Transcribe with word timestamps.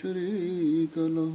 شريك 0.00 0.94
له۔ 1.18 1.34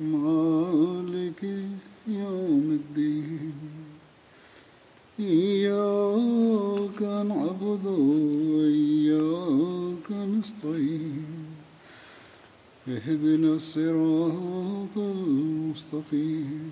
مالك 0.00 1.44
يوم 2.08 2.80
الدين. 2.80 3.52
إياك 5.20 7.02
نعبد 7.02 7.86
وإياك 8.54 10.12
نستعين. 10.12 11.24
اهدنا 12.88 13.52
الصراط 13.54 14.96
المستقيم. 14.96 16.70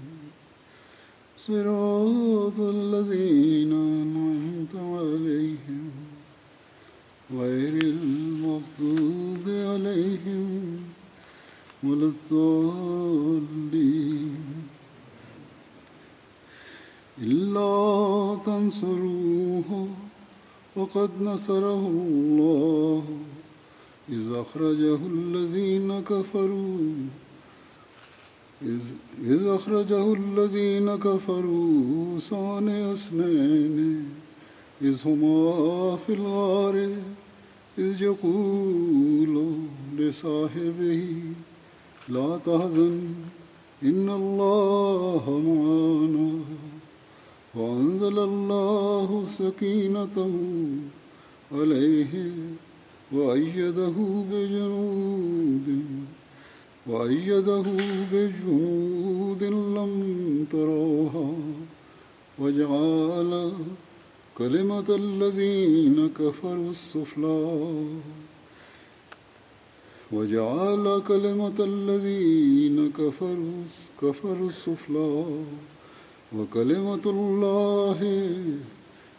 صراط 1.38 2.60
الذين 2.60 3.72
أنعمت 3.72 4.74
عليهم. 4.76 6.05
غير 7.34 7.82
المغضوب 7.82 9.44
عليهم 9.46 10.78
ولا 11.84 12.12
الضالين 12.30 13.56
إلا 17.18 18.38
تنصروه 18.46 19.88
وقد 20.76 21.10
نصره 21.22 21.86
الله 21.88 23.04
إذ 24.08 24.32
أخرجه 24.32 24.98
الذين 25.06 26.00
كفروا 26.00 26.92
إذ, 28.62 28.80
إذ 29.24 29.46
أخرجه 29.46 30.14
الذين 30.14 30.96
كفروا 30.96 32.18
ثاني 32.18 32.92
اثنين 32.92 34.25
إذ 34.82 35.08
هما 35.08 35.96
في 36.06 36.12
الغار 36.12 36.90
إذ 37.78 38.02
يقول 38.02 39.52
لصاحبه، 39.98 41.04
لا 42.08 42.38
تحزن، 42.46 43.00
إن 43.82 44.08
الله 44.10 45.24
معنا 45.46 46.40
وأنزل 47.54 48.18
الله 48.18 49.24
سكينته 49.38 50.32
عليه 51.52 52.30
وأيده 53.12 53.94
بجنود 54.30 55.84
وأيده 56.86 57.64
بجنود 58.12 59.42
لم 59.44 60.46
تروها 60.52 61.32
وجعل 62.38 63.52
كلمة 64.38 64.88
الذين 64.88 66.10
كفروا 66.18 66.70
السفلى 66.70 67.40
وجعل 70.12 71.02
كلمة 71.08 71.58
الذين 71.58 72.92
كفروا 72.98 73.64
كفروا 74.02 74.48
السفلى 74.48 75.24
وكلمة 76.36 77.04
الله 77.06 77.98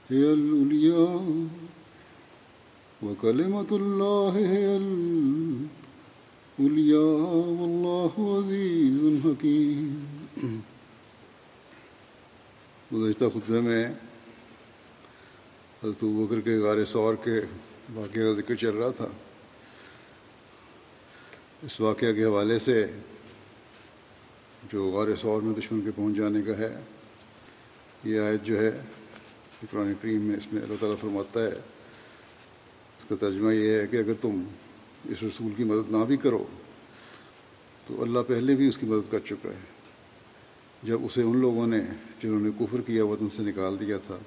هي 0.10 0.34
العليا 0.34 1.22
وكلمة 3.04 3.72
الله 3.72 4.34
هي 4.38 4.78
العليا 6.60 7.10
والله 7.60 8.14
عزيز 8.38 9.00
حكيم. 9.26 9.96
گزشتہ 12.92 13.26
خطبے 13.34 13.60
میں 13.62 13.84
حضرت 15.84 16.04
بکر 16.04 16.42
کے 16.42 16.58
غار 16.58 16.86
سور 16.86 17.16
کے 17.16 17.40
واقعے 17.94 18.24
کا 18.24 18.42
ذکر 18.42 18.56
چل 18.56 18.70
رہا 18.70 18.90
تھا۔ 18.90 19.08
اس 21.64 21.80
واقعہ 21.82 22.14
کے 22.14 22.24
حوالے 22.24 22.60
سے 22.60 22.86
جو 24.74 24.90
غار 24.90 25.08
سور 25.22 25.42
میں 25.42 25.54
دشمن 25.56 25.82
کے 25.82 25.92
پہنچ 25.96 26.18
جانے 26.18 26.42
کا 26.42 26.58
ہے، 26.58 26.80
یہ 28.04 28.20
آیت 28.20 28.44
جو 28.44 28.60
ہے 28.62 28.72
قرآن 29.72 29.94
کریم 30.02 30.22
میں 30.22 30.38
اس 30.38 30.54
میں 30.54 30.62
اللہ 30.62 30.76
تعالیٰ 30.80 30.98
فرماتا 31.02 31.44
ہے۔ 31.44 31.54
اس 32.98 33.06
کا 33.10 33.16
ترجمہ 33.20 33.54
یہ 33.54 33.70
ہے 33.70 33.88
کہ 33.88 33.98
اگر 33.98 34.14
تم 34.22 34.44
اس 35.06 35.24
رسول 35.24 35.54
کی 35.58 35.64
مدد 35.64 35.92
نہ 35.92 36.06
بھی 36.06 36.18
کرو، 36.18 36.46
تو 37.88 38.04
اللہ 38.04 38.20
پہلے 38.28 38.56
بھی 38.56 38.68
اس 38.68 38.78
کی 38.78 38.86
مدد 38.86 39.12
کر 39.12 39.20
چکا 39.20 39.50
ہے۔ 39.50 39.66
جب 40.84 41.06
اسے 41.06 41.22
ان 41.22 41.38
لوگوں 41.38 41.68
نے، 41.68 41.82
جنہوں 42.24 42.40
نے 42.40 42.50
کفر 42.60 42.82
کیا، 42.82 43.06
وطن 43.06 43.30
سے 43.30 43.42
نکال 43.42 43.80
دیا 43.80 43.98
تھا 43.98 44.18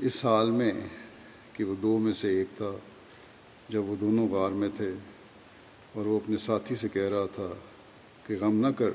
اس 0.00 0.24
حال 0.24 0.50
میں 0.50 0.72
کہ 1.52 1.64
وہ 1.64 1.74
دو 1.82 1.98
میں 1.98 2.12
سے 2.12 2.28
ایک 2.28 2.46
تھا، 2.56 2.70
جب 3.68 3.84
وہ 3.84 3.96
دونوں 4.00 4.28
غار 4.28 4.50
میں 4.50 4.68
تھے 4.76 4.90
اور 5.94 6.06
وہ 6.06 6.16
اپنے 6.16 6.36
ساتھی 6.36 6.76
سے 6.76 6.88
کہہ 6.88 7.02
رہا 7.02 7.26
تھا 7.34 7.46
کہ 8.26 8.34
غم 8.40 8.66
نہ 8.66 8.66
کر، 8.66 8.90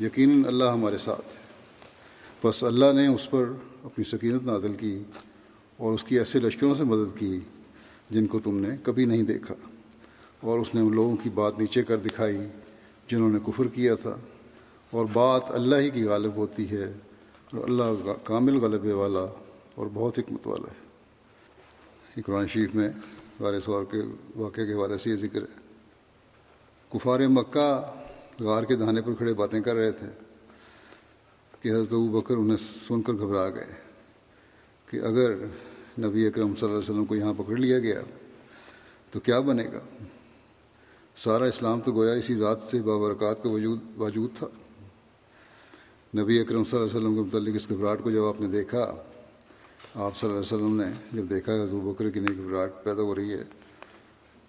یقیناً 0.00 0.44
اللہ 0.44 0.64
ہمارے 0.64 0.98
ساتھ 0.98 1.20
ہے۔ 1.20 1.40
بس 2.44 2.64
اللہ 2.64 2.92
نے 2.94 3.06
اس 3.06 3.30
پر 3.30 3.52
اپنی 3.84 4.04
سکینت 4.04 4.42
نازل 4.42 4.72
کی 4.72 5.02
اور 5.76 5.92
اس 5.92 6.04
کی 6.04 6.18
ایسے 6.18 6.40
لشکروں 6.40 6.74
سے 6.74 6.84
مدد 6.84 7.18
کی 7.18 7.40
جن 8.10 8.26
کو 8.26 8.40
تم 8.44 8.58
نے 8.58 8.68
کبھی 8.82 9.04
نہیں 9.04 9.22
دیکھا۔ 9.22 9.54
اور 10.40 10.58
اس 10.58 10.74
نے 10.74 10.80
ان 10.80 10.94
لوگوں 10.94 11.16
کی 11.16 11.30
بات 11.30 11.58
نیچے 11.58 11.82
کر 11.82 11.96
دکھائی 11.96 12.38
جنہوں 13.10 13.30
نے 13.30 13.38
کفر 13.46 13.68
کیا 13.68 13.94
تھا۔ 13.94 14.16
اور 14.90 15.06
بات 15.12 15.42
اللہ 15.48 15.76
ہی 15.76 15.90
کی 15.90 16.04
غالب 16.04 16.36
ہوتی 16.36 16.70
ہے 16.70 16.92
اور 17.52 17.68
اللہ 17.68 18.12
کامل 18.24 18.56
غلبے 18.56 18.92
والا 18.92 19.26
اور 19.74 19.86
بہت 19.94 20.18
حکمت 20.18 20.46
والا 20.46 20.72
ہے۔ 20.72 20.90
قرآن 22.26 22.46
شریف 22.46 22.74
میں 22.74 22.88
غار 23.40 23.60
سوار 23.60 23.84
کے 23.84 23.98
واقعے 24.36 24.66
کے 24.66 24.72
حوالے 24.72 24.98
سے 24.98 25.10
یہ 25.10 25.16
ذکر 25.16 25.42
ہے۔ 25.42 25.60
کفار 26.92 27.20
مکہ 27.20 27.82
غار 28.40 28.62
کے 28.62 28.76
دہانے 28.76 29.02
پر 29.02 29.14
کھڑے 29.14 29.34
باتیں 29.34 29.60
کر 29.60 29.74
رہے 29.74 29.92
تھے 29.92 30.06
کہ 31.60 31.68
حضرت 31.68 31.92
ابو 31.92 32.20
بکر 32.20 32.36
انہیں 32.36 32.56
سن 32.56 33.02
کر 33.02 33.12
گھبرا 33.12 33.50
گئے 33.50 33.74
کہ 34.86 34.96
اگر 34.96 35.34
نبی 35.98 36.26
اکرم 36.26 36.54
صلی 36.56 36.68
اللہ 36.68 36.78
علیہ 36.78 36.90
وسلم 36.90 37.04
کو 37.04 37.16
یہاں 37.16 37.34
پکڑ 37.36 37.56
لیا 37.56 37.78
گیا 37.78 38.00
تو 39.10 39.20
کیا 39.20 39.40
بنے 39.40 39.64
گا؟ 39.64 40.04
سارا 41.16 41.44
اسلام 41.44 41.80
تو 41.80 41.92
گویا 41.92 42.12
اسی 42.12 42.34
ذات 42.34 42.58
سے 42.62 42.82
بابرکات 42.82 43.42
کا 43.42 43.48
وجود 43.48 43.80
موجود 43.96 44.30
تھا۔ 44.38 44.46
نبی 46.16 46.40
اکرم 46.40 46.64
صلی 46.64 46.80
اللہ 46.80 46.90
علیہ 46.90 47.00
وسلم 47.00 47.14
کے 47.14 47.20
متعلق 47.20 47.54
اس 47.54 47.70
گھبراہٹ 47.70 47.98
کو 48.02 48.10
جب 48.10 48.24
آپ 48.24 48.40
نے 48.40 48.48
دیکھا 48.48 48.94
آپ 49.94 50.16
صلی 50.16 50.30
اللہ 50.30 50.40
علیہ 50.40 50.56
وسلم 50.56 50.80
نے 50.80 50.84
جب 51.12 51.30
دیکھا 51.30 51.56
کہ 51.56 51.62
حضور 51.62 51.82
بکر 51.82 52.10
کی 52.10 52.20
نئی 52.20 52.36
گھبراہٹ 52.36 52.70
پیدا 52.84 53.02
ہو 53.02 53.14
رہی 53.14 53.32
ہے 53.32 53.42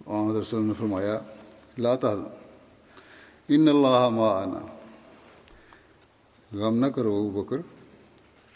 حضرت 0.06 0.40
وسلم 0.40 0.66
نے 0.66 0.72
فرمایا 0.78 1.18
لاتا 1.78 2.10
ان 3.48 3.68
اللہ 3.68 4.08
معنا 4.08 4.60
غم 6.52 6.78
نہ 6.78 6.86
کرو 6.86 7.14
ابو 7.16 7.42
بکر 7.42 7.56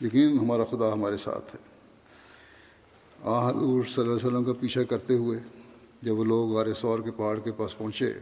لیکن 0.01 0.39
ہمارا 0.39 0.65
خدا 0.65 0.93
ہمارے 0.93 1.17
ساتھ 1.17 1.55
ہے۔ 1.55 1.61
آ 3.23 3.51
حضور 3.51 3.85
صلی 3.85 4.03
اللہ 4.03 4.17
علیہ 4.17 4.27
وسلم 4.27 4.45
کا 4.45 4.53
پیچھا 4.61 4.83
کرتے 4.83 5.15
ہوئے 5.15 5.39
جب 6.03 6.19
وہ 6.19 6.25
لوگ 6.25 6.53
غار 6.53 6.73
سور 6.75 6.99
کے 6.99 7.11
پہاڑ 7.11 7.39
کے 7.39 7.53
پاس 7.53 7.79
پہنچے، 7.79 8.13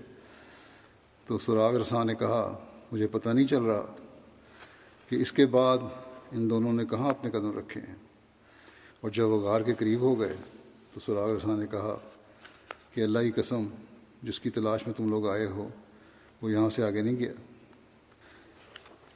تو 1.27 1.39
سراغ 1.39 1.75
رساں 1.75 2.05
نے 2.05 2.15
کہا، 2.15 2.59
مجھے 2.93 3.07
پتہ 3.07 3.29
نہیں 3.29 3.47
چل 3.47 3.63
رہا 3.63 3.95
کہ 5.09 5.17
اس 5.17 5.33
کے 5.33 5.47
بعد 5.47 5.79
ان 6.33 6.51
دونوں 6.51 6.73
نے 6.73 6.85
کہاں 6.85 7.11
اپنے 7.11 7.31
قدم 7.31 7.59
رکھے 7.59 7.81
ہیں۔ 7.81 8.04
اور 9.05 9.13
جب 9.13 9.29
وہ 9.29 9.39
غار 9.41 9.61
کے 9.61 9.73
قریب 9.79 10.01
ہو 10.01 10.19
گئے 10.21 10.35
تو 10.93 11.01
سراغ 11.01 11.35
رساں 11.37 11.57
نے 11.57 11.67
کہا 11.71 11.97
کہ 12.93 13.01
اللہ 13.01 13.19
کی 13.19 13.31
قسم، 13.31 13.67
جس 14.23 14.41
کی 14.41 14.51
تلاش 14.51 14.87
میں 14.87 14.95
تم 14.97 15.11
لوگ 15.11 15.29
آئے 15.29 15.47
ہو، 15.47 15.69
وہ 16.43 16.51
یہاں 16.51 16.69
سے 16.69 16.83
آگے 16.85 17.03
نہیں 17.03 17.17
گیا۔ 17.17 17.33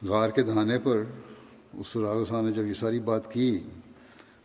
غار 0.02 0.30
کے 0.30 0.42
دہانے 0.42 0.78
پر 0.78 1.02
اس 1.72 1.86
سراغ 1.86 2.20
رساں 2.20 2.42
نے 2.42 2.52
جب 2.52 2.66
یہ 2.66 2.74
ساری 2.74 2.98
بات 3.00 3.32
کی 3.32 3.48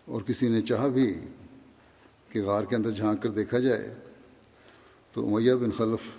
اور 0.06 0.22
کسی 0.22 0.50
نے 0.50 0.62
چاہا 0.62 0.88
بھی 0.88 1.14
کہ 2.30 2.44
غار 2.44 2.64
کے 2.64 2.76
اندر 2.76 2.92
جھانک 2.92 3.22
کر 3.24 3.30
دیکھا 3.32 3.60
جائے، 3.60 3.94
تو 5.14 5.28
امیہ 5.28 5.54
بن 5.54 5.72
خلف 5.72 6.10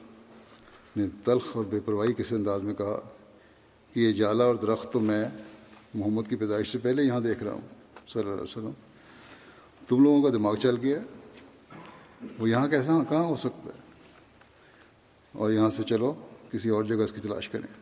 نے 0.96 1.08
تلخ 1.24 1.56
اور 1.56 1.64
بے 1.64 1.80
پرواہی 1.80 2.12
کس 2.12 2.32
انداز 2.32 2.62
میں 2.62 2.74
کہا 2.74 3.00
کہ 3.92 4.00
یہ 4.00 4.12
جالا 4.12 4.44
اور 4.44 4.54
درخت 4.62 4.92
تو 4.92 5.00
میں 5.00 5.24
محمد 5.94 6.28
کی 6.28 6.36
پیدائش 6.36 6.72
سے 6.72 6.78
پہلے 6.78 7.02
یہاں 7.02 7.20
دیکھ 7.20 7.42
رہا 7.42 7.52
ہوں، 7.52 7.68
صلی 8.08 8.22
اللہ 8.22 8.32
علیہ 8.32 8.42
وسلم۔ 8.42 8.83
تم 9.88 10.02
لوگوں 10.02 10.22
کا 10.22 10.28
دماغ 10.28 10.54
چل 10.54 10.76
گیا۔ 10.76 10.98
وہ 12.38 12.50
یہاں 12.50 12.68
کیسا، 12.68 13.04
کہاں 13.08 13.24
ہو 13.24 13.36
سکتا 13.36 13.66
ہے؟ 13.66 13.80
اور 15.32 15.52
یہاں 15.52 15.70
سے 15.70 15.82
چلو، 15.82 16.26
کسی 16.50 16.68
اور 16.68 16.84
جگہ 16.84 16.96
اس 16.96 17.12
کی 17.12 17.20
تلاش 17.20 17.48
کریں۔ 17.48 17.80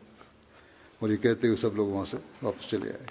اور 0.99 1.09
یہ 1.09 1.17
کہتے 1.17 1.47
ہوئے 1.47 1.57
سب 1.57 1.75
لوگ 1.75 1.87
وہاں 1.87 2.05
سے 2.05 2.17
واپس 2.41 2.69
چلے 2.69 2.89
آئے۔ 2.89 3.05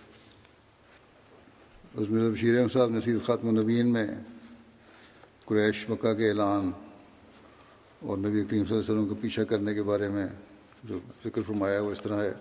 عزمیر 1.99 2.31
بشیر 2.31 2.59
احمد 2.59 2.73
صاحب 2.73 2.91
نصیر 2.91 3.17
خاتم 3.27 3.49
النبین 3.49 3.93
میں 3.93 4.07
قریش، 5.45 5.89
مکہ 5.89 6.15
کے 6.15 6.29
اعلان 6.29 6.71
اور 8.01 8.19
نبی 8.19 8.31
کریم 8.31 8.47
صلی 8.49 8.59
اللہ 8.59 8.75
علیہ 8.75 8.79
وسلم 8.79 9.09
کو 9.09 9.15
پیچھا 9.15 9.45
کرنے 9.45 9.75
کے 9.75 9.83
بارے 9.83 10.09
میں 10.09 10.27
جو 10.85 10.99
فکر 11.23 11.43
فرمایا 11.43 11.81
وہ 11.81 11.93
اس 11.93 12.01
طرح 12.01 12.25
ہے 12.25 12.33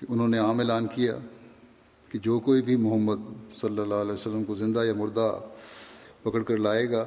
کہ 0.00 0.06
انہوں 0.08 0.28
نے 0.28 0.38
عام 0.38 0.58
اعلان 0.58 0.86
کیا۔ 0.86 1.18
کہ 2.10 2.18
جو 2.18 2.40
کوئی 2.40 2.62
بھی 2.62 2.76
محمد 2.76 3.16
صلی 3.60 3.78
اللہ 3.78 3.94
علیہ 3.94 4.12
وسلم 4.12 4.44
کو 4.44 4.54
زندہ 4.54 4.84
یا 4.84 4.94
مردہ 4.94 5.40
پکڑ 6.22 6.42
کر 6.42 6.56
لائے 6.56 6.90
گا، 6.90 7.04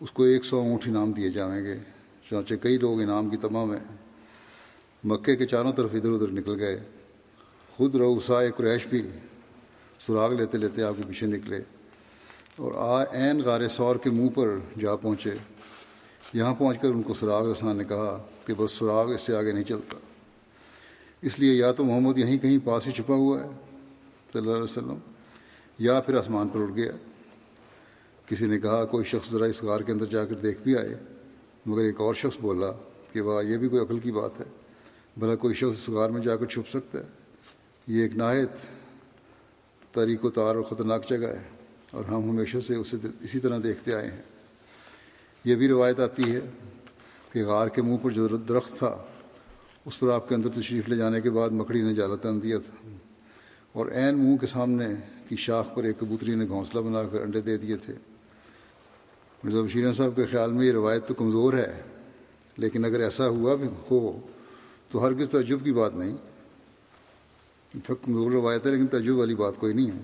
اس 0.00 0.10
کو 0.10 0.22
ایک 0.22 0.44
سو 0.44 0.58
اونٹ 0.58 0.88
انعام 0.88 1.12
دیے 1.12 1.30
جائیں 1.30 1.64
گے۔ 1.64 1.76
چانچہ 2.30 2.54
کئی 2.62 2.78
لوگ 2.78 3.00
انعام 3.00 3.28
کی 3.28 3.36
تمام 3.36 3.72
ہیں۔ 3.72 3.96
مکے 5.04 5.36
کے 5.36 5.46
چاروں 5.46 5.72
طرف 5.72 5.90
ادھر 5.94 6.10
ادھر 6.10 6.28
نکل 6.28 6.60
گئے۔ 6.60 6.80
خود 7.76 7.94
روسائے 7.94 8.50
قریش 8.56 8.86
بھی 8.86 9.02
سراغ 10.06 10.32
لیتے 10.32 10.58
لیتے 10.58 10.82
آپ 10.82 10.94
کے 10.96 11.02
پیچھے 11.08 11.26
نکلے۔ 11.26 11.60
اور 12.56 12.72
آ 12.74 13.02
عین 13.02 13.40
غار 13.40 13.68
سور 13.68 13.96
کے 13.96 14.10
منہ 14.10 14.28
پر 14.28 14.58
جا 14.80 14.96
پہنچے۔ 14.96 15.30
یہاں 16.34 16.54
پہنچ 16.54 16.78
کر 16.78 16.88
ان 16.88 17.02
کو 17.02 17.14
سراغ 17.14 17.50
رسان 17.50 17.76
نے 17.76 17.84
کہا 17.84 18.26
کہ 18.46 18.54
بس 18.54 18.70
سراغ 18.70 19.14
اس 19.14 19.20
سے 19.20 19.36
آگے 19.36 19.52
نہیں 19.52 19.64
چلتا۔ 19.64 19.96
اس 21.22 21.38
لیے 21.38 21.54
یا 21.54 21.72
تو 21.72 21.84
محمد 21.84 22.18
یہیں 22.18 22.38
کہیں 22.38 22.58
پاس 22.64 22.86
ہی 22.86 22.92
چھپا 22.92 23.14
ہوا 23.14 23.44
ہے 23.44 23.71
صلی 24.32 24.40
اللہ 24.40 24.52
علیہ 24.52 24.62
وسلم، 24.62 24.98
یا 25.78 26.00
پھر 26.00 26.18
آسمان 26.18 26.48
پر 26.48 26.60
اڑ 26.60 26.76
گیا۔ 26.76 26.92
کسی 28.26 28.46
نے 28.46 28.60
کہا، 28.60 28.84
کوئی 28.84 29.04
شخص 29.04 29.30
ذرا 29.30 29.44
اس 29.44 29.62
غار 29.62 29.80
کے 29.80 29.92
اندر 29.92 30.06
جا 30.06 30.24
کر 30.24 30.34
دیکھ 30.34 30.60
بھی 30.60 30.76
آئے۔ 30.76 30.98
مگر 31.66 31.82
ایک 31.82 32.00
اور 32.00 32.14
شخص 32.14 32.38
بولا 32.40 32.70
کہ 33.12 33.20
واہ، 33.20 33.44
یہ 33.44 33.56
بھی 33.56 33.68
کوئی 33.68 33.82
عقل 33.82 33.98
کی 33.98 34.12
بات 34.12 34.40
ہے۔ 34.40 34.44
بھلا 35.16 35.36
کوئی 35.36 35.54
شخص 35.54 35.78
اس 35.78 35.88
غار 35.88 36.10
میں 36.10 36.20
جا 36.20 36.36
کر 36.36 36.46
چھپ 36.46 36.68
سکتا 36.68 36.98
ہے۔ 36.98 37.04
یہ 37.86 38.02
ایک 38.02 38.16
نہایت 38.16 38.48
تاریخ 39.92 40.24
و 40.24 40.30
تار 40.30 40.56
اور 40.56 40.62
خطرناک 40.62 41.08
جگہ 41.08 41.26
ہے 41.26 41.42
اور 41.90 42.04
ہم 42.04 42.30
ہمیشہ 42.30 42.58
سے 42.66 42.74
اسے 42.74 42.96
اسی 43.20 43.40
طرح 43.40 43.58
دیکھتے 43.64 43.94
آئے 43.94 44.10
ہیں۔ 44.10 44.22
یہ 45.44 45.54
بھی 45.54 45.68
روایت 45.68 46.00
آتی 46.00 46.32
ہے 46.32 46.40
کہ 47.32 47.44
غار 47.44 47.68
کے 47.68 47.82
منہ 47.82 47.96
پر 47.96 48.10
جو 48.10 48.28
درخت 48.28 48.78
تھا، 48.78 49.04
اس 49.84 49.98
پر 49.98 50.08
آپ 50.08 50.28
کے 50.28 50.34
اندر 50.34 50.48
تشریف 50.48 50.88
لے 50.88 50.96
جانے 50.96 51.20
کے 51.20 51.30
بعد 51.30 51.50
مکڑی 51.50 51.82
نے 51.82 51.94
جالا 51.94 52.16
تن 52.16 52.42
دیا 52.42 52.58
تھا۔ 52.58 52.88
اور 53.72 53.86
عین 53.86 54.18
منہ 54.18 54.36
کے 54.36 54.46
سامنے 54.46 54.86
کی 55.28 55.36
شاخ 55.36 55.74
پر 55.74 55.84
ایک 55.84 55.98
کبوتری 56.00 56.34
نے 56.34 56.46
گھونسلہ 56.48 56.80
بنا 56.80 57.02
کر 57.12 57.20
انڈے 57.20 57.40
دے 57.40 57.56
دیے 57.58 57.76
تھے۔ 57.76 57.94
مرزا 59.44 59.62
بشیر 59.62 59.92
صاحب 59.92 60.16
کے 60.16 60.26
خیال 60.26 60.52
میں 60.52 60.66
یہ 60.66 60.72
روایت 60.72 61.06
تو 61.08 61.14
کمزور 61.14 61.54
ہے، 61.54 61.82
لیکن 62.56 62.84
اگر 62.84 63.00
ایسا 63.00 63.28
ہوا 63.28 63.54
بھی 63.54 63.68
ہو 63.90 64.20
تو 64.90 65.06
ہر 65.06 65.24
تعجب 65.24 65.64
کی 65.64 65.72
بات 65.72 65.94
نہیں۔ 65.94 66.16
کمزور 67.86 68.30
روایت 68.32 68.66
ہے، 68.66 68.70
لیکن 68.70 68.86
تعجب 68.86 69.16
والی 69.16 69.34
بات 69.34 69.56
کوئی 69.56 69.74
نہیں 69.74 69.90
ہے۔ 69.90 70.00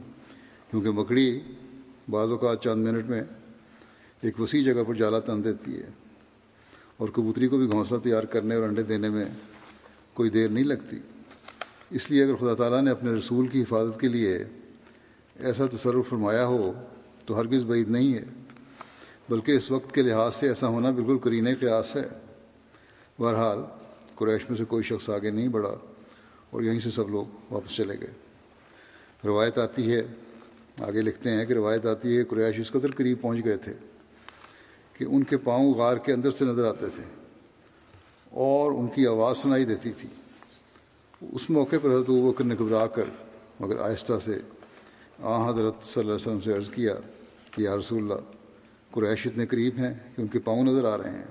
کیونکہ 0.70 0.90
مکڑی 0.90 1.40
بعض 2.10 2.30
اوقات 2.30 2.62
چند 2.62 2.88
منٹ 2.88 3.04
میں 3.04 3.22
ایک 4.20 4.40
وسیع 4.40 4.62
جگہ 4.64 4.82
پر 4.86 4.94
جالا 4.94 5.18
تن 5.20 5.44
دیتی 5.44 5.76
ہے 5.76 5.90
اور 6.96 7.08
کبوتری 7.08 7.48
کو 7.48 7.58
بھی 7.58 7.66
گھونسلہ 7.70 7.98
تیار 7.98 8.24
کرنے 8.24 8.54
اور 8.54 8.62
انڈے 8.62 8.82
دینے 8.82 9.08
میں 9.08 9.24
کوئی 10.14 10.30
دیر 10.30 10.48
نہیں 10.48 10.64
لگتی۔ 10.64 10.96
اس 11.90 12.10
لیے 12.10 12.22
اگر 12.22 12.34
خدا 12.34 12.54
تعالیٰ 12.54 12.82
نے 12.82 12.90
اپنے 12.90 13.10
رسول 13.10 13.48
کی 13.48 13.62
حفاظت 13.62 14.00
کے 14.00 14.08
لیے 14.08 14.38
ایسا 15.36 15.66
تصرف 15.66 16.08
فرمایا 16.08 16.46
ہو، 16.46 16.72
تو 17.26 17.40
ہرگز 17.40 17.64
بعید 17.64 17.88
نہیں 17.88 18.14
ہے۔ 18.14 18.24
بلکہ 19.28 19.52
اس 19.52 19.70
وقت 19.70 19.94
کے 19.94 20.02
لحاظ 20.02 20.34
سے 20.34 20.48
ایسا 20.48 20.66
ہونا 20.66 20.90
بالکل 20.90 21.18
کرینے 21.18 21.54
قیاس 21.54 21.96
ہے۔ 21.96 22.08
بہرحال، 23.18 23.58
قریش 24.14 24.50
میں 24.50 24.58
سے 24.58 24.64
کوئی 24.64 24.82
شخص 24.82 25.10
آگے 25.10 25.30
نہیں 25.30 25.48
بڑھا 25.48 25.74
اور 26.50 26.62
یہیں 26.62 26.80
سے 26.80 26.90
سب 26.90 27.08
لوگ 27.08 27.52
واپس 27.52 27.76
چلے 27.76 28.00
گئے۔ 28.00 28.10
روایت 29.24 29.58
آتی 29.58 29.92
ہے، 29.92 30.02
آگے 30.78 31.00
لکھتے 31.02 31.30
ہیں 31.30 31.46
کہ 31.46 31.52
روایت 31.52 31.86
آتی 31.86 32.18
ہے، 32.18 32.24
قریش 32.24 32.58
اس 32.58 32.70
قدر 32.70 32.90
قریب 32.90 33.20
پہنچ 33.20 33.44
گئے 33.44 33.56
تھے 33.56 33.72
کہ 34.92 35.04
ان 35.04 35.22
کے 35.22 35.36
پاؤں 35.36 35.74
غار 35.74 35.96
کے 35.96 36.12
اندر 36.12 36.30
سے 36.30 36.44
نظر 36.44 36.64
آتے 36.64 36.86
تھے 36.86 37.02
اور 38.30 38.72
ان 38.72 38.86
کی 38.86 39.06
آواز 39.06 39.38
سنائی 39.38 39.64
دیتی 39.64 39.90
تھی۔ 39.90 40.08
اس 41.20 41.50
موقع 41.50 41.76
پر 41.82 41.90
حضرت 41.90 42.10
بکر 42.10 42.44
نے 42.44 42.54
گھبرا 42.58 42.86
کر، 42.86 43.04
مگر 43.60 43.80
آہستہ 43.80 44.12
سے 44.24 44.38
آ، 45.22 45.50
حضرت 45.50 45.74
صلی 45.82 46.00
اللہ 46.00 46.12
علیہ 46.12 46.14
وسلم 46.14 46.40
سے 46.40 46.52
عرض 46.52 46.70
کیا 46.70 46.94
کہ 47.50 47.62
یا 47.62 47.76
رسول 47.76 48.02
اللہ، 48.02 48.14
قریش 48.90 49.26
اتنے 49.26 49.46
قریب 49.46 49.78
ہیں 49.78 49.94
کہ 50.16 50.20
ان 50.20 50.26
کے 50.26 50.38
پاؤں 50.38 50.64
نظر 50.64 50.84
آ 50.84 50.96
رہے 50.96 51.10
ہیں۔ 51.10 51.24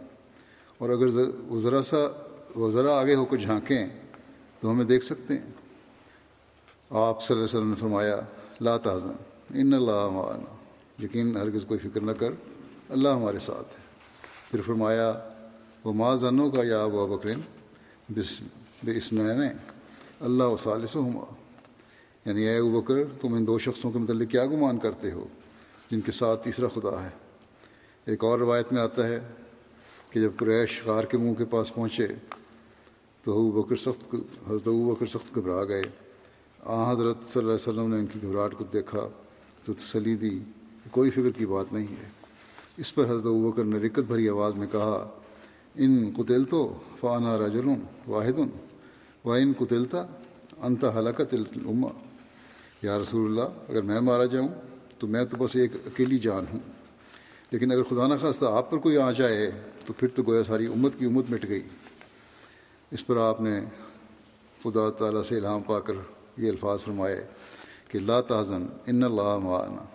اور 0.77 0.89
اگر 0.89 1.05
وہ 1.47 1.59
ذرا 1.59 1.81
سا، 1.81 1.97
وہ 2.55 2.71
ذرا 2.71 2.99
آگے 2.99 3.15
ہو 3.15 3.25
کر 3.25 3.37
جھانکیں 3.37 3.87
تو 4.59 4.71
ہمیں 4.71 4.85
دیکھ 4.85 5.05
سکتے 5.05 5.33
ہیں۔ 5.33 5.51
آپ 6.89 7.23
صلی 7.23 7.37
اللہ 7.37 7.45
علیہ 7.45 7.57
وسلم 7.57 7.69
نے 7.69 7.75
فرمایا، 7.75 8.21
لا 8.61 8.77
تازن 8.77 9.11
ان 9.49 9.73
اللہ 9.73 10.09
معنا۔ 10.09 10.55
یقین 11.03 11.37
ہرگز 11.37 11.65
کوئی 11.67 11.79
فکر 11.79 12.01
نہ 12.01 12.11
کر، 12.11 12.31
اللہ 12.89 13.09
ہمارے 13.09 13.39
ساتھ 13.39 13.79
ہے۔ 13.79 13.83
پھر 14.51 14.61
فرمایا 14.61 15.29
وہ 15.83 15.93
ماں 15.93 16.15
زنوں 16.15 16.51
کا 16.51 16.63
یا 16.63 16.83
ابو 16.83 17.07
بکرین 17.07 17.41
بس، 18.09 18.41
بے 18.83 18.97
اسمین 18.97 19.41
اللہ 20.19 20.43
و 20.43 20.55
ہما 20.95 21.33
یعنی 22.25 22.41
اے 22.41 22.57
ابو 22.57 22.81
بکر، 22.81 22.95
تم 23.21 23.33
ان 23.33 23.47
دو 23.47 23.59
شخصوں 23.59 23.91
کے 23.91 23.99
متعلق 23.99 24.31
کیا 24.31 24.45
گمان 24.45 24.77
کرتے 24.77 25.11
ہو 25.11 25.27
جن 25.91 26.01
کے 26.01 26.11
ساتھ 26.11 26.43
تیسرا 26.43 26.67
خدا 26.67 27.03
ہے؟ 27.03 27.09
ایک 28.05 28.23
اور 28.23 28.39
روایت 28.39 28.73
میں 28.73 28.81
آتا 28.81 29.07
ہے 29.07 29.19
کہ 30.09 30.21
جب 30.21 30.31
قریش 30.37 30.81
غار 30.85 31.03
کے 31.03 31.17
منہ 31.17 31.33
کے 31.33 31.45
پاس 31.45 31.75
پہنچے 31.75 32.07
تو 33.23 33.33
ابو 33.33 33.61
بکر 33.61 33.75
سخت 33.75 34.15
حضرت 34.47 34.67
ابو 34.67 34.95
بکر 34.95 35.05
سخت 35.05 35.35
گھبرا 35.35 35.65
گئے۔ 35.65 35.81
آ، 36.63 36.91
حضرت 36.91 37.25
صلی 37.25 37.43
اللہ 37.43 37.53
علیہ 37.53 37.73
وسلم 37.73 37.93
نے 37.93 37.99
ان 37.99 38.05
کی 38.05 38.19
گھبراہٹ 38.21 38.53
کو 38.57 38.63
دیکھا 38.63 39.09
تو 39.65 39.73
تسلی 39.73 40.15
دی 40.15 40.39
کہ 40.83 40.89
کوئی 40.91 41.11
فکر 41.11 41.29
کی 41.29 41.45
بات 41.45 41.73
نہیں 41.73 41.87
ہے۔ 41.87 42.09
اس 42.77 42.95
پر 42.95 43.05
حضرت 43.05 43.23
بکر 43.23 43.63
نے 43.63 43.77
رکت 43.77 43.99
بھری 43.99 44.29
آواز 44.29 44.55
میں 44.55 44.67
کہا، 44.71 45.09
ان 45.75 46.09
قتل 46.17 46.43
تو 46.45 46.75
فانا 46.99 47.37
رجل 47.37 47.67
واحد 48.07 48.39
و 49.25 49.31
ان 49.31 49.53
قتلتا 49.57 50.05
انت 50.57 50.83
حلقت 50.83 51.33
الما 51.33 51.87
یا 52.81 52.99
رسول 52.99 53.29
اللہ، 53.29 53.71
اگر 53.71 53.81
میں 53.81 53.99
مارا 53.99 54.25
جاؤں 54.25 54.47
تو 54.99 55.07
میں 55.07 55.25
تو 55.25 55.37
بس 55.37 55.55
ایک 55.55 55.71
اکیلی 55.85 56.19
جان 56.19 56.45
ہوں۔ 56.53 56.59
لیکن 57.51 57.71
اگر 57.71 57.83
خدا 57.83 58.07
نخواستہ 58.07 58.45
آپ 58.45 58.71
پر 58.71 58.77
کوئی 58.77 58.97
آ 58.97 59.11
جائے 59.11 59.51
تو 59.85 59.93
پھر 59.93 60.07
تو 60.07 60.23
گویا 60.27 60.43
ساری 60.43 60.65
امت 60.65 60.91
کی 60.99 61.05
امت 61.05 61.25
مٹ 61.29 61.49
گئی۔ 61.49 61.61
اس 62.91 63.07
پر 63.07 63.17
آپ 63.17 63.41
نے 63.41 63.59
خدا 64.63 64.89
تعالیٰ 64.89 65.23
سے 65.23 65.37
الہام 65.37 65.61
پا 65.61 65.79
کر 65.79 65.93
یہ 66.37 66.49
الفاظ 66.49 66.79
فرمائے 66.81 67.27
کہ 67.87 67.99
لا 67.99 68.21
تازن 68.21 68.65
ان 68.85 69.03
اللہ 69.03 69.37
معنا۔ 69.37 69.85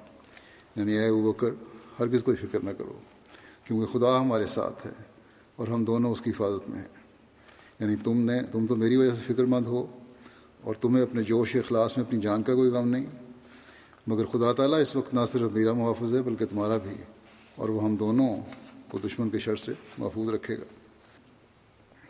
یعنی 0.76 0.92
اے 0.92 1.12
بکر، 1.12 1.50
ہرگز 2.00 2.22
کوئی 2.22 2.36
فکر 2.36 2.60
نہ 2.60 2.70
کرو، 2.70 2.98
کیونکہ 3.64 3.98
خدا 3.98 4.20
ہمارے 4.20 4.46
ساتھ 4.46 4.86
ہے 4.86 4.92
اور 5.56 5.68
ہم 5.68 5.84
دونوں 5.84 6.12
اس 6.12 6.20
کی 6.20 6.30
حفاظت 6.30 6.70
میں 6.70 6.78
ہیں۔ 6.78 7.01
یعنی 7.82 7.96
تم 8.04 8.20
نے 8.20 8.40
تم 8.52 8.66
تو 8.66 8.76
میری 8.76 8.96
وجہ 8.96 9.10
سے 9.10 9.34
فکر 9.34 9.44
مند 9.44 9.66
ہو 9.66 9.86
اور 10.60 10.74
تمہیں 10.80 11.02
اپنے 11.02 11.22
جوش 11.22 11.56
اخلاص 11.56 11.98
میں 11.98 12.06
اپنی 12.06 12.20
جان 12.20 12.42
کا 12.42 12.54
کوئی 12.54 12.70
غم 12.70 12.88
نہیں۔ 12.88 13.06
مگر 14.06 14.24
خدا 14.24 14.52
تعالیٰ 14.52 14.80
اس 14.80 14.96
وقت 14.96 15.14
نہ 15.14 15.20
صرف 15.32 15.52
میرا 15.52 15.72
محافظ 15.72 16.14
ہے 16.14 16.22
بلکہ 16.22 16.44
تمہارا 16.46 16.76
بھی 16.76 16.90
اور 17.56 17.68
وہ 17.68 17.84
ہم 17.84 17.96
دونوں 17.96 18.36
کو 18.88 18.98
دشمن 19.04 19.30
کے 19.30 19.38
شر 19.38 19.56
سے 19.56 19.72
محفوظ 19.98 20.34
رکھے 20.34 20.56
گا۔ 20.56 20.64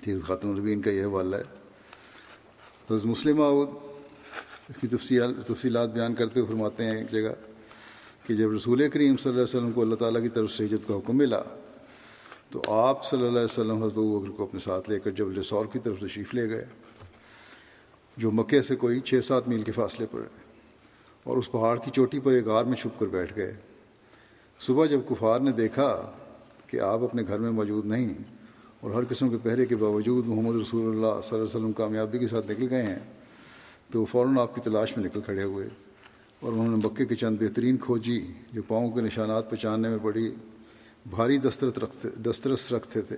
ٹھیک 0.01 0.27
خاتم 0.27 0.51
البین 0.51 0.83
کا 0.83 0.91
یہ 0.91 1.05
حوالہ 1.05 1.37
ہے۔ 1.37 1.43
تو 2.87 2.97
مسلم 3.05 3.43
آؤد 3.43 3.69
اس 4.69 4.77
کی 4.81 4.87
تفصیل 4.87 5.23
تفصیلات 5.47 5.95
بیان 5.95 6.15
کرتے 6.15 6.41
ہوئے 6.41 6.53
فرماتے 6.53 6.85
ہیں 6.85 6.97
ایک 6.97 7.13
جگہ 7.13 7.51
کہ 8.27 8.35
جب 8.35 8.53
رسول 8.53 8.89
کریم 8.89 9.17
صلی 9.17 9.31
اللہ 9.31 9.43
علیہ 9.43 9.59
وسلم 9.59 9.73
کو 9.73 9.83
اللہ 9.83 9.95
تعالیٰ 9.95 10.23
کی 10.23 10.29
طرف 10.29 10.53
سے 10.53 10.65
ہجرت 10.65 10.89
کا 10.89 10.95
حکم 10.95 11.17
ملا 11.17 11.43
تو 12.53 12.61
آپ 12.69 13.05
صلی 13.05 13.27
اللہ 13.27 13.39
علیہ 13.39 13.51
وسلم 13.51 13.83
حضرت 13.83 13.99
بکر 13.99 14.31
کو 14.37 14.43
اپنے 14.43 14.61
ساتھ 14.61 14.89
لے 14.91 14.99
کر 15.01 15.11
جب 15.19 15.31
لسور 15.39 15.67
کی 15.73 15.79
طرف 15.79 16.01
تشریف 16.01 16.35
لے 16.35 16.49
گئے، 16.49 16.65
جو 18.17 18.31
مکے 18.31 18.61
سے 18.63 18.77
کوئی 18.77 19.01
چھ 19.01 19.25
سات 19.25 19.49
میل 19.49 19.63
کے 19.63 19.73
فاصلے 19.73 20.07
پر 20.11 20.21
ہے، 20.21 20.41
اور 21.27 21.37
اس 21.37 21.51
پہاڑ 21.53 21.77
کی 21.85 21.91
چوٹی 21.91 22.21
پر 22.21 22.33
ایک 22.33 22.47
غار 22.47 22.65
میں 22.65 22.77
چھپ 22.77 22.99
کر 23.01 23.07
بیٹھ 23.07 23.33
گئے۔ 23.37 23.53
صبح 24.61 24.87
جب 24.87 25.01
کفار 25.09 25.41
نے 25.41 25.53
دیکھا 25.53 25.89
کہ 26.67 26.81
آپ 26.83 27.05
اپنے 27.05 27.23
گھر 27.29 27.39
میں 27.39 27.51
موجود 27.53 27.87
نہیں، 27.87 28.13
اور 28.81 28.91
ہر 28.91 29.05
قسم 29.09 29.29
کے 29.31 29.37
پہرے 29.43 29.67
کے 29.67 29.77
باوجود 29.77 30.29
محمد 30.29 30.61
رسول 30.61 30.87
اللہ 30.87 31.21
صلی 31.21 31.39
اللہ 31.39 31.45
علیہ 31.45 31.57
وسلم 31.57 31.73
کامیابی 31.73 32.19
کے 32.19 32.27
ساتھ 32.27 32.51
نکل 32.51 32.69
گئے 32.71 32.83
ہیں، 32.83 32.99
تو 33.91 34.01
وہ 34.01 34.07
فوراً 34.11 34.39
آپ 34.39 34.55
کی 34.55 34.61
تلاش 34.61 34.97
میں 34.97 35.05
نکل 35.05 35.21
کھڑے 35.21 35.43
ہوئے، 35.43 35.69
اور 36.43 36.53
انہوں 36.53 36.69
نے 36.69 36.87
مکے 36.87 37.07
کے 37.07 37.15
چند 37.17 37.37
بہترین 37.41 37.77
کھوجی 37.83 38.21
جو 38.53 38.63
پاؤں 38.69 38.91
کے 38.91 39.01
نشانات 39.01 39.51
پہچاننے 39.51 39.89
میں 39.89 39.99
بڑی 40.03 40.31
بھاری 41.07 41.39
دسترت 41.39 41.79
رکھتے 41.79 42.09
دسترس 42.09 42.73
رکھتے 42.73 43.01
تھے۔ 43.01 43.17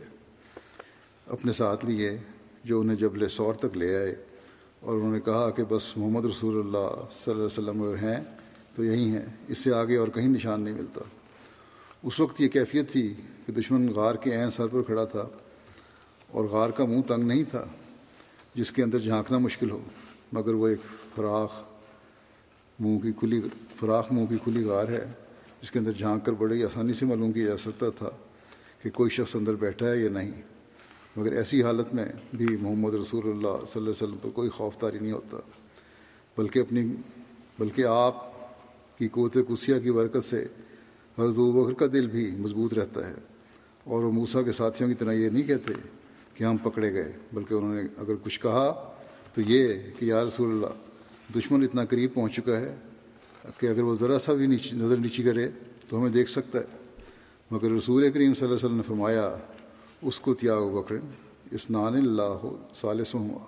اپنے 1.27 1.53
ساتھ 1.53 1.85
لیے، 1.85 2.19
جو 2.65 2.81
انہیں 2.81 2.97
جبل 2.97 3.29
سور 3.29 3.55
تک 3.55 3.77
لے 3.77 3.97
آئے 3.97 4.15
اور 4.81 4.97
انہوں 4.97 5.13
نے 5.13 5.21
کہا 5.21 5.51
کہ 5.51 5.65
بس 5.69 5.97
محمد 5.97 6.25
رسول 6.25 6.59
اللہ 6.59 6.89
صلی 6.97 7.33
اللہ 7.33 7.33
علیہ 7.33 7.43
وسلم 7.43 7.83
اگر 7.83 7.95
ہیں، 7.95 8.25
تو 8.75 8.85
یہی 8.85 9.09
ہیں۔ 9.09 9.27
اس 9.49 9.59
سے 9.59 9.75
آگے 9.75 9.97
اور 9.97 10.09
کہیں 10.09 10.29
نشان 10.29 10.61
نہیں 10.61 10.75
ملتا۔ 10.75 11.01
اس 12.03 12.21
وقت 12.21 12.41
یہ 12.41 12.49
کیفیت 12.49 12.93
تھی 12.93 13.15
کہ 13.47 13.53
دشمن 13.53 13.89
غار 13.89 14.15
کے 14.15 14.31
عین 14.31 14.51
سر 14.51 14.67
پر 14.67 14.83
کھڑا 14.83 15.05
تھا 15.05 15.29
اور 16.29 16.45
غار 16.45 16.71
کا 16.71 16.85
منہ 16.85 17.03
تنگ 17.03 17.27
نہیں 17.27 17.45
تھا، 17.51 17.65
جس 18.55 18.71
کے 18.71 18.83
اندر 18.83 18.99
جھانکنا 18.99 19.39
مشکل 19.39 19.71
ہو۔ 19.71 19.81
مگر 20.33 20.55
وہ 20.55 20.69
ایک 20.69 20.81
فراخ 21.15 21.59
منہ 22.81 22.99
کی 22.99 23.13
کھلی 23.13 23.41
فراخ 23.77 24.13
منہ 24.13 24.27
کی 24.27 24.37
کھلی 24.45 24.65
غار 24.65 24.89
ہے۔ 24.89 25.07
جس 25.65 25.71
کے 25.71 25.79
اندر 25.79 25.93
جھانک 25.93 26.27
کر 26.27 26.33
بڑی 26.33 26.65
آسانی 26.65 26.93
سے 26.93 27.07
معلوم 27.07 27.33
کیا 27.33 27.47
جا 27.47 27.57
سکتا 27.57 27.91
تھا 27.91 28.11
کہ 28.83 28.91
کوئی 28.91 29.11
شخص 29.11 29.37
اندر 29.37 29.55
بیٹھا 29.55 29.91
ہے 29.91 29.97
یا 29.97 30.11
نہیں۔ 30.11 30.31
مگر 31.17 31.33
ایسی 31.33 31.63
حالت 31.63 31.95
میں 31.95 32.05
بھی 32.35 32.47
محمد 32.61 32.95
رسول 32.95 33.23
اللہ 33.25 33.41
صلی 33.41 33.49
اللہ 33.49 33.79
علیہ 33.79 33.91
وسلم 33.91 34.17
پر 34.23 34.31
کوئی 34.31 34.49
خوف 34.49 34.77
تاری 34.79 34.99
نہیں 34.99 35.13
ہوتا، 35.13 35.37
بلکہ 36.37 36.59
اپنی، 36.59 36.87
بلکہ 37.59 37.85
آپ 37.89 38.15
کی 38.99 39.09
قوت 39.09 39.39
کسیہ 39.49 39.79
کی 39.79 39.91
برکت 39.91 40.25
سے 40.25 40.47
حضرت 41.19 41.37
بکر 41.37 41.73
کا 41.73 41.87
دل 41.93 42.07
بھی 42.07 42.31
مضبوط 42.39 42.75
رہتا 42.75 43.09
ہے۔ 43.09 43.15
اور 43.85 44.05
وہ 44.05 44.13
موسا 44.13 44.43
کے 44.43 44.53
ساتھیوں 44.53 44.89
کی 44.89 44.95
طرح 44.95 45.13
یہ 45.13 45.31
نہیں 45.31 45.43
کہتے 45.43 45.73
کہ 46.35 46.45
ہم 46.45 46.57
پکڑے 46.57 46.93
گئے، 46.93 47.13
بلکہ 47.33 47.55
انہوں 47.55 47.75
نے 47.75 47.83
اگر 47.99 48.15
کچھ 48.23 48.41
کہا 48.41 48.95
تو 49.35 49.41
یہ 49.41 49.75
کہ 49.99 50.05
یا 50.05 50.25
رسول 50.25 50.51
اللہ، 50.51 51.39
دشمن 51.39 51.63
اتنا 51.63 51.85
قریب 51.85 52.15
پہنچ 52.15 52.37
چکا 52.37 52.61
ہے 52.61 52.77
کہ 53.59 53.67
اگر 53.67 53.83
وہ 53.83 53.95
ذرا 53.95 54.19
سا 54.19 54.33
بھی 54.33 54.47
نیچے 54.47 54.77
نظر 54.77 54.97
نیچی 54.97 55.23
کرے 55.23 55.49
تو 55.89 55.99
ہمیں 55.99 56.11
دیکھ 56.11 56.31
سکتا 56.31 56.59
ہے۔ 56.59 56.65
مگر 57.51 57.71
رسول 57.71 58.11
کریم 58.11 58.35
صلی 58.35 58.47
اللہ 58.47 58.57
علیہ 58.57 58.67
وسلم 58.67 58.77
نے 58.77 58.83
فرمایا، 58.83 59.37
اس 60.03 60.21
کو 60.21 60.35
تیا 60.35 60.55
ابو 60.55 60.83
بکر 60.83 60.95
اسنان 61.51 61.95
اللہ 61.95 62.47
صالص 62.75 63.15
ہوا 63.15 63.39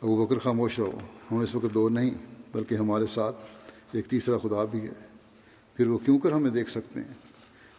ابو 0.00 0.26
بکر، 0.26 0.38
خاموش 0.38 0.78
رہو، 0.78 0.98
ہم 1.30 1.38
اس 1.38 1.54
وقت 1.54 1.74
دو 1.74 1.88
نہیں، 1.88 2.10
بلکہ 2.52 2.74
ہمارے 2.74 3.06
ساتھ 3.06 3.36
ایک 3.92 4.06
تیسرا 4.06 4.38
خدا 4.38 4.64
بھی 4.64 4.80
ہے۔ 4.80 5.06
پھر 5.74 5.86
وہ 5.86 5.98
کیوں 5.98 6.18
کر 6.18 6.32
ہمیں 6.32 6.50
دیکھ 6.50 6.70
سکتے 6.70 7.00
ہیں؟ 7.00 7.14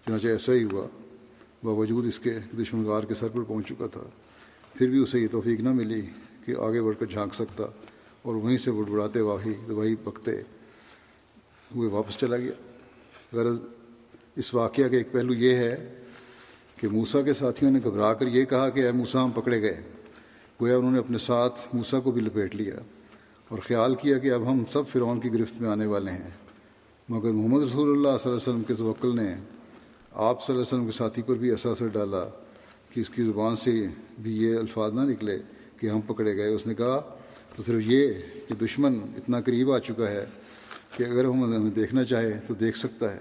چنانچہ 0.05 0.27
ایسا 0.27 0.53
ہی 0.53 0.63
ہوا، 0.63 0.87
باوجود 1.63 2.05
اس 2.05 2.19
کے 2.19 2.39
دشمن 2.61 2.85
گار 2.85 3.03
کے 3.03 3.15
سر 3.15 3.27
پر 3.27 3.41
پہنچ 3.41 3.67
چکا 3.67 3.87
تھا۔ 3.87 4.01
پھر 4.73 4.89
بھی 4.89 4.97
اسے 4.97 5.19
یہ 5.19 5.27
توفیق 5.31 5.59
نہ 5.59 5.73
ملی 5.73 6.01
کہ 6.45 6.55
آگے 6.59 6.81
بڑھ 6.81 6.95
کر 6.99 7.05
جھانک 7.05 7.33
سکتا۔ 7.33 7.63
اور 8.23 8.35
وہیں 8.35 8.57
سے 8.57 8.71
بڑبڑاتے 8.71 9.21
واہی 9.21 9.53
وہی 9.67 9.95
پکتے 9.95 10.41
ہوئے 11.75 11.89
واپس 11.89 12.17
چلا 12.17 12.37
گیا۔ 12.37 12.51
غرض 13.33 13.57
اس 14.35 14.53
واقعہ 14.53 14.87
کا 14.87 14.97
ایک 14.97 15.11
پہلو 15.11 15.33
یہ 15.33 15.55
ہے 15.55 15.93
کہ 16.75 16.87
موسا 16.87 17.21
کے 17.21 17.33
ساتھیوں 17.33 17.71
نے 17.71 17.79
گھبرا 17.83 18.13
کر 18.13 18.27
یہ 18.27 18.45
کہا 18.45 18.69
کہ 18.69 18.79
اے 18.79 18.91
موسا 18.91 19.23
ہم 19.23 19.31
پکڑے 19.31 19.61
گئے۔ 19.61 19.81
گویا 20.61 20.77
انہوں 20.77 20.91
نے 20.91 20.99
اپنے 20.99 21.17
ساتھ 21.17 21.59
موسا 21.73 21.99
کو 21.99 22.11
بھی 22.11 22.21
لپیٹ 22.21 22.55
لیا 22.55 22.75
اور 23.47 23.57
خیال 23.57 23.95
کیا 23.95 24.17
کہ 24.17 24.31
اب 24.31 24.51
ہم 24.51 24.63
سب 24.71 24.87
فرعون 24.87 25.19
کی 25.19 25.33
گرفت 25.33 25.61
میں 25.61 25.69
آنے 25.69 25.85
والے 25.85 26.11
ہیں۔ 26.11 26.29
مگر 27.09 27.31
محمد 27.31 27.63
رسول 27.63 27.89
اللہ 27.89 28.07
صلی 28.07 28.07
اللہ 28.07 28.27
علیہ 28.27 28.35
وسلم 28.35 28.63
کے 28.63 28.73
توکل 28.73 29.15
نے 29.15 29.35
آپ 30.11 30.43
صلی 30.43 30.55
اللہ 30.55 30.65
علیہ 30.65 30.77
وسلم 30.77 30.85
کے 30.85 30.91
ساتھی 30.91 31.21
پر 31.21 31.35
بھی 31.35 31.49
ایسا 31.49 31.69
اثر 31.69 31.87
ڈالا 31.87 32.25
کہ 32.89 32.99
اس 32.99 33.09
کی 33.09 33.23
زبان 33.23 33.55
سے 33.55 33.87
بھی 34.19 34.37
یہ 34.37 34.57
الفاظ 34.57 34.93
نہ 34.93 35.01
نکلے 35.01 35.37
کہ 35.77 35.87
ہم 35.87 36.01
پکڑے 36.01 36.37
گئے۔ 36.37 36.47
اس 36.47 36.67
نے 36.67 36.75
کہا 36.75 37.01
تو 37.55 37.63
صرف 37.63 37.81
یہ 37.85 38.13
کہ 38.47 38.55
دشمن 38.55 38.99
اتنا 39.17 39.41
قریب 39.41 39.71
آ 39.71 39.79
چکا 39.79 40.11
ہے 40.11 40.25
کہ 40.97 41.03
اگر 41.03 41.25
ہم 41.25 41.55
ہمیں 41.55 41.69
دیکھنا 41.69 42.03
چاہے 42.03 42.39
تو 42.47 42.53
دیکھ 42.53 42.77
سکتا 42.77 43.13
ہے۔ 43.13 43.19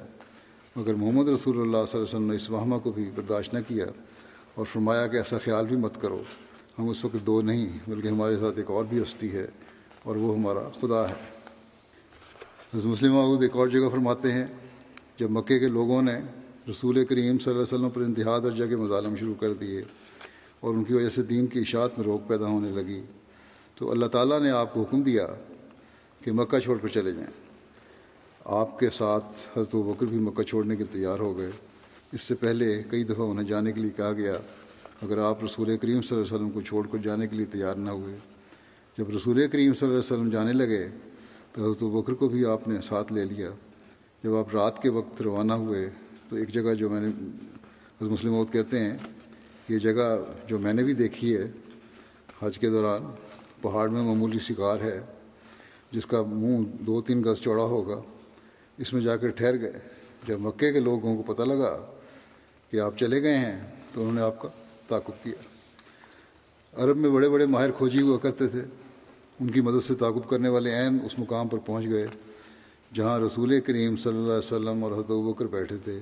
مگر 0.76 0.94
محمد 0.94 1.28
رسول 1.28 1.60
اللہ 1.60 1.70
صلی 1.70 1.98
اللہ 1.98 2.06
علیہ 2.06 2.16
وسلم 2.16 2.28
نے 2.28 2.36
اس 2.36 2.50
وہمہ 2.50 2.76
کو 2.78 2.90
بھی 2.90 3.10
برداشت 3.14 3.54
نہ 3.54 3.58
کیا 3.68 3.86
اور 4.54 4.66
فرمایا 4.66 5.06
کہ 5.06 5.16
ایسا 5.16 5.38
خیال 5.38 5.66
بھی 5.66 5.76
مت 5.76 6.00
کرو، 6.00 6.22
ہم 6.78 6.88
اس 6.88 7.04
وقت 7.04 7.26
دو 7.26 7.40
نہیں، 7.42 7.68
بلکہ 7.88 8.08
ہمارے 8.08 8.36
ساتھ 8.36 8.58
ایک 8.58 8.70
اور 8.70 8.84
بھی 8.84 8.98
ہستی 8.98 9.32
ہے 9.32 9.46
اور 10.02 10.16
وہ 10.16 10.36
ہمارا 10.36 10.68
خدا 10.80 11.08
ہے۔ 11.08 11.14
حضرت 12.74 12.86
مسلم 12.86 13.12
محدود 13.12 13.42
ایک 13.42 13.56
اور 13.56 13.68
جگہ 13.68 13.88
فرماتے 13.88 14.32
ہیں، 14.32 14.46
جب 15.18 15.30
مکے 15.30 15.58
کے 15.58 15.68
لوگوں 15.68 16.02
نے 16.02 16.18
رسول 16.70 17.04
کریم 17.04 17.38
صلی 17.38 17.54
اللہ 17.54 17.62
علیہ 17.62 17.74
وسلم 17.74 17.90
پر 17.90 18.00
انتہا 18.00 18.38
درجہ 18.38 18.64
کے 18.64 18.76
مظالم 18.76 19.16
شروع 19.16 19.34
کر 19.34 19.52
دیے 19.52 19.82
اور 20.60 20.74
ان 20.74 20.84
کی 20.84 20.94
وجہ 20.94 21.08
سے 21.08 21.22
دین 21.22 21.46
کی 21.46 21.60
اشاعت 21.60 21.98
میں 21.98 22.06
روک 22.06 22.28
پیدا 22.28 22.46
ہونے 22.46 22.70
لگی۔ 22.70 23.02
تو 23.82 23.90
اللہ 23.90 24.06
تعالیٰ 24.06 24.40
نے 24.40 24.50
آپ 24.50 24.74
کو 24.74 24.82
حکم 24.82 25.02
دیا 25.02 25.26
کہ 26.24 26.32
مکہ 26.32 26.58
چھوڑ 26.58 26.78
کر 26.78 26.88
چلے 26.88 27.12
جائیں۔ 27.12 27.30
آپ 28.44 28.78
کے 28.78 28.90
ساتھ 28.90 29.58
حضرت 29.58 29.74
بکر 29.74 30.06
بھی 30.06 30.18
مکہ 30.18 30.42
چھوڑنے 30.42 30.76
کے 30.76 30.84
تیار 30.92 31.18
ہو 31.18 31.38
گئے۔ 31.38 31.50
اس 32.12 32.20
سے 32.20 32.34
پہلے 32.34 32.82
کئی 32.90 33.04
دفعہ 33.04 33.26
انہیں 33.26 33.46
جانے 33.46 33.72
کے 33.72 33.80
لیے 33.80 33.90
کہا 33.90 34.12
گیا، 34.12 34.34
اگر 35.02 35.18
آپ 35.18 35.44
رسول 35.44 35.76
کریم 35.76 36.02
صلی 36.02 36.16
اللہ 36.16 36.26
علیہ 36.26 36.34
وسلم 36.34 36.50
کو 36.50 36.60
چھوڑ 36.60 36.86
کر 36.92 36.98
جانے 36.98 37.26
کے 37.26 37.36
لیے 37.36 37.46
تیار 37.46 37.74
نہ 37.74 37.90
ہوئے۔ 37.90 38.16
جب 38.98 39.10
رسول 39.10 39.48
کریم 39.48 39.74
صلی 39.74 39.88
اللہ 39.88 40.00
علیہ 40.00 40.12
وسلم 40.12 40.30
جانے 40.30 40.52
لگے 40.52 40.88
تو 41.52 41.64
حضرت 41.64 41.82
بکر 41.82 42.12
کو 42.12 42.28
بھی 42.28 42.44
آپ 42.44 42.68
نے 42.68 42.80
ساتھ 42.80 43.12
لے 43.12 43.24
لیا۔ 43.24 43.50
جب 44.24 44.34
آپ 44.34 44.54
رات 44.54 44.82
کے 44.82 44.88
وقت 44.88 45.22
روانہ 45.22 45.52
ہوئے 45.52 45.90
تو 46.28 46.36
ایک 46.36 46.48
جگہ 46.48 46.74
جو 46.74 46.90
میں 46.90 47.00
نے، 47.00 47.08
حضرت 48.00 48.12
مسلم 48.12 48.34
عود 48.34 48.52
کہتے 48.52 48.80
ہیں، 48.80 48.96
یہ 49.68 49.78
جگہ 49.78 50.16
جو 50.46 50.58
میں 50.58 50.72
نے 50.72 50.84
بھی 50.84 50.94
دیکھی 50.94 51.36
ہے 51.36 51.50
حج 52.42 52.58
کے 52.58 52.70
دوران 52.70 53.10
پہاڑ 53.62 53.88
میں 53.88 54.02
معمولی 54.02 54.38
شکار 54.38 54.81
ہے، 54.81 55.00
جس 55.92 56.07
کا 56.07 56.23
منہ 56.23 56.64
دو 56.81 57.02
تین 57.02 57.23
گز 57.23 57.40
چوڑا 57.40 57.62
ہوگا، 57.62 58.00
اس 58.78 58.92
میں 58.92 59.00
جا 59.00 59.16
کر 59.16 59.28
ٹھہر 59.28 59.61
گئے۔ 59.61 59.73
جب 60.26 60.40
مکے 60.40 60.73
کے 60.73 60.81
لوگوں 60.81 61.23
کو 61.23 61.35
پتہ 61.35 61.42
لگا 61.42 61.90
کہ 62.71 62.81
آپ 62.81 62.99
چلے 62.99 63.23
گئے 63.23 63.38
ہیں، 63.38 63.66
تو 63.92 64.00
انہوں 64.00 64.14
نے 64.14 64.21
آپ 64.21 64.40
کا 64.40 64.49
تعاقب 64.88 65.25
کیا۔ 65.25 65.42
عرب 66.73 66.97
میں 66.97 67.11
بڑے 67.11 67.28
بڑے 67.28 67.47
ماہر 67.47 67.71
کھوجی 67.71 68.00
ہوا 68.00 68.19
کرتے 68.19 68.49
تھے۔ 68.49 68.62
ان 69.40 69.50
کی 69.50 69.61
مدد 69.61 69.85
سے 69.85 69.95
تعاقب 69.95 70.28
کرنے 70.28 70.49
والے 70.49 70.75
عین 70.75 70.99
اس 71.04 71.19
مقام 71.19 71.49
پر 71.49 71.59
پہنچ 71.59 71.87
گئے، 71.87 72.07
جہاں 72.95 73.19
رسول 73.19 73.61
کریم 73.61 73.97
صلی 73.97 74.12
اللہ 74.12 74.28
علیہ 74.28 74.38
وسلم 74.38 74.85
اور 74.85 74.92
حضرت 74.92 75.11
بکر 75.11 75.47
بیٹھے 75.47 75.76
تھے۔ 75.85 75.99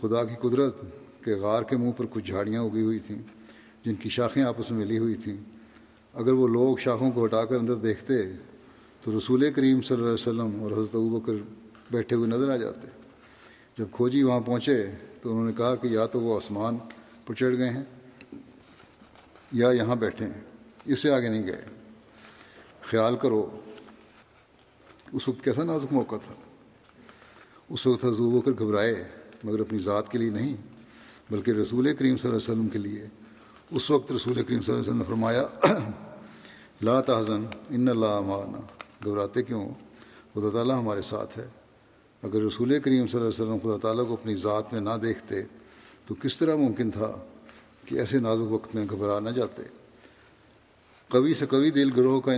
خدا 0.00 0.24
کی 0.24 0.34
قدرت 0.40 0.80
کے 1.24 1.32
غار 1.34 1.62
کے 1.62 1.76
منہ 1.76 1.90
پر 1.90 2.04
کچھ 2.10 2.24
جھاڑیاں 2.24 2.62
اگی 2.62 2.82
ہوئی 2.82 2.98
تھیں، 2.98 3.22
جن 3.84 3.94
کی 3.94 4.08
شاخیں 4.08 4.42
آپس 4.42 4.70
میں 4.70 4.78
ملی 4.78 4.98
ہوئی 4.98 5.14
تھیں۔ 5.14 5.55
اگر 6.16 6.32
وہ 6.32 6.48
لوگ 6.48 6.76
شاخوں 6.76 7.10
کو 7.10 7.24
ہٹا 7.24 7.44
کر 7.44 7.58
اندر 7.58 7.74
دیکھتے 7.74 8.14
تو 9.02 9.18
رسول 9.18 9.52
کریم 9.52 9.82
صلی 9.82 9.94
اللہ 9.94 10.04
علیہ 10.04 10.14
وسلم 10.14 10.62
اور 10.62 10.72
حضرت 10.72 10.96
بکر 10.96 11.32
بیٹھے 11.90 12.16
ہوئے 12.16 12.28
نظر 12.28 12.50
آ 12.50 12.56
جاتے۔ 12.56 12.88
جب 13.78 13.86
کھوجی 13.92 14.22
وہاں 14.22 14.40
پہنچے 14.40 14.90
تو 15.22 15.30
انہوں 15.30 15.46
نے 15.46 15.52
کہا 15.52 15.74
کہ 15.74 15.86
یا 15.86 16.06
تو 16.06 16.20
وہ 16.20 16.36
آسمان 16.36 16.78
پر 17.26 17.34
چڑھ 17.34 17.56
گئے 17.56 17.70
ہیں 17.70 17.84
یا 19.52 19.70
یہاں 19.70 19.96
بیٹھے 19.96 20.26
ہیں 20.26 20.40
اس 20.84 21.00
سے 21.00 21.10
آگے 21.10 21.28
نہیں 21.28 21.46
گئے۔ 21.46 21.64
خیال 22.80 23.16
کرو، 23.16 23.60
اس 25.12 25.28
وقت 25.28 25.44
کیسا 25.44 25.64
نازک 25.64 25.92
موقع 25.92 26.16
تھا۔ 26.24 26.34
اس 27.70 27.86
وقت 27.86 28.04
حضور 28.04 28.32
ہو 28.32 28.40
کر 28.40 28.52
گھبرائے، 28.58 29.04
مگر 29.44 29.60
اپنی 29.60 29.78
ذات 29.78 30.10
کے 30.12 30.18
لیے 30.18 30.30
نہیں، 30.30 30.56
بلکہ 31.30 31.50
رسول 31.50 31.94
کریم 31.94 32.16
صلی 32.16 32.30
اللہ 32.30 32.42
علیہ 32.42 32.52
وسلم 32.52 32.68
کے 32.68 32.78
لیے۔ 32.78 33.06
اس 33.70 33.90
وقت 33.90 34.12
رسول 34.12 34.34
کریم 34.34 34.62
صلی 34.62 34.74
اللہ 34.74 34.80
علیہ 34.80 34.80
وسلم 34.80 34.98
نے 34.98 35.04
فرمایا 35.04 35.42
لا 36.82 37.00
تحزن، 37.00 37.44
ان 37.70 37.88
اللہ 37.88 38.20
مانا 38.20 38.60
گھبراتے 39.04 39.42
کیوں؟ 39.42 39.68
خدا 40.34 40.50
تعالیٰ 40.52 40.78
ہمارے 40.78 41.02
ساتھ 41.02 41.38
ہے۔ 41.38 41.46
اگر 42.22 42.42
رسول 42.42 42.80
کریم 42.80 43.06
صلی 43.06 43.20
اللہ 43.20 43.42
علیہ 43.42 43.52
وسلم 43.52 43.58
خدا 43.62 43.78
تعالیٰ 43.82 44.06
کو 44.06 44.12
اپنی 44.12 44.34
ذات 44.34 44.72
میں 44.72 44.80
نہ 44.80 44.90
دیکھتے، 45.02 45.42
تو 46.06 46.14
کس 46.14 46.36
طرح 46.36 46.56
ممکن 46.56 46.90
تھا 46.90 47.12
کہ 47.84 47.94
ایسے 47.94 48.18
نازک 48.18 48.52
وقت 48.52 48.74
میں 48.74 48.86
گھبرا 48.90 49.20
نہ 49.20 49.30
جاتے؟ 49.30 49.62
کبھی 51.08 51.34
سے 51.34 51.46
کبھی 51.46 51.70
دل 51.70 51.90
گروہ 51.96 52.20
کا 52.20 52.32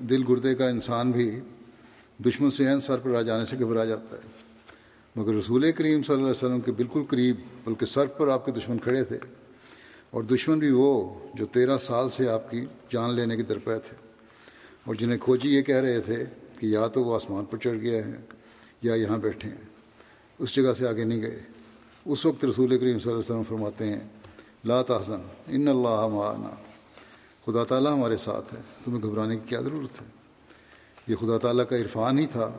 دل 0.00 0.22
گردے 0.28 0.54
کا 0.54 0.68
انسان 0.68 1.10
بھی 1.10 1.40
دشمن 2.18 2.50
سے 2.50 2.66
عین 2.66 2.80
سر 2.80 2.98
پر 2.98 3.14
آ 3.14 3.22
جانے 3.22 3.44
سے 3.44 3.58
گھبرا 3.58 3.84
جاتا 3.84 4.16
ہے۔ 4.16 4.28
مگر 5.16 5.34
رسول 5.34 5.72
کریم 5.72 6.02
صلی 6.02 6.12
اللہ 6.12 6.26
علیہ 6.26 6.36
وسلم 6.36 6.60
کے 6.60 6.72
بالکل 6.72 7.02
قریب، 7.08 7.36
بلکہ 7.64 7.86
سر 7.86 8.06
پر 8.06 8.28
آپ 8.28 8.46
کے 8.46 8.52
دشمن 8.52 8.78
کھڑے 8.78 9.04
تھے۔ 9.04 9.18
اور 10.14 10.22
دشمن 10.22 10.58
بھی 10.58 10.70
وہ 10.70 11.14
جو 11.34 11.46
تیرہ 11.46 11.78
سال 11.78 12.10
سے 12.10 12.28
آپ 12.28 12.50
کی 12.50 12.66
جان 12.90 13.14
لینے 13.14 13.36
کے 13.36 13.42
درپے 13.42 13.78
تھے 13.78 13.96
اور 14.84 14.94
جنہیں 14.94 15.18
کھوجی 15.18 15.56
یہ 15.56 15.62
کہہ 15.62 15.76
رہے 15.76 16.00
تھے 16.00 16.24
کہ 16.58 16.66
یا 16.66 16.86
تو 16.86 17.04
وہ 17.04 17.14
آسمان 17.14 17.44
پر 17.44 17.58
چڑھ 17.58 17.78
گیا 17.78 18.06
ہے 18.06 18.16
یا 18.82 18.94
یہاں 18.94 19.18
بیٹھے 19.18 19.48
ہیں۔ 19.48 19.56
اس 20.38 20.56
جگہ 20.56 20.72
سے 20.72 20.88
آگے 20.88 21.04
نہیں 21.04 21.22
گئے۔ 21.22 21.40
اس 22.06 22.26
وقت 22.26 22.44
رسول 22.44 22.68
کریم 22.68 22.98
صلی 22.98 23.12
اللہ 23.12 23.22
علیہ 23.22 23.40
وسلم 23.40 23.42
فرماتے 23.42 23.88
ہیں، 23.88 24.00
لا 24.64 24.82
تحزن، 24.82 25.20
ان 25.46 25.68
اللہ 25.68 26.06
معنا۔ 26.06 26.54
خدا 27.46 27.64
تعالیٰ 27.64 27.92
ہمارے 27.92 28.16
ساتھ 28.16 28.54
ہے، 28.54 28.60
تمہیں 28.84 29.02
گھبرانے 29.02 29.36
کی 29.36 29.48
کیا 29.48 29.60
ضرورت 29.60 30.02
ہے؟ 30.02 30.06
یہ 31.06 31.16
خدا 31.16 31.38
تعالیٰ 31.38 31.64
کا 31.68 31.76
عرفان 31.76 32.18
ہی 32.18 32.26
تھا، 32.26 32.50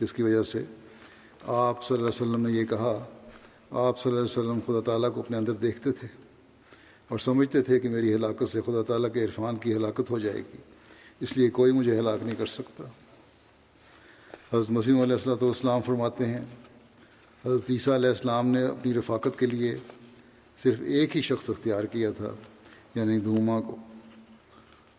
جس 0.00 0.12
کی 0.12 0.22
وجہ 0.22 0.42
سے 0.42 0.64
آپ 1.46 1.84
صلی 1.84 1.96
اللہ 1.96 2.08
علیہ 2.08 2.28
وسلم 2.28 2.46
نے 2.46 2.52
یہ 2.52 2.64
کہا۔ 2.64 3.04
آپ 3.70 4.00
صلی 4.00 4.12
اللہ 4.12 4.24
علیہ 4.24 4.38
وسلم 4.38 4.58
خدا 4.66 4.80
تعالیٰ 4.80 5.14
کو 5.14 5.20
اپنے 5.20 5.36
اندر 5.36 5.52
دیکھتے 5.52 5.92
تھے۔ 5.92 6.27
اور 7.08 7.18
سمجھتے 7.18 7.62
تھے 7.62 7.78
کہ 7.80 7.88
میری 7.88 8.14
ہلاکت 8.14 8.48
سے 8.48 8.60
خدا 8.66 8.82
تعالیٰ 8.82 9.12
کے 9.12 9.24
عرفان 9.24 9.56
کی 9.56 9.74
ہلاکت 9.74 10.10
ہو 10.10 10.18
جائے 10.18 10.38
گی، 10.38 10.58
اس 11.20 11.36
لیے 11.36 11.50
کوئی 11.50 11.72
مجھے 11.72 11.98
ہلاک 11.98 12.22
نہیں 12.22 12.34
کر 12.38 12.46
سکتا۔ 12.46 12.84
حضرت 14.52 14.70
مسیم 14.70 15.00
علیہ 15.00 15.12
السلۃ 15.12 15.42
والسلام 15.42 15.80
فرماتے 15.86 16.26
ہیں، 16.26 16.44
حضرت 17.44 17.70
عیسیٰ 17.70 17.94
علیہ 17.94 18.08
السلام 18.08 18.46
نے 18.46 18.62
اپنی 18.62 18.94
رفاقت 18.94 19.38
کے 19.38 19.46
لیے 19.46 19.76
صرف 20.58 20.80
ایک 20.86 21.16
ہی 21.16 21.22
شخص 21.22 21.50
اختیار 21.50 21.84
کیا 21.84 22.10
تھا 22.10 22.32
یعنی 22.94 23.18
دھوما 23.20 23.60
کو۔ 23.60 23.76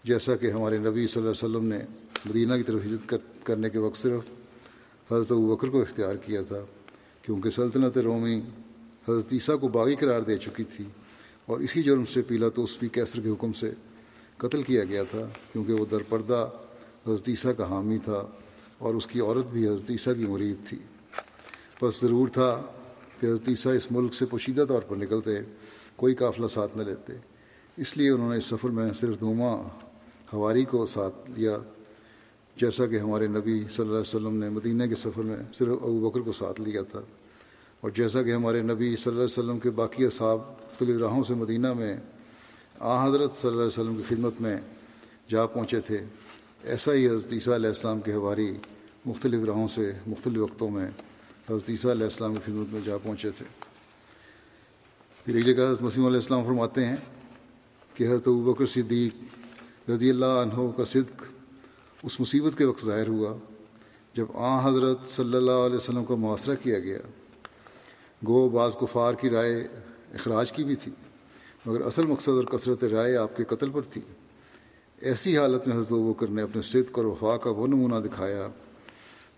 جیسا 0.03 0.35
کہ 0.35 0.51
ہمارے 0.51 0.77
نبی 0.77 1.07
صلی 1.07 1.21
اللہ 1.21 1.31
علیہ 1.31 1.45
وسلم 1.45 1.65
نے 1.65 1.79
مدینہ 2.25 2.55
کی 2.55 2.63
طرف 2.63 2.85
ہجرت 2.85 3.13
کرنے 3.45 3.69
کے 3.69 3.77
وقت 3.77 3.97
صرف 3.97 5.11
حضرت 5.11 5.31
بکر 5.31 5.69
کو 5.69 5.81
اختیار 5.81 6.15
کیا 6.15 6.41
تھا، 6.41 6.63
کیونکہ 7.21 7.49
سلطنت 7.51 7.97
رومی 7.97 8.39
حضرت 9.07 9.33
عیسیٰ 9.33 9.59
کو 9.59 9.67
باغی 9.67 9.95
قرار 9.95 10.21
دے 10.21 10.37
چکی 10.37 10.63
تھی۔ 10.63 10.85
اور 11.49 11.59
اسی 11.59 11.83
جرم 11.83 12.05
سے 12.05 12.21
پیلا 12.21 12.49
تو 12.49 12.63
اس 12.63 12.77
بھی 12.79 12.87
کیسر 12.87 13.19
کے 13.19 13.29
حکم 13.29 13.53
سے 13.53 13.73
قتل 14.37 14.63
کیا 14.63 14.83
گیا 14.83 15.03
تھا، 15.03 15.29
کیونکہ 15.51 15.73
وہ 15.73 15.85
در 15.91 15.97
پردہ 16.09 16.49
حضرت 17.07 17.29
عیسیٰ 17.29 17.51
کا 17.57 17.69
حامی 17.69 17.97
تھا 17.97 18.27
اور 18.77 18.95
اس 18.95 19.07
کی 19.07 19.19
عورت 19.19 19.45
بھی 19.45 19.67
حضرت 19.67 19.91
عیسیٰ 19.91 20.13
کی 20.15 20.25
مرید 20.27 20.67
تھی۔ 20.67 20.77
بس 21.81 22.01
ضرور 22.01 22.27
تھا 22.27 22.61
کہ 23.19 23.25
حضرت 23.25 23.49
عیسیٰ 23.49 23.75
اس 23.75 23.91
ملک 23.91 24.13
سے 24.13 24.25
پوشیدہ 24.25 24.65
طور 24.69 24.81
پر 24.81 24.95
نکلتے، 24.95 25.31
کوئی 25.95 26.15
قافلہ 26.15 26.47
ساتھ 26.47 26.77
نہ 26.77 26.83
لیتے۔ 26.83 27.13
اس 27.77 27.97
لیے 27.97 28.09
انہوں 28.09 28.31
نے 28.31 28.37
اس 28.37 28.45
سفر 28.45 28.69
میں 28.69 28.93
صرف 28.93 29.19
دھواں 29.19 29.63
ہواری 30.33 30.65
کو 30.65 30.85
ساتھ 30.85 31.31
لیا، 31.31 31.57
جیسا 32.57 32.85
کہ 32.85 32.99
ہمارے 32.99 33.27
نبی 33.27 33.59
صلی 33.59 33.85
اللہ 33.85 33.91
علیہ 33.91 34.01
وسلم 34.01 34.35
نے 34.37 34.49
مدینہ 34.49 34.83
کے 34.83 34.95
سفر 34.95 35.21
میں 35.21 35.37
صرف 35.57 35.69
ابو 35.69 36.09
بکر 36.09 36.19
کو 36.19 36.31
ساتھ 36.31 36.61
لیا 36.61 36.81
تھا۔ 36.81 37.01
اور 37.81 37.91
جیسا 37.91 38.23
کہ 38.23 38.31
ہمارے 38.31 38.61
نبی 38.61 38.95
صلی 38.95 39.11
اللہ 39.11 39.23
علیہ 39.23 39.39
وسلم 39.39 39.59
کے 39.59 39.69
باقی 39.69 40.05
اصحاب 40.05 40.39
مختلف 40.81 41.01
راہوں 41.01 41.23
سے 41.23 41.33
مدینہ 41.33 41.73
میں 41.73 41.95
آ 42.79 43.07
حضرت 43.07 43.35
صلی 43.35 43.47
اللہ 43.47 43.61
علیہ 43.61 43.79
وسلم 43.79 43.95
کی 43.95 44.03
خدمت 44.07 44.41
میں 44.41 44.57
جا 45.29 45.45
پہنچے 45.45 45.79
تھے۔ 45.79 46.05
ایسا 46.63 46.93
ہی 46.93 47.07
حضرت 47.07 47.33
عیسیٰ 47.33 47.53
علیہ 47.53 47.67
السلام 47.67 48.01
کے 48.01 48.13
ہواری 48.13 48.53
مختلف 49.05 49.43
راہوں 49.43 49.67
سے 49.67 49.91
مختلف 50.07 50.37
وقتوں 50.37 50.69
میں 50.69 50.87
حضرت 51.49 51.69
عیسیٰ 51.69 51.91
علیہ 51.91 52.03
السلام 52.03 52.35
کی 52.35 52.39
خدمت 52.45 52.73
میں 52.73 52.81
جا 52.85 52.97
پہنچے 52.97 53.29
تھے۔ 53.29 53.45
پھر 55.25 55.35
ایک 55.35 55.45
جگہ 55.45 55.63
حضرت 55.63 55.81
مسیم 55.81 56.05
علیہ 56.05 56.17
السلام 56.17 56.43
فرماتے 56.43 56.85
ہیں 56.85 56.95
کہ 57.93 58.03
حضرت 58.03 58.27
بکر 58.27 58.65
صدیق 58.65 59.89
رضی 59.89 60.09
اللہ 60.09 60.39
عنہ 60.41 60.71
کا 60.77 60.85
صدق 60.85 61.23
اس 62.03 62.19
مصیبت 62.19 62.57
کے 62.57 62.65
وقت 62.65 62.85
ظاہر 62.85 63.07
ہوا 63.07 63.37
جب 64.13 64.25
آ 64.33 64.69
حضرت 64.69 65.09
صلی 65.09 65.37
اللہ 65.37 65.65
علیہ 65.65 65.77
وسلم 65.77 66.05
کا 66.05 66.15
محاصرہ 66.15 66.55
کیا 66.63 66.79
گیا۔ 66.79 66.99
گو 68.27 68.49
بعض 68.49 68.77
کفار 68.81 69.13
کی 69.13 69.29
رائے 69.29 69.67
اخراج 70.13 70.51
کی 70.51 70.63
بھی 70.63 70.75
تھی، 70.75 70.91
مگر 71.65 71.81
اصل 71.81 72.05
مقصد 72.05 72.29
اور 72.29 72.43
کثرت 72.43 72.83
رائے 72.83 73.15
آپ 73.15 73.37
کے 73.37 73.43
قتل 73.43 73.69
پر 73.69 73.81
تھی۔ 73.81 74.01
ایسی 75.01 75.37
حالت 75.37 75.67
میں 75.67 75.75
حضرت 75.75 75.91
بکر 75.91 76.27
نے 76.27 76.41
اپنے 76.41 76.61
صدق 76.61 76.97
اور 76.97 77.05
وفا 77.05 77.37
کا 77.37 77.49
وہ 77.49 77.67
نمونہ 77.67 77.95
دکھایا 77.95 78.47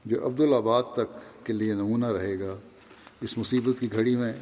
جو 0.05 0.25
عبدالآباد 0.25 0.83
تک 0.93 1.45
کے 1.45 1.53
لیے 1.53 1.73
نمونہ 1.73 2.05
رہے 2.05 2.39
گا۔ 2.39 2.55
اس 3.21 3.37
مصیبت 3.37 3.79
کی 3.79 3.91
گھڑی 3.91 4.15
میں 4.15 4.33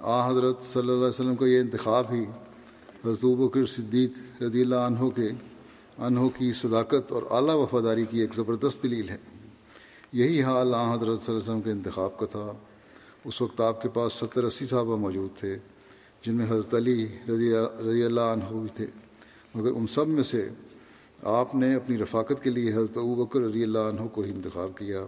آ 0.00 0.30
حضرت 0.30 0.62
صلی 0.62 0.80
اللہ 0.80 0.92
علیہ 0.92 1.08
وسلم 1.08 1.36
کا 1.36 1.46
یہ 1.46 1.60
انتخاب 1.60 2.04
ہی 2.12 2.24
حضرت 3.04 3.24
بکر 3.24 3.66
صدیق 3.66 4.42
رضی 4.42 4.60
اللہ 4.60 4.74
عنہ 4.74 5.08
کے 5.08 5.28
انہوں 5.98 6.28
کی 6.28 6.52
صداقت 6.52 7.12
اور 7.12 7.22
اعلیٰ 7.30 7.54
وفاداری 7.54 8.04
کی 8.10 8.20
ایک 8.20 8.34
زبردست 8.34 8.82
دلیل 8.82 9.08
ہے۔ 9.08 9.16
یہی 10.12 10.42
حال 10.42 10.74
آ 10.74 10.94
حضرت 10.94 11.02
صلی 11.02 11.12
اللہ 11.12 11.30
علیہ 11.30 11.36
وسلم 11.36 11.60
کے 11.60 11.70
انتخاب 11.70 12.18
کا 12.18 12.26
تھا۔ 12.26 12.52
اس 13.24 13.42
وقت 13.42 13.60
آپ 13.60 13.82
کے 13.82 13.88
پاس 13.88 14.12
ستر 14.12 14.44
اسی 14.44 14.66
صحابہ 14.66 14.96
موجود 14.96 15.38
تھے، 15.38 15.58
جن 16.22 16.34
میں 16.34 16.46
حضرت 16.48 16.74
علی 16.74 17.06
رضی 17.28 17.52
رضی 17.88 18.02
اللہ 18.02 18.20
عنہ 18.20 18.44
بھی 18.44 18.68
تھے۔ 18.74 18.86
مگر 19.54 19.70
ان 19.70 19.86
سب 19.86 20.08
میں 20.08 20.22
سے 20.22 20.48
آپ 21.22 21.54
نے 21.54 21.74
اپنی 21.74 21.98
رفاقت 21.98 22.42
کے 22.42 22.50
لیے 22.50 22.72
حضرت 22.74 22.98
ابو 22.98 23.24
بکر 23.24 23.40
رضی 23.40 23.62
اللہ 23.62 23.78
عنہ 23.78 24.06
کو 24.08 24.20
ہی 24.20 24.30
انتخاب 24.30 24.78
کیا۔ 24.78 25.06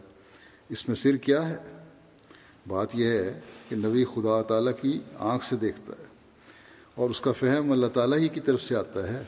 اس 0.69 0.89
میں 0.89 0.97
سر 0.97 1.17
کیا 1.17 1.49
ہے؟ 1.49 1.57
بات 2.69 2.89
یہ 2.95 3.07
ہے 3.07 3.41
کہ 3.69 3.77
نبی 3.77 4.05
خدا 4.05 4.43
تعالیٰ 4.43 4.73
کی 4.81 4.99
آنکھ 5.19 5.45
سے 5.45 5.57
دیکھتا 5.57 5.93
ہے 5.99 6.05
اور 6.95 7.11
اس 7.11 7.21
کا 7.21 7.33
فہم 7.33 7.73
اللہ 7.73 7.87
تعالیٰ 7.87 8.19
ہی 8.19 8.29
کی 8.29 8.41
طرف 8.41 8.63
سے 8.63 8.77
آتا 8.77 9.13
ہے۔ 9.13 9.23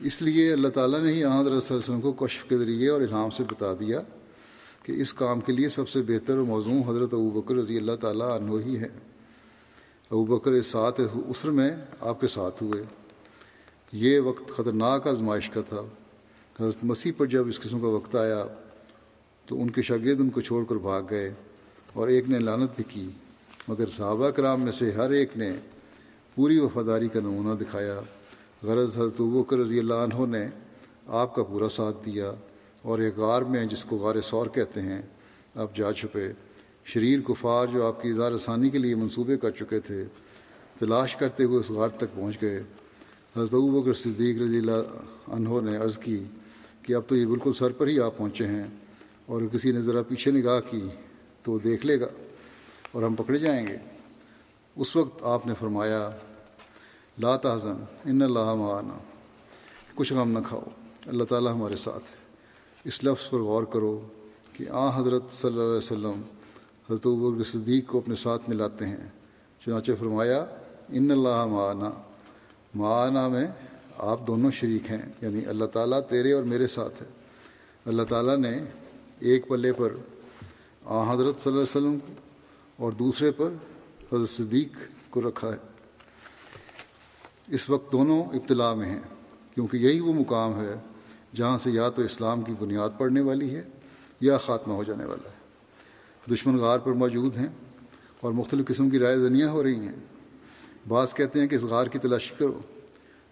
اس 0.00 0.22
لیے 0.22 0.52
اللہ 0.52 0.68
تعالیٰ 0.68 1.00
نے 1.00 1.12
ہی 1.12 1.24
حضرت 1.24 1.34
صلی 1.34 1.44
اللہ 1.44 1.66
علیہ 1.66 1.76
وسلم 1.76 2.00
کو 2.00 2.12
کشف 2.12 2.44
کے 2.48 2.58
ذریعے 2.58 2.88
اور 2.88 3.00
الہام 3.00 3.30
سے 3.30 3.42
بتا 3.42 3.72
دیا 3.72 4.00
کہ 4.84 4.92
اس 4.92 5.14
کام 5.14 5.40
کے 5.40 5.52
لیے 5.52 5.68
سب 5.68 5.88
سے 5.88 6.02
بہتر 6.02 6.38
و 6.38 6.44
موضوع 6.44 6.90
حضرت 6.90 7.14
ابو 7.14 7.30
بکر 7.30 7.54
رضی 7.54 7.76
اللہ 7.76 7.96
تعالیٰ 8.00 8.30
عنہ 8.30 8.50
ہی 8.66 8.78
ہے۔ 8.78 8.88
ابو 10.10 10.24
بکر 10.24 10.60
ساتھ 10.60 11.00
عسر 11.30 11.50
میں 11.50 11.70
آپ 12.00 12.20
کے 12.20 12.28
ساتھ 12.28 12.62
ہوئے۔ 12.62 12.82
یہ 13.92 14.20
وقت 14.20 14.48
خطرناک 14.48 15.08
آزمائش 15.08 15.50
کا 15.50 15.60
تھا۔ 15.60 15.80
حضرت 16.60 16.76
مسیح 16.82 17.12
پر 17.16 17.26
جب 17.26 17.48
اس 17.48 17.60
قسم 17.60 17.80
کا 17.80 17.86
وقت 17.86 18.16
آیا 18.16 18.46
تو 19.46 19.62
ان 19.62 19.70
کے 19.70 19.82
شاگرد 19.82 20.20
ان 20.20 20.30
کو 20.30 20.40
چھوڑ 20.40 20.64
کر 20.64 20.74
بھاگ 20.74 21.02
گئے 21.10 21.34
اور 21.92 22.08
ایک 22.08 22.28
نے 22.28 22.38
لانت 22.38 22.70
بھی 22.76 22.84
کی، 22.88 23.08
مگر 23.68 23.84
صحابہ 23.96 24.30
کرام 24.30 24.60
میں 24.60 24.72
سے 24.72 24.90
ہر 24.90 25.10
ایک 25.10 25.36
نے 25.36 25.50
پوری 26.34 26.58
وفاداری 26.58 27.08
کا 27.08 27.20
نمونہ 27.20 27.54
دکھایا۔ 27.54 28.00
غرض 28.62 28.96
حضرت 28.96 29.20
بکر 29.20 29.58
رضی 29.58 29.78
اللہ 29.78 29.94
عنہ 29.94 30.26
نے 30.26 30.46
آپ 31.06 31.34
کا 31.34 31.42
پورا 31.42 31.68
ساتھ 31.68 31.96
دیا۔ 32.06 32.32
اور 32.84 32.98
ایک 32.98 33.16
غار 33.16 33.42
میں 33.42 33.64
جس 33.64 33.84
کو 33.84 33.96
غار 33.96 34.20
سور 34.20 34.46
کہتے 34.46 34.80
ہیں۔ 34.80 35.02
آپ 35.54 35.76
جا 35.76 35.92
چھپے 35.92 36.32
شریر 36.84 37.20
کفار 37.20 37.66
جو 37.66 37.86
آپ 37.86 38.02
کی 38.02 38.10
اظہار 38.10 38.36
ثانی 38.36 38.70
کے 38.70 38.78
لیے 38.78 38.94
منصوبے 38.94 39.36
کر 39.36 39.50
چکے 39.50 39.80
تھے، 39.80 40.04
تلاش 40.78 41.16
کرتے 41.16 41.44
ہوئے 41.44 41.58
اس 41.58 41.70
غار 41.70 41.88
تک 41.88 42.14
پہنچ 42.14 42.42
گئے۔ 42.42 42.62
حضرت 43.36 43.52
بکر 43.52 43.94
صدیق 43.94 44.42
رضی 44.42 44.58
اللہ 44.58 45.30
عنہ 45.32 45.60
نے 45.60 45.76
عرض 45.76 45.98
کی 45.98 46.24
کہ 46.82 46.94
اب 46.94 47.02
تو 47.06 47.16
یہ 47.16 47.26
بالکل 47.26 47.52
سر 47.52 47.72
پر 47.72 47.86
ہی 47.86 48.00
آپ 48.00 48.16
پہنچے 48.16 48.46
ہیں 48.46 48.64
اور 49.26 49.42
کسی 49.52 49.72
نے 49.72 49.82
ذرا 49.82 50.02
پیچھے 50.02 50.30
نگاہ 50.30 50.60
کی 50.70 50.88
تو 51.42 51.58
دیکھ 51.58 51.86
لے 51.86 52.00
گا 52.00 52.06
اور 52.92 53.02
ہم 53.02 53.14
پکڑے 53.14 53.38
جائیں 53.38 53.66
گے۔ 53.68 53.76
اس 54.76 54.96
وقت 54.96 55.22
آپ 55.22 55.46
نے 55.46 55.54
فرمایا، 55.60 56.10
لا 57.18 57.36
تحزن، 57.36 57.84
ان 58.04 58.22
اللہ 58.22 58.54
معنا، 58.54 58.98
کچھ 59.94 60.12
غم 60.12 60.30
نہ 60.30 60.38
کھاؤ۔ 60.46 60.62
اللہ 61.06 61.24
تعالیٰ 61.24 61.52
ہمارے 61.52 61.76
ساتھ 61.76 62.04
ہے۔ 62.10 62.23
اس 62.84 63.04
لفظ 63.04 63.30
پر 63.30 63.38
غور 63.38 63.62
کرو 63.62 64.08
کہ 64.52 64.64
آ 64.70 65.00
حضرت 65.00 65.22
صلی 65.32 65.50
اللہ 65.50 65.62
علیہ 65.62 65.72
وسلم 65.72 66.22
حضرت 66.90 67.06
عبر 67.06 67.44
صدیق 67.44 67.86
کو 67.86 67.98
اپنے 67.98 68.14
ساتھ 68.14 68.50
ملاتے 68.50 68.86
ہیں۔ 68.86 69.08
چنانچہ 69.64 69.92
فرمایا، 69.98 70.46
ان 70.88 71.10
اللہ 71.10 71.46
معنا 71.46 71.90
معنا 72.74 73.28
میں 73.28 73.46
آپ 73.98 74.26
دونوں 74.26 74.50
شریک 74.50 74.90
ہیں 74.90 75.02
یعنی 75.22 75.46
اللہ 75.46 75.64
تعالیٰ 75.64 76.00
تیرے 76.08 76.32
اور 76.32 76.42
میرے 76.42 76.66
ساتھ 76.66 77.02
ہے۔ 77.02 77.08
اللہ 77.86 78.02
تعالیٰ 78.02 78.36
نے 78.36 78.58
ایک 79.18 79.48
پلے 79.48 79.72
پر 79.72 79.94
آ 80.84 81.14
حضرت 81.14 81.40
صلی 81.40 81.52
اللہ 81.52 81.64
علیہ 81.64 81.88
وسلم 81.88 81.98
اور 82.76 82.92
دوسرے 82.92 83.30
پر 83.30 83.48
حضرت 84.12 84.30
صدیق 84.30 84.68
کو 85.10 85.28
رکھا 85.28 85.52
ہے۔ 85.52 85.58
اس 87.48 87.70
وقت 87.70 87.92
دونوں 87.92 88.24
ابتلا 88.24 88.74
میں 88.74 88.88
ہیں، 88.88 89.00
کیونکہ 89.54 89.76
یہی 89.76 90.00
وہ 90.00 90.12
مقام 90.12 90.60
ہے 90.60 90.74
جہاں 91.34 91.58
سے 91.58 91.70
یا 91.70 91.88
تو 91.88 92.02
اسلام 92.02 92.42
کی 92.42 92.52
بنیاد 92.60 92.88
پڑنے 92.98 93.20
والی 93.20 93.54
ہے 93.54 93.62
یا 94.20 94.36
خاتمہ 94.36 94.72
ہو 94.72 94.84
جانے 94.84 95.04
والا 95.04 95.30
ہے۔ 95.30 95.44
دشمن 96.34 96.56
غار 96.56 96.78
پر 96.78 96.92
موجود 96.92 97.36
ہیں 97.36 97.48
اور 98.20 98.32
مختلف 98.32 98.66
قسم 98.66 98.90
کی 98.90 98.98
رائے 98.98 99.18
زنیاں 99.18 99.48
ہو 99.48 99.62
رہی 99.62 99.74
ہیں۔ 99.74 99.92
بعض 100.88 101.14
کہتے 101.14 101.40
ہیں 101.40 101.46
کہ 101.46 101.54
اس 101.54 101.62
غار 101.62 101.86
کی 101.86 101.98
تلاشی 101.98 102.34
کرو، 102.38 102.60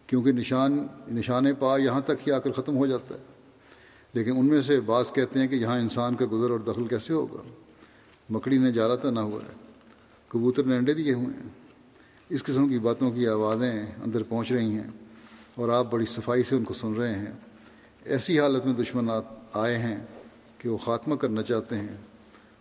کیونکہ 0.06 0.32
نشان 0.32 0.86
نشان 1.12 1.44
پا 1.58 1.76
یہاں 1.76 2.00
تک 2.00 2.26
ہی 2.26 2.32
آ 2.32 2.38
کر 2.38 2.52
ختم 2.52 2.76
ہو 2.76 2.86
جاتا 2.86 3.14
ہے۔ 3.14 3.20
لیکن 4.12 4.36
ان 4.36 4.46
میں 4.46 4.60
سے 4.60 4.80
بعض 4.80 5.12
کہتے 5.12 5.40
ہیں 5.40 5.48
کہ 5.48 5.54
یہاں 5.54 5.78
انسان 5.78 6.14
کا 6.14 6.24
گزر 6.32 6.50
اور 6.50 6.58
دخل 6.58 6.86
کیسے 6.86 7.12
ہوگا؟ 7.12 7.42
مکڑی 8.30 8.58
نے 8.58 8.72
جالا 8.72 8.94
تھا، 8.96 9.10
نہ 9.10 9.20
ہوا 9.20 9.40
ہے۔ 9.42 9.54
کبوتر 10.28 10.64
نے 10.64 10.76
انڈے 10.76 10.94
دیے 10.94 11.12
ہوئے 11.12 11.42
ہیں۔ 11.42 11.48
اس 12.28 12.44
قسم 12.44 12.68
کی 12.68 12.78
باتوں 12.78 13.10
کی 13.10 13.28
آوازیں 13.28 13.86
اندر 14.04 14.22
پہنچ 14.22 14.52
رہی 14.52 14.70
ہیں 14.70 14.90
اور 15.54 15.68
آپ 15.68 15.90
بڑی 15.90 16.06
صفائی 16.06 16.42
سے 16.42 16.56
ان 16.56 16.64
کو 16.64 16.74
سن 16.74 16.94
رہے 16.94 17.18
ہیں۔ 17.18 17.32
ایسی 18.04 18.40
حالت 18.40 18.66
میں 18.66 18.74
دشمن 18.74 19.10
آئے 19.52 19.78
ہیں 19.78 19.96
کہ 20.58 20.68
وہ 20.68 20.76
خاتمہ 20.76 21.14
کرنا 21.14 21.42
چاہتے 21.42 21.76
ہیں 21.76 21.96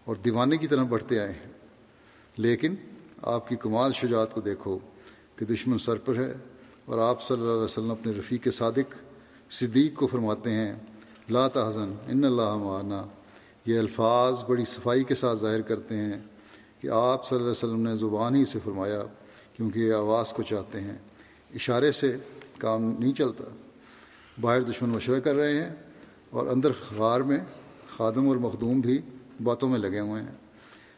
اور 0.06 0.16
دیوانے 0.16 0.58
کی 0.58 0.68
طرح 0.68 0.84
بڑھتے 0.84 1.20
آئے 1.20 1.32
ہیں۔ 1.32 1.52
لیکن 2.38 2.76
آپ 3.22 3.50
کی 3.50 3.56
کمال 3.56 3.94
شجاعت 3.94 4.34
کو 4.34 4.42
دیکھو 4.42 4.80
کہ 5.36 5.46
دشمن 5.46 5.78
سر 5.78 5.96
پر 5.96 6.16
ہے 6.16 6.34
اور 6.86 6.98
آپ 6.98 7.24
صلی 7.24 7.38
اللہ 7.40 7.52
علیہ 7.52 7.62
وسلم 7.62 7.92
اپنے 7.92 8.12
رفیق 8.12 8.48
صادق 8.54 8.96
صدیق 9.52 9.96
کو 9.96 10.08
فرماتے 10.08 10.52
ہیں، 10.52 10.74
لا 11.30 11.48
تحزن، 11.48 11.94
ان 12.08 12.24
اللہ 12.24 12.56
معنا۔ 12.56 13.06
یہ 13.66 13.80
الفاظ 13.80 14.44
بڑی 14.48 14.66
صفائی 14.66 15.04
کے 15.04 15.16
ساتھ 15.16 15.40
ظاہر 15.40 15.62
کرتے 15.62 15.96
ہیں 15.96 16.14
کہ 16.80 16.88
آپ 16.88 17.28
صلی 17.28 17.36
اللہ 17.36 17.52
علیہ 17.52 17.70
وسلم 17.70 17.88
نے 17.88 17.98
زبان 17.98 18.36
ہی 18.36 18.46
سے 18.46 18.60
فرمایا 18.64 19.04
کیونکہ 19.58 19.80
یہ 19.80 19.94
آواز 19.94 20.34
کو 20.34 20.44
چاہتے 20.44 20.82
ہیں۔ 20.82 20.98
اشارے 21.56 21.92
سے 21.92 22.18
کام 22.58 22.96
نہیں 23.00 23.12
چلتا۔ 23.12 23.44
باہر 24.40 24.62
دشمن 24.62 24.90
مشورہ 24.90 25.20
کر 25.20 25.36
رہے 25.36 25.64
ہیں 25.64 25.76
اور 26.30 26.48
اندر 26.48 26.72
غار 26.98 27.22
میں 27.22 27.38
خادم 27.98 28.28
اور 28.28 28.38
مخدوم 28.38 28.80
بھی 28.80 29.02
باتوں 29.44 29.70
میں 29.70 29.80
لگے 29.80 30.00
ہوئے 30.00 30.22
ہیں۔ 30.22 30.32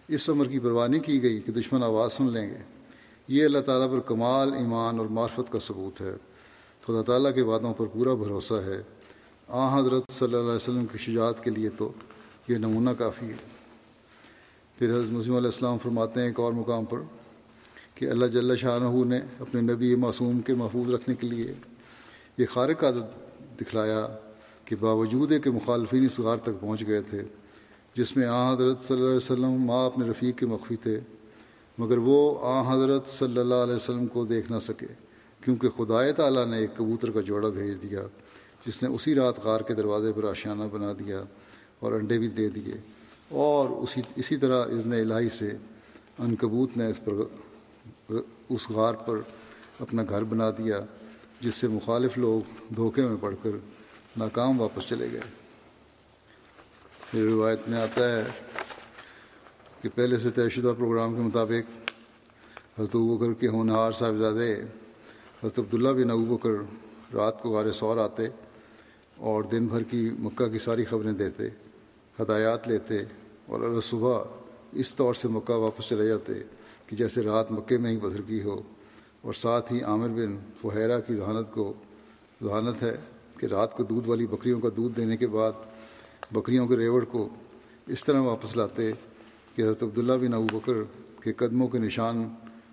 اس 0.08 0.30
عمر 0.30 0.46
کی 0.46 0.60
پروانی 0.60 1.00
کی 1.00 1.24
گئی 1.24 1.42
کہ 1.42 1.52
دشمن 1.52 1.84
آواز 1.84 2.14
سن 2.14 2.34
لیں 2.34 2.50
گے۔ 2.50 2.58
یہ 3.28 3.46
اللہ 3.46 3.60
تعالیٰ 3.60 3.92
پر 3.92 4.00
کمال، 4.00 4.54
ایمان 4.54 5.00
اور 5.00 5.08
معرفت 5.08 5.52
کا 5.52 5.60
ثبوت 5.60 6.02
ہے۔ 6.02 6.14
خدا 6.86 7.02
تعالیٰ 7.02 7.34
کے 7.36 7.44
باتوں 7.44 7.74
پر 7.74 7.86
پورا 7.86 8.14
بھروسہ 8.14 8.54
ہے۔ 8.54 8.82
آ 9.48 9.80
حضرت 9.80 10.12
صلی 10.12 10.26
اللہ 10.26 10.38
علیہ 10.38 10.56
وسلم 10.56 10.86
کی 10.86 10.98
شجاعت 10.98 11.44
کے 11.44 11.52
لیے 11.52 11.70
تو 11.70 11.92
یہ 12.48 12.56
نمونہ 12.56 12.90
کافی 12.98 13.26
ہے۔ 13.26 13.36
پھر 14.78 14.92
حضرت 14.92 15.12
مسلم 15.12 15.36
علیہ 15.36 15.48
السلام 15.48 15.78
فرماتے 15.78 16.20
ہیں 16.20 16.28
ایک 16.28 16.40
اور 16.40 16.54
مقام 16.54 16.86
پر 16.86 17.00
کہ 17.96 18.10
اللہ 18.10 18.26
جل 18.26 18.56
شاہ 18.56 18.80
نے 19.06 19.20
اپنے 19.40 19.62
نبی 19.62 19.96
معصوم 19.96 20.42
کے 20.42 20.54
محفوظ 20.54 20.92
رکھنے 20.92 21.16
کے 21.16 21.28
لیے 21.28 21.48
یہ 22.38 22.46
خارق 22.54 22.84
عادت 22.84 23.60
دکھلایا 23.60 24.08
کہ 24.66 24.76
باوجود 24.76 25.34
کہ 25.44 25.52
مخالفین 25.52 26.06
اس 26.06 26.20
غار 26.20 26.38
تک 26.38 26.60
پہنچ 26.60 26.86
گئے 26.88 27.02
تھے، 27.02 27.22
جس 27.96 28.16
میں 28.18 28.26
آ 28.26 28.54
حضرت 28.54 28.84
صلی 28.84 28.96
اللہ 28.98 29.08
علیہ 29.08 29.18
وسلم 29.18 29.66
ماں 29.66 29.86
اپنے 29.86 30.10
رفیق 30.10 30.38
کے 30.38 30.46
مخفی 30.46 30.76
تھے، 30.76 31.00
مگر 31.78 31.98
وہ 31.98 32.40
آ 32.42 32.74
حضرت 32.74 33.10
صلی 33.10 33.40
اللہ 33.40 33.62
علیہ 33.64 33.76
وسلم 33.76 34.08
کو 34.08 34.26
دیکھ 34.26 34.52
نہ 34.52 34.60
سکے، 34.60 34.88
کیونکہ 35.42 35.70
خدائے 35.70 36.12
تعالیٰ 36.12 36.46
نے 36.46 36.58
ایک 36.58 36.76
کبوتر 36.78 37.12
کا 37.12 37.22
جوڑا 37.22 37.50
بھیج 37.50 37.82
دیا، 37.84 38.02
جس 38.66 38.84
نے 38.84 38.90
اسی 38.90 39.16
رات 39.16 39.40
غار 39.40 39.62
کے 39.62 39.74
دروازے 39.74 40.12
پر 40.16 40.24
آشیانہ 40.24 40.64
بنا 40.72 40.92
دیا 41.00 41.24
اور 41.80 41.92
انڈے 41.92 42.18
بھی 42.18 42.28
دے 42.28 42.50
دیے۔ 42.50 42.78
اور 43.30 43.70
اسی 43.70 44.02
اسی 44.16 44.38
طرح 44.38 44.66
اذن 44.66 44.94
الہی 44.94 45.30
سے 45.30 45.52
ان 46.20 46.36
کبوت 46.36 46.78
نے 46.78 46.88
اس 46.88 47.00
پر، 47.06 47.14
اس 48.50 48.70
غار 48.70 48.94
پر 48.94 49.20
اپنا 49.80 50.04
گھر 50.10 50.24
بنا 50.24 50.50
دیا۔ 50.50 50.80
جس 51.44 51.56
سے 51.56 51.68
مخالف 51.68 52.18
لوگ 52.18 52.74
دھوکے 52.76 53.02
میں 53.02 53.16
پڑھ 53.20 53.36
کر 53.44 53.50
ناکام 54.18 54.62
واپس 54.62 54.84
چلے 54.84 55.12
گئے۔ 55.12 55.20
پھر 57.00 57.24
روایت 57.24 57.60
میں 57.68 57.80
آتا 57.80 58.10
ہے 58.12 58.24
کہ 59.82 59.90
پہلے 59.96 60.18
سے 60.18 60.30
طے 60.30 60.50
شدہ 60.50 60.74
پروگرام 60.78 61.16
کے 61.16 61.22
مطابق 61.22 62.80
حضرت 62.80 62.96
بکر 62.96 63.34
کے 63.34 63.48
ہونہار 63.48 63.92
صاحبزادے 63.92 64.54
حضرت 65.44 65.60
عبداللہ 65.60 65.90
بن 65.90 66.12
ابو 66.12 66.36
بکر 66.36 66.50
رات 67.14 67.42
کو 67.42 67.50
غار 67.50 67.72
سور 67.72 67.98
آتے 67.98 68.28
اور 69.18 69.44
دن 69.44 69.68
بھر 69.68 69.84
کی 69.84 70.10
مکہ 70.20 70.48
کی 70.48 70.60
ساری 70.60 70.84
خبریں 70.84 71.12
دیتے، 71.12 71.48
ہدایات 72.22 72.68
لیتے 72.68 72.98
اور 73.46 73.62
اگر 73.62 73.82
صبح 73.82 74.24
اس 74.74 74.94
طور 74.94 75.14
سے 75.14 75.28
مکہ 75.28 75.54
واپس 75.54 75.90
چلے 75.90 76.08
جاتے 76.08 76.34
کہ 76.88 76.96
جیسے 76.96 77.22
رات 77.22 77.52
مکے 77.52 77.78
میں 77.78 77.92
ہی 77.92 77.98
بسر 77.98 78.22
کی 78.22 78.42
ہو۔ 78.44 78.62
اور 79.24 79.34
ساتھ 79.34 79.74
ہی 79.74 79.82
عامر 79.82 80.08
بن 80.08 80.38
فہیرہ 80.62 81.00
کی 81.00 81.16
ذہانت 81.16 81.54
کو 81.54 81.74
ذہانت 82.44 82.84
ہے 82.84 82.98
کہ 83.38 83.46
رات 83.46 83.78
کو 83.78 83.84
دودھ 83.84 84.08
والی 84.08 84.28
بکریوں 84.28 84.60
کا 84.60 84.70
دودھ 84.78 84.96
دینے 84.98 85.18
کے 85.18 85.28
بعد 85.28 85.52
بکریوں 86.32 86.68
کے 86.68 86.78
ریوڑ 86.78 87.06
کو 87.06 87.30
اس 87.88 88.06
طرح 88.06 88.20
واپس 88.20 88.58
لاتے 88.58 88.92
کہ 89.56 89.62
حضرت 89.62 89.84
عبداللہ 89.84 90.14
بن 90.14 90.34
ابو 90.34 90.60
بکر 90.60 90.74
کے 91.24 91.34
قدموں 91.34 91.68
کے 91.68 91.80
نشان 91.80 92.30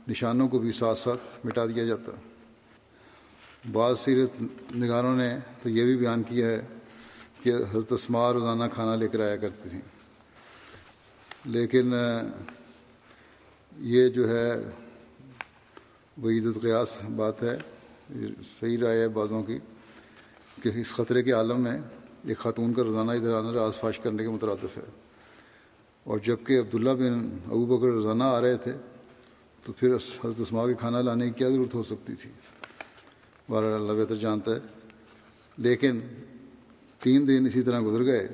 نشانوں 0.09 0.49
کو 0.49 0.59
بھی 0.59 0.73
ساتھ 0.73 0.99
ساتھ 0.99 1.47
مٹا 1.47 1.67
دیا 1.67 1.85
جاتا۔ 1.85 2.13
بعض 3.73 3.99
سیرت 3.99 4.43
نگاروں 4.77 5.17
نے 5.17 5.37
تو 5.63 5.69
یہ 5.69 5.85
بھی 5.85 5.97
بیان 5.97 6.23
کیا 6.23 6.47
ہے 6.47 6.67
کہ 7.43 7.49
حضرت 7.49 7.93
اسما 7.93 8.33
روزانہ 8.33 8.65
کھانا 8.73 8.97
لے 8.97 9.09
کر 9.09 9.21
آیا 9.21 9.37
کرتی 9.37 9.69
تھیں۔ 9.69 9.81
لیکن، 11.45 11.93
یہ 13.79 14.09
جو 14.09 14.29
ہے 14.29 14.53
وہ 16.21 16.31
عید 16.31 16.45
بات 17.17 17.43
ہے 17.43 17.59
صحیح 18.61 18.79
رائے 18.79 19.01
ہے 19.01 19.09
بعضوں 19.09 19.43
کی، 19.43 19.59
کہ 20.63 20.71
اس 20.75 20.95
خطرے 20.95 21.23
کے 21.23 21.33
عالم 21.33 21.61
میں 21.61 21.79
ایک 22.27 22.37
خاتون 22.37 22.73
کا 22.73 22.85
روزانہ 22.85 23.11
ادھر 23.11 23.35
آنا، 23.35 23.53
راز 23.53 23.75
فاش 23.75 23.99
کرنے 23.99 24.23
کے 24.23 24.29
مترادف 24.29 24.77
ہے۔ 24.77 24.83
اور 26.05 26.19
جبکہ 26.19 26.59
عبداللہ 26.59 26.91
بن 26.91 27.39
ابو 27.47 27.67
بکر 27.67 27.87
روزانہ 27.87 28.25
آ 28.25 28.41
رہے 28.41 28.57
تھے، 28.57 28.73
تو 29.65 29.73
پھر 29.73 29.95
حضرت 29.95 30.41
اسما 30.41 30.67
کے 30.67 30.75
کھانا 30.75 31.03
لانے 31.03 31.27
کی 31.27 31.33
کیا 31.33 31.49
ضرورت 31.49 31.75
ہو 31.75 31.83
سکتی 31.83 32.15
تھی؟ 32.15 32.31
بارہ 33.49 33.65
اللہ 33.65 33.93
بہتر 33.93 34.17
جانتا 34.17 34.53
ہے۔ 34.55 34.59
لیکن 35.59 36.01
تین 37.03 37.29
دن 37.29 37.47
اسی 37.47 37.63
طرح 37.63 37.81
گزر 37.81 38.05
گئے۔ 38.05 38.29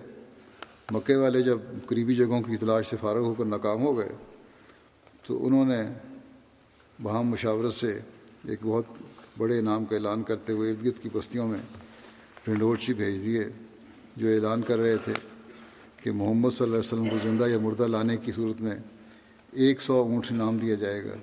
مکے 0.91 1.17
والے 1.17 1.43
جب 1.43 1.59
قریبی 1.87 2.15
جگہوں 2.15 2.43
کی 2.43 2.57
تلاش 2.57 2.89
سے 2.89 2.97
فارغ 3.01 3.21
ہو 3.21 3.35
کر 3.35 3.45
ناکام 3.45 3.83
ہو 3.83 3.99
گئے، 3.99 4.09
تو 5.27 5.47
انہوں 5.47 5.65
نے 5.65 5.83
بہام 7.03 7.27
مشاورت 7.29 7.73
سے 7.73 7.99
ایک 8.49 8.59
بہت 8.63 8.85
بڑے 9.39 9.59
انعام 9.59 9.85
کا 9.85 9.95
اعلان 9.97 10.23
کرتے 10.23 10.53
ہوئے 10.53 10.71
ارد 10.71 10.85
گرد 10.85 11.03
کی 11.03 11.09
بستیوں 11.13 11.47
میں 11.49 11.59
ڈنڈورچی 12.45 12.95
بھیج 12.95 13.25
دیے، 13.25 13.43
جو 14.17 14.29
اعلان 14.29 14.63
کر 14.63 14.79
رہے 14.79 14.97
تھے 15.05 15.13
کہ 16.03 16.13
محمد 16.13 16.51
صلی 16.51 16.65
اللہ 16.65 16.77
علیہ 16.77 16.89
وسلم 16.93 17.09
کو 17.09 17.17
زندہ 17.23 17.49
یا 17.49 17.59
مردہ 17.59 17.87
لانے 17.87 18.17
کی 18.17 18.33
صورت 18.33 18.61
میں 18.61 18.77
ایک 19.53 19.81
سو 19.81 19.95
اونٹ 19.95 20.27
انعام 20.31 20.57
دیا 20.57 20.75
جائے 20.75 21.05
گا۔ 21.05 21.15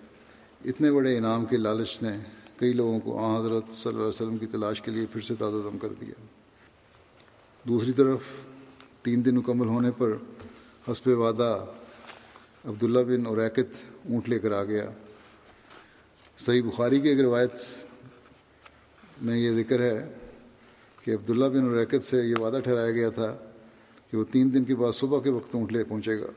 اتنے 0.65 0.91
بڑے 0.91 1.17
انعام 1.17 1.45
کے 1.45 1.57
لالچ 1.57 2.01
نے 2.01 2.17
کئی 2.57 2.73
لوگوں 2.73 2.99
کو 2.99 3.17
آ 3.19 3.39
حضرت 3.39 3.71
صلی 3.71 3.89
اللہ 3.89 3.99
علیہ 3.99 4.09
وسلم 4.09 4.37
کی 4.37 4.45
تلاش 4.45 4.81
کے 4.81 4.91
لیے 4.91 5.05
پھر 5.11 5.21
سے 5.21 5.35
تازہ 5.39 5.57
دم 5.63 5.77
کر 5.77 5.93
دیا۔ 6.01 6.13
دوسری 7.65 7.91
طرف 7.91 8.19
تین 9.03 9.25
دن 9.25 9.35
مکمل 9.35 9.67
ہونے 9.67 9.91
پر 9.97 10.13
حسب 10.91 11.07
وعدہ 11.07 11.65
عبداللہ 12.65 12.99
بن 12.99 13.25
اوریکت 13.25 13.83
اونٹ 14.09 14.29
لے 14.29 14.39
کر 14.39 14.51
آ 14.51 14.63
گیا۔ 14.63 14.89
صحیح 16.37 16.61
بخاری 16.61 17.01
کی 17.01 17.09
ایک 17.09 17.19
روایت 17.19 17.51
میں 19.21 19.37
یہ 19.37 19.51
ذکر 19.51 19.79
ہے 19.79 20.13
کہ 21.01 21.11
عبداللہ 21.11 21.45
بن 21.45 21.69
اوریکت 21.69 22.03
سے 22.03 22.17
یہ 22.17 22.35
وعدہ 22.39 22.59
ٹھہرایا 22.63 22.91
گیا 22.91 23.09
تھا 23.09 23.37
کہ 24.11 24.17
وہ 24.17 24.23
تین 24.31 24.53
دن 24.53 24.63
کے 24.63 24.75
بعد 24.75 24.91
صبح 24.91 25.19
کے 25.19 25.29
وقت 25.29 25.55
اونٹ 25.55 25.71
لے 25.71 25.83
پہنچے 25.83 26.19
گا۔ 26.19 26.27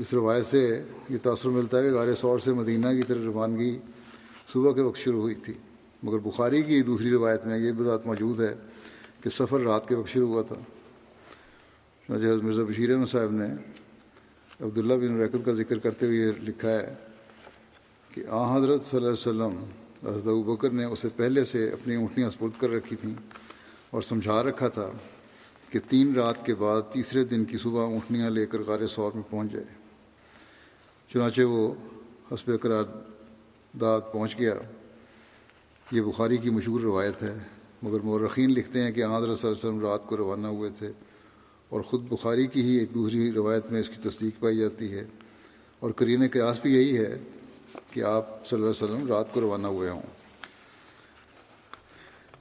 اس 0.00 0.14
روایت 0.14 0.46
سے 0.46 0.82
یہ 1.10 1.18
تاثر 1.22 1.48
ملتا 1.48 1.78
ہے 1.78 1.82
کہ 1.82 1.90
غار 1.90 2.14
سور 2.14 2.38
سے 2.38 2.52
مدینہ 2.52 2.86
کی 2.86 3.02
طرف 3.02 3.18
روانگی 3.24 3.78
صبح 4.52 4.72
کے 4.72 4.80
وقت 4.80 4.98
شروع 4.98 5.20
ہوئی 5.20 5.34
تھی۔ 5.34 5.52
مگر 6.02 6.18
بخاری 6.18 6.62
کی 6.62 6.82
دوسری 6.82 7.10
روایت 7.10 7.46
میں 7.46 7.58
یہ 7.58 7.72
بات 7.72 8.06
موجود 8.06 8.40
ہے 8.40 8.54
کہ 9.20 9.30
سفر 9.30 9.60
رات 9.60 9.88
کے 9.88 9.94
وقت 9.94 10.08
شروع 10.08 10.28
ہوا 10.28 10.42
تھا۔ 10.42 10.56
جہاز 12.08 12.42
مرزا 12.42 12.62
بشیر 12.62 12.92
احمد 12.92 13.06
صاحب 13.06 13.30
نے 13.30 13.46
عبداللہ 14.60 14.94
بن 14.94 15.20
ریکت 15.20 15.44
کا 15.44 15.52
ذکر 15.52 15.78
کرتے 15.78 16.06
ہوئے 16.06 16.32
لکھا 16.38 16.70
ہے 16.70 16.94
کہ 18.16 18.22
آ، 18.28 18.56
حضرت 18.56 18.86
صلی 18.86 18.96
اللہ 18.96 19.44
علیہ 19.44 19.46
وسلم، 19.46 19.64
حضرت 20.14 20.46
بکر 20.46 20.70
نے 20.70 20.84
اسے 20.84 21.08
پہلے 21.16 21.44
سے 21.44 21.68
اپنی 21.68 21.94
اونٹیاں 21.94 22.30
سپرد 22.30 22.60
کر 22.60 22.70
رکھی 22.70 22.96
تھیں 22.96 23.14
اور 23.90 24.02
سمجھا 24.02 24.42
رکھا 24.42 24.68
تھا 24.68 24.90
کہ 25.70 25.78
تین 25.88 26.14
رات 26.14 26.46
کے 26.46 26.54
بعد 26.54 26.82
تیسرے 26.92 27.24
دن 27.24 27.44
کی 27.44 27.56
صبح 27.56 27.80
اونٹنیاں 27.80 28.30
لے 28.30 28.46
کر 28.46 28.60
غار 28.60 28.86
سور 28.86 29.12
میں 29.14 29.22
پہنچ 29.30 29.52
جائے۔ 29.52 29.64
چنانچہ 31.12 31.42
وہ 31.42 31.74
حسب 32.34 32.60
قرار 32.62 32.84
داد 33.80 34.00
پہنچ 34.12 34.38
گیا۔ 34.38 34.54
یہ 35.92 36.00
بخاری 36.00 36.36
کی 36.36 36.50
مشہور 36.50 36.80
روایت 36.80 37.22
ہے، 37.22 37.38
مگر 37.82 38.00
مورخین 38.00 38.50
لکھتے 38.50 38.82
ہیں 38.82 38.92
کہ 38.92 39.04
حضرت 39.04 39.38
صلی 39.38 39.50
اللہ 39.50 39.60
علیہ 39.60 39.68
وسلم 39.68 39.80
رات 39.80 40.06
کو 40.06 40.16
روانہ 40.16 40.46
ہوئے 40.46 40.70
تھے 40.78 40.92
اور 41.68 41.80
خود 41.80 42.02
بخاری 42.08 42.46
کی 42.46 42.62
ہی 42.62 42.76
ایک 42.76 42.94
دوسری 42.94 43.32
روایت 43.32 43.72
میں 43.72 43.80
اس 43.80 43.88
کی 43.88 44.08
تصدیق 44.08 44.40
پائی 44.40 44.56
جاتی 44.58 44.92
ہے۔ 44.92 45.04
اور 45.78 45.90
کرین 45.90 46.22
قیاس 46.32 46.60
بھی 46.60 46.74
یہی 46.74 46.98
ہے 46.98 47.18
کہ 47.96 48.02
آپ 48.02 48.46
صلی 48.46 48.62
اللہ 48.62 48.70
علیہ 48.70 48.94
وسلم 48.94 49.08
رات 49.08 49.32
کو 49.32 49.40
روانہ 49.40 49.66
ہوئے 49.66 49.90
ہوں۔ 49.90 50.02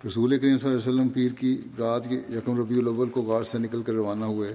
رسول 0.07 0.39
کریم 0.39 0.57
صلی 0.57 0.69
اللہ 0.69 0.81
علیہ 0.81 0.93
وسلم 0.93 1.09
پیر 1.09 1.31
کی 1.31 1.61
رات 1.79 2.09
کے 2.09 2.15
یکم 2.15 2.59
ربیع 2.59 2.77
الاول 2.77 3.09
کو 3.09 3.21
غار 3.21 3.43
سے 3.43 3.57
نکل 3.57 3.83
کر 3.83 3.93
روانہ 3.93 4.25
ہوئے۔ 4.25 4.53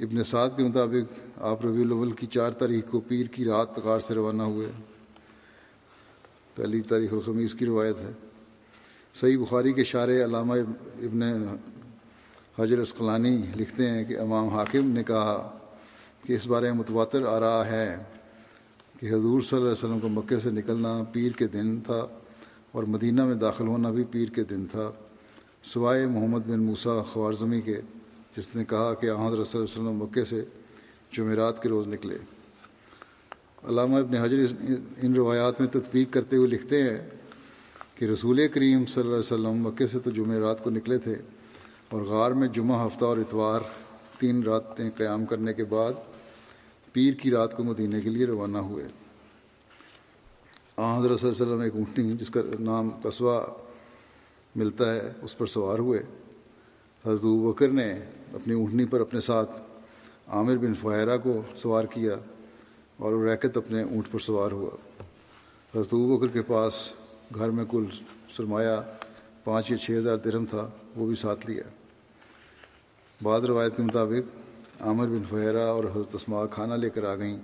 ابن 0.00 0.24
سعد 0.24 0.48
کے 0.56 0.62
مطابق 0.64 1.20
آپ 1.42 1.66
ربیع 1.66 1.84
الاول 1.84 2.12
کی 2.12 2.26
چار 2.26 2.50
تاریخ 2.50 2.90
کو 2.90 3.00
پیر 3.00 3.26
کی 3.26 3.44
رات 3.44 3.78
غار 3.78 4.00
سے 4.00 4.14
روانہ 4.14 4.42
ہوئے۔ 4.42 4.70
پہلی 6.54 6.80
تاریخ 6.80 7.12
الخمیز 7.12 7.54
کی 7.54 7.66
روایت 7.66 7.96
ہے۔ 7.98 8.12
صحیح 9.14 9.38
بخاری 9.38 9.72
کے 9.72 9.84
شارع 9.84 10.24
علامہ 10.24 10.54
ابن 10.98 11.22
حجر 12.58 12.78
اسقلانی 12.78 13.42
لکھتے 13.56 13.90
ہیں 13.90 14.04
کہ 14.04 14.18
امام 14.18 14.48
حاکم 14.48 14.90
نے 14.90 15.04
کہا 15.04 15.58
کہ 16.26 16.32
اس 16.32 16.46
بارے 16.46 16.70
میں 16.70 16.78
متواتر 16.78 17.26
آ 17.26 17.40
رہا 17.40 17.66
ہے 17.66 17.96
کہ 19.00 19.06
حضور 19.06 19.40
صلی 19.40 19.56
اللہ 19.56 19.68
علیہ 19.68 19.84
وسلم 19.84 20.00
کو 20.00 20.08
مکے 20.08 20.40
سے 20.40 20.50
نکلنا 20.50 21.02
پیر 21.12 21.32
کے 21.32 21.46
دن 21.46 21.80
تھا 21.80 22.06
اور 22.72 22.84
مدینہ 22.84 23.24
میں 23.24 23.34
داخل 23.34 23.66
ہونا 23.66 23.90
بھی 23.90 24.04
پیر 24.10 24.28
کے 24.28 24.44
دن 24.44 24.66
تھا، 24.66 24.90
سوائے 25.62 26.06
محمد 26.06 26.48
بن 26.48 26.60
موسا 26.60 27.02
خوارزمی 27.02 27.60
کے، 27.60 27.80
جس 28.36 28.48
نے 28.56 28.64
کہا 28.64 28.92
کہ 28.94 29.06
حضرت 29.06 29.48
صلی 29.48 29.60
اللہ 29.60 29.70
علیہ 29.70 29.80
وسلم 29.80 29.96
مکے 29.96 30.24
سے 30.24 30.44
جمعرات 31.12 31.62
کے 31.62 31.68
روز 31.68 31.86
نکلے۔ 31.86 32.18
علامہ 33.68 33.96
ابن 33.96 34.14
حجر 34.14 34.38
ان 35.02 35.14
روایات 35.14 35.60
میں 35.60 35.68
تطبیق 35.68 36.12
کرتے 36.12 36.36
ہوئے 36.36 36.48
لکھتے 36.48 36.82
ہیں 36.82 36.98
کہ 37.94 38.04
رسول 38.04 38.48
کریم 38.48 38.84
صلی 38.86 39.02
اللہ 39.02 39.14
علیہ 39.14 39.32
وسلم 39.32 39.66
مکے 39.68 39.86
سے 39.86 39.98
تو 39.98 40.10
جمعرات 40.10 40.64
کو 40.64 40.70
نکلے 40.70 40.98
تھے 40.98 41.14
اور 41.88 42.02
غار 42.02 42.30
میں 42.30 42.48
جمعہ 42.48 42.86
ہفتہ 42.86 43.04
اور 43.04 43.18
اتوار 43.18 43.60
تین 44.18 44.42
راتیں 44.42 44.90
قیام 44.96 45.24
کرنے 45.24 45.54
کے 45.54 45.64
بعد 45.64 45.92
پیر 46.92 47.14
کی 47.14 47.30
رات 47.30 47.56
کو 47.56 47.64
مدینہ 47.64 47.96
کے 48.02 48.10
لیے 48.10 48.26
روانہ 48.26 48.58
ہوئے۔ 48.58 48.84
آ 50.76 50.98
حضرت 50.98 51.20
صلی 51.20 51.28
اللہ 51.28 51.42
علیہ 51.42 51.52
وسلم 51.52 51.60
ایک 51.60 51.72
اونٹنی 51.74 52.12
جس 52.12 52.30
کا 52.30 52.40
نام 52.60 52.90
قصبہ 53.02 53.46
ملتا 54.56 54.94
ہے، 54.94 55.12
اس 55.22 55.38
پر 55.38 55.46
سوار 55.46 55.78
ہوئے۔ 55.78 56.02
حضرت 57.06 57.20
بکر 57.22 57.68
نے 57.68 57.92
اپنی 58.34 58.54
اونٹنی 58.54 58.84
پر 58.84 59.00
اپنے 59.00 59.20
ساتھ 59.20 59.50
عامر 60.26 60.56
بن 60.56 60.74
فہرہ 60.74 61.18
کو 61.18 61.42
سوار 61.56 61.84
کیا 61.84 62.16
اور 62.96 63.24
ریکت 63.24 63.56
اپنے 63.56 63.82
اونٹ 63.82 64.12
پر 64.12 64.18
سوار 64.18 64.50
ہوا۔ 64.50 65.02
حضرت 65.74 65.94
بکر 65.94 66.26
کے 66.26 66.42
پاس 66.42 66.92
گھر 67.34 67.50
میں 67.50 67.64
کل 67.70 67.84
سرمایہ 68.36 68.76
پانچ 69.44 69.70
یا 69.70 69.78
چھ 69.78 69.90
ہزار 69.90 70.16
درم 70.16 70.44
تھا، 70.44 70.70
وہ 70.96 71.06
بھی 71.06 71.14
ساتھ 71.14 71.50
لیا۔ 71.50 71.62
بعض 73.22 73.44
روایت 73.44 73.76
کے 73.76 73.82
مطابق 73.82 74.39
عامر 74.80 75.06
بن 75.06 75.22
فہرہ 75.28 75.66
اور 75.66 75.84
حضرت 75.84 76.14
اسما 76.14 76.46
کھانا 76.46 76.76
لے 76.76 76.90
کر 76.90 77.04
آ 77.04 77.14
گئیں 77.14 77.38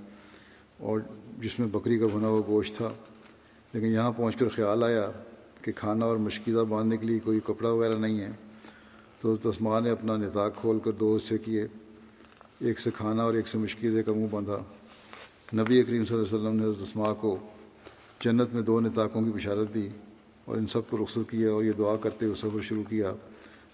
اور 0.79 1.01
جس 1.40 1.59
میں 1.59 1.68
بکری 1.68 1.99
کا 1.99 2.07
بنا 2.12 2.29
ہوا 2.29 2.42
گوشت 2.46 2.77
تھا۔ 2.77 2.92
لیکن 3.72 3.87
یہاں 3.87 4.12
پہنچ 4.16 4.37
کر 4.37 4.49
خیال 4.49 4.83
آیا 4.83 5.11
کہ 5.62 5.72
کھانا 5.72 6.07
اور 6.07 6.16
مشکیزہ 6.16 6.61
باندھنے 6.61 6.96
کے 6.96 7.07
لیے 7.07 7.18
کوئی 7.18 7.40
کپڑا 7.44 7.70
وغیرہ 7.70 7.96
نہیں 7.96 8.20
ہے۔ 8.20 8.31
تو 9.20 9.37
تسما 9.37 9.81
نے 9.81 9.90
اپنا 9.90 10.16
نتاق 10.16 10.57
کھول 10.57 10.79
کر 10.85 10.92
دو 10.92 11.18
حصے 11.25 11.38
کیے۔ 11.38 11.66
ایک 12.59 12.81
سے 12.81 12.90
کھانا 12.94 13.22
اور 13.22 13.35
ایک 13.35 13.49
سے 13.49 13.59
مشکیزے 13.59 14.03
کا 14.03 14.12
منہ 14.12 14.27
باندھا۔ 14.31 14.59
نبی 15.55 15.83
کریم 15.83 16.05
صلی 16.05 16.16
اللہ 16.16 16.38
علیہ 16.38 16.49
وسلم 16.49 16.66
نے 16.66 16.85
تسما 16.85 17.12
کو 17.12 17.38
جنت 18.20 18.55
میں 18.55 18.62
دو 18.62 18.81
نتاقوں 18.81 19.22
کی 19.25 19.31
بشارت 19.31 19.75
دی 19.75 19.88
اور 20.44 20.57
ان 20.57 20.66
سب 20.66 20.81
کو 20.90 20.96
رخصت 21.03 21.31
کیا 21.31 21.51
اور 21.51 21.64
یہ 21.64 21.72
دعا 21.79 21.96
کرتے 21.96 22.25
ہوئے 22.25 22.35
سفر 22.35 22.61
شروع 22.62 22.83
کیا۔ 22.88 23.12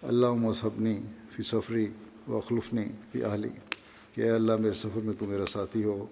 اللہ 0.03 0.33
مذہبنی 0.33 1.01
فی 1.31 1.42
سفری 1.42 1.87
و 2.29 2.37
اخلفنی 2.37 2.85
فی 3.13 3.25
اہلی، 3.25 3.49
کہ 4.15 4.21
اے 4.21 4.31
اللہ 4.31 4.57
میرے 4.57 4.75
سفر 4.75 5.01
میں 5.05 5.15
تو 5.19 5.27
میرا 5.27 5.47
ساتھی 5.47 5.85
ہو 5.85 6.07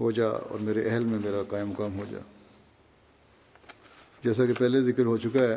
ہو 0.00 0.10
جا 0.10 0.28
اور 0.28 0.58
میرے 0.58 0.88
اہل 0.88 1.04
میں 1.04 1.18
میرا 1.24 1.42
قائم 1.48 1.68
مقام 1.68 1.98
ہو 1.98 2.04
جا۔ 2.10 2.18
جیسا 4.24 4.46
کہ 4.46 4.52
پہلے 4.58 4.80
ذکر 4.80 5.04
ہو 5.04 5.16
چکا 5.16 5.40
ہے 5.40 5.56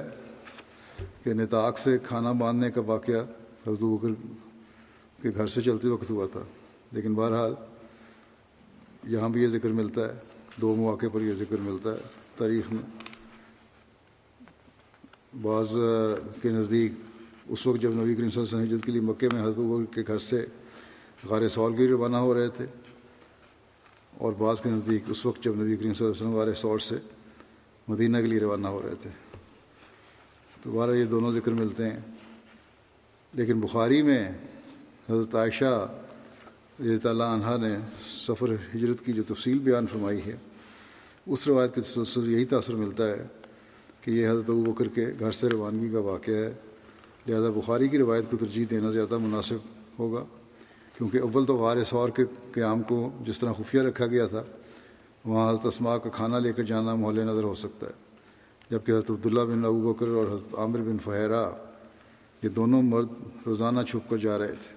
کہ 1.24 1.34
نتاق 1.34 1.78
سے 1.78 1.98
کھانا 2.04 2.32
باندھنے 2.32 2.72
کا 2.72 2.82
واقعہ 2.82 3.22
حضرت 3.68 3.82
بکر 3.82 4.10
کے 5.22 5.30
گھر 5.36 5.48
سے 5.48 5.62
چلتے 5.62 5.88
وقت 5.88 6.10
ہوا 6.10 6.28
تھا۔ 6.32 6.44
لیکن 6.92 7.14
بہرحال 7.14 7.54
یہاں 9.04 9.30
بھی 9.30 9.44
یہ 9.44 9.48
ذکر 9.48 9.70
ملتا 9.70 10.06
ہے، 10.06 10.14
دو 10.62 10.76
مواقع 10.76 11.06
پر 11.14 11.22
یہ 11.22 11.34
ذکر 11.34 11.58
ملتا 11.58 11.92
ہے۔ 11.92 12.02
تاریخ 12.38 12.72
میں 12.72 12.84
بعض 15.42 15.68
کے 16.42 16.50
نزدیک 16.50 16.92
اس 17.50 17.68
وقت 17.68 17.82
جب 17.82 17.94
نبی 17.94 18.16
کریم 18.16 18.30
صلی 18.30 18.44
اللہ 18.44 18.56
علیہ 18.56 18.68
وسلم 18.68 18.80
کے 18.80 18.92
لیے 18.92 19.02
مکے 19.02 19.30
میں 19.34 19.42
حضرت 19.42 19.94
کے 19.94 20.02
گھر 20.08 20.18
سے 20.18 20.46
غار 21.30 21.48
سول 21.48 21.78
کے 21.78 21.88
روانہ 21.88 22.18
ہو 22.18 22.34
رہے 22.34 22.48
تھے 22.48 22.66
اور 24.18 24.34
بعض 24.34 24.62
کے 24.62 24.70
نزدیک 24.70 25.04
اس 25.08 25.26
وقت 25.26 25.44
جب 25.44 25.56
نبی 25.56 25.76
کریم 25.76 25.94
صلی 25.94 26.08
اللہ 26.08 26.18
علیہ 26.18 26.28
وسلم 26.28 26.36
غار 26.36 26.54
سول 26.54 26.80
سے 26.80 26.96
مدینہ 27.88 28.18
کے 28.18 28.24
لیے 28.24 28.40
روانہ 28.40 28.68
ہو 28.68 28.82
رہے 28.82 28.96
تھے۔ 29.02 29.10
تو 30.64 30.72
بارہ 30.72 30.92
یہ 30.92 31.06
دونوں 31.06 31.32
ذکر 31.32 31.52
ملتے 31.52 31.90
ہیں۔ 31.90 32.00
لیکن 33.34 33.60
بخاری 33.60 34.02
میں 34.02 34.30
حضرت 35.10 35.36
عائشہ 35.36 35.96
رضی 36.80 36.98
تعالیٰ 36.98 37.40
عنہ 37.40 37.68
نے 37.68 37.76
سفر 38.08 38.54
ہجرت 38.76 39.06
کی 39.06 39.14
جو 39.14 39.24
تفصیل 39.28 39.60
بیان 39.60 39.88
فرمائی 39.88 40.20
ہے، 40.26 40.36
اس 41.26 41.48
روایت 41.48 41.76
کے 41.76 41.82
تسلسل 41.82 42.32
یہی 42.32 42.46
تاثر 42.46 42.74
ملتا 42.74 43.08
ہے 43.08 43.28
کہ 44.02 44.12
یہ 44.12 44.30
حضرت 44.30 44.46
بکر 44.46 44.88
کے 44.88 45.06
گھر 45.20 45.32
سے 45.32 45.50
روانگی 45.50 45.90
کا 45.90 46.00
واقعہ 46.00 46.34
ہے۔ 46.34 46.54
لہذا 47.28 47.50
بخاری 47.50 47.88
کی 47.88 47.98
روایت 47.98 48.32
کو 48.32 48.38
ترجیح 48.38 48.66
دینا 48.70 48.92
زیادہ 48.92 49.18
مناسب 49.18 49.58
ہوگا، 50.00 50.26
کیونکہ 50.98 51.18
اول 51.18 51.46
تو 51.46 51.58
غار 51.58 51.84
سور 51.84 52.10
کے 52.10 52.24
قیام 52.52 52.82
کو 52.82 53.10
جس 53.22 53.40
طرح 53.40 53.54
خفیہ 53.54 53.82
رکھا 53.82 54.06
گیا 54.06 54.28
تھا، 54.28 54.44
وہاں 55.26 55.50
حضرت 55.50 55.66
اسما 55.66 55.98
کا 55.98 56.10
کھانا 56.10 56.40
لے 56.40 56.54
کر 56.54 56.64
جانا 56.64 56.96
محل 56.96 57.20
نظر 57.20 57.44
ہو 57.44 57.56
سکتا 57.56 57.88
ہے۔ 57.88 57.92
جبکہ 58.72 58.92
حضرت 58.92 59.12
عبداللہ 59.12 59.42
بن 59.42 59.66
ابو 59.66 59.94
بکر 59.94 60.08
اور 60.08 60.26
حضرت 60.26 60.56
عامر 60.58 60.80
بن 60.80 60.98
فہرا 61.04 61.50
یہ 62.44 62.50
دونوں 62.50 62.82
مرد 62.82 63.08
روزانہ 63.46 63.82
چھپ 63.82 64.10
کر 64.10 64.18
جا 64.18 64.38
رہے 64.38 64.54
تھے۔ 64.54 64.76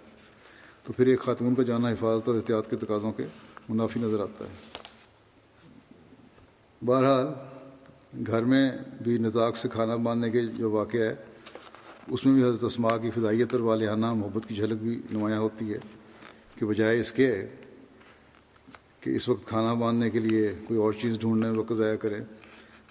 تو 0.83 0.93
پھر 0.93 1.07
ایک 1.07 1.21
خاتون 1.21 1.55
کا 1.55 1.63
جانا 1.63 1.89
حفاظت 1.89 2.29
اور 2.29 2.37
احتیاط 2.37 2.71
کے 2.71 2.77
تقاضوں 2.77 3.13
کے 3.13 3.25
منافی 3.69 4.01
نظر 4.01 4.21
آتا 4.21 4.45
ہے۔ 4.45 4.83
بہرحال، 6.87 7.27
گھر 8.27 8.45
میں 8.45 8.71
بھی 9.03 9.19
نطاق 9.19 9.57
سے 9.57 9.69
کھانا 9.69 9.97
باندھنے 9.97 10.31
کے 10.31 10.41
جو 10.43 10.71
واقعہ 10.71 11.01
ہے 11.01 11.15
اس 12.11 12.27
میں 12.27 12.35
بھی 12.35 12.43
حضرت 12.43 12.65
اسماء 12.65 12.97
کی 13.03 13.11
فدائیت 13.11 13.53
اور 13.53 13.61
والہانہ 13.61 14.15
محبت 14.15 14.49
کی 14.49 14.55
جھلک 14.55 14.83
بھی 14.83 15.01
نمایاں 15.11 15.39
ہوتی 15.39 15.73
ہے 15.73 15.79
کہ 16.59 16.67
بجائے 16.67 17.01
اس 17.01 17.13
کے 17.13 17.47
کہ 19.01 19.11
اس 19.11 19.29
وقت 19.29 19.47
کھانا 19.47 19.75
باندھنے 19.75 20.11
کے 20.11 20.19
لیے 20.19 20.53
کوئی 20.69 20.81
اور 20.81 20.93
چیز 20.93 21.19
ڈھونڈنے 21.21 21.51
میں 21.51 21.59
وقت 21.59 21.73
ضائع 21.73 21.97
کریں 21.97 22.19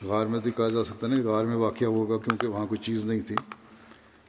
غار 0.04 0.26
میں 0.26 0.40
تو 0.40 0.50
کہا 0.58 0.70
جا 0.70 0.84
سکتا 0.84 1.08
نہیں 1.08 1.24
غار 1.24 1.46
میں 1.46 1.56
واقعہ 1.56 1.88
ہوگا 1.88 2.18
کیونکہ 2.18 2.48
وہاں 2.48 2.68
کوئی 2.68 2.84
چیز 2.84 3.04
نہیں 3.04 3.20
تھی۔ 3.20 3.36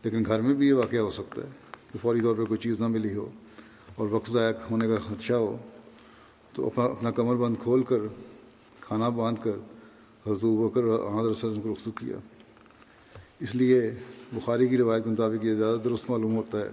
لیکن 0.05 0.22
گھر 0.26 0.40
میں 0.40 0.55
بھی 0.55 0.68
یہ 0.68 0.72
واقعہ 0.72 0.98
ہو 0.98 1.11
سکتا 1.11 1.42
ہے 1.42 1.48
کہ 1.92 1.98
فوری 2.03 2.20
طور 2.20 2.37
پہ 2.37 2.44
کوئی 2.44 2.59
چیز 2.59 2.81
نہ 2.81 2.87
ملی 2.87 3.14
ہو 3.14 3.31
اور 3.94 4.09
وقت 4.09 4.31
ضائع 4.31 4.53
ہونے 4.70 4.88
کا 4.88 4.96
خدشہ 5.09 5.33
ہو۔ 5.33 5.57
تو 6.53 6.66
اپنا 6.66 6.85
اپنا 6.85 7.11
کمر 7.11 7.35
بند 7.35 7.55
کھول 7.59 7.83
کر، 7.83 7.98
کھانا 8.81 9.09
باندھ 9.09 9.40
کر 9.42 9.57
حضرت 10.26 10.44
بکر 10.44 10.85
حضرت 10.85 11.31
وسلم 11.31 11.61
کو 11.61 11.72
رخصت 11.72 11.98
کیا۔ 12.00 12.16
اس 13.40 13.55
لیے 13.55 13.94
بخاری 14.33 14.69
کی 14.69 14.79
روایت 14.79 15.05
کے 15.05 15.11
مطابق 15.11 15.45
یہ 15.45 15.55
زیادہ 15.55 15.79
درست 15.85 16.11
معلوم 16.11 16.37
ہوتا 16.37 16.61
ہے 16.61 16.69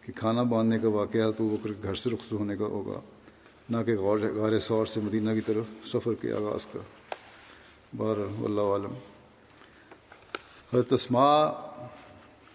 کہ 0.00 0.12
کھانا 0.16 0.42
باندھنے 0.42 0.78
کا 0.78 0.88
واقعہ 0.88 1.30
تو 1.30 1.48
بکر 1.48 1.70
گھر 1.82 1.94
سے 1.94 2.10
رخصت 2.10 2.32
ہونے 2.32 2.56
کا 2.56 2.64
ہوگا، 2.64 3.00
نہ 3.70 3.76
کہ 3.86 3.96
غور 3.96 4.18
غار 4.18 4.58
سور 4.58 4.86
سے 4.86 5.00
مدینہ 5.00 5.30
کی 5.30 5.40
طرف 5.40 5.64
سفر 5.86 6.14
کے 6.14 6.32
آغاز 6.32 6.66
کا۔ 6.66 6.78
بار 7.96 8.16
اللہ 8.44 8.60
عالم۔ 8.60 8.94
حضرت 10.72 10.92
اسما 10.92 11.46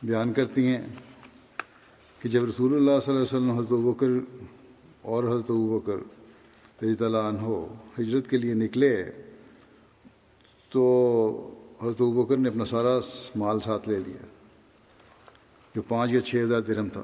بیان 0.04 0.34
کرتی 0.34 0.68
ہیں 0.68 0.88
کہ 2.20 2.30
جب 2.30 2.44
رسول 2.46 2.74
اللہ 2.74 3.00
صلی 3.06 3.16
اللہ 3.16 3.26
علیہ 3.26 3.38
وسلم 3.38 3.52
حضرت 3.52 3.72
بکر 3.72 4.08
اور 5.02 5.24
حضرت 5.24 5.52
بکر 5.52 5.98
رضی 6.84 6.96
تعالیٰ 6.96 7.22
عنہ 7.22 7.66
ہجرت 8.00 8.30
کے 8.30 8.38
لیے 8.38 8.54
نکلے 8.54 9.12
تو 10.70 11.51
حضرت 11.82 12.02
بکر 12.16 12.38
نے 12.38 12.50
اپنا 12.50 12.66
سارا 12.66 13.00
مال 13.36 13.60
ساتھ 13.60 13.90
لے 13.90 13.98
لیا، 14.00 14.26
جو 15.76 15.82
پانچ 15.82 16.12
یا 16.12 16.22
چھ 16.22 16.44
ہزار 16.44 16.62
درم 16.62 16.90
تھا۔ 16.90 17.02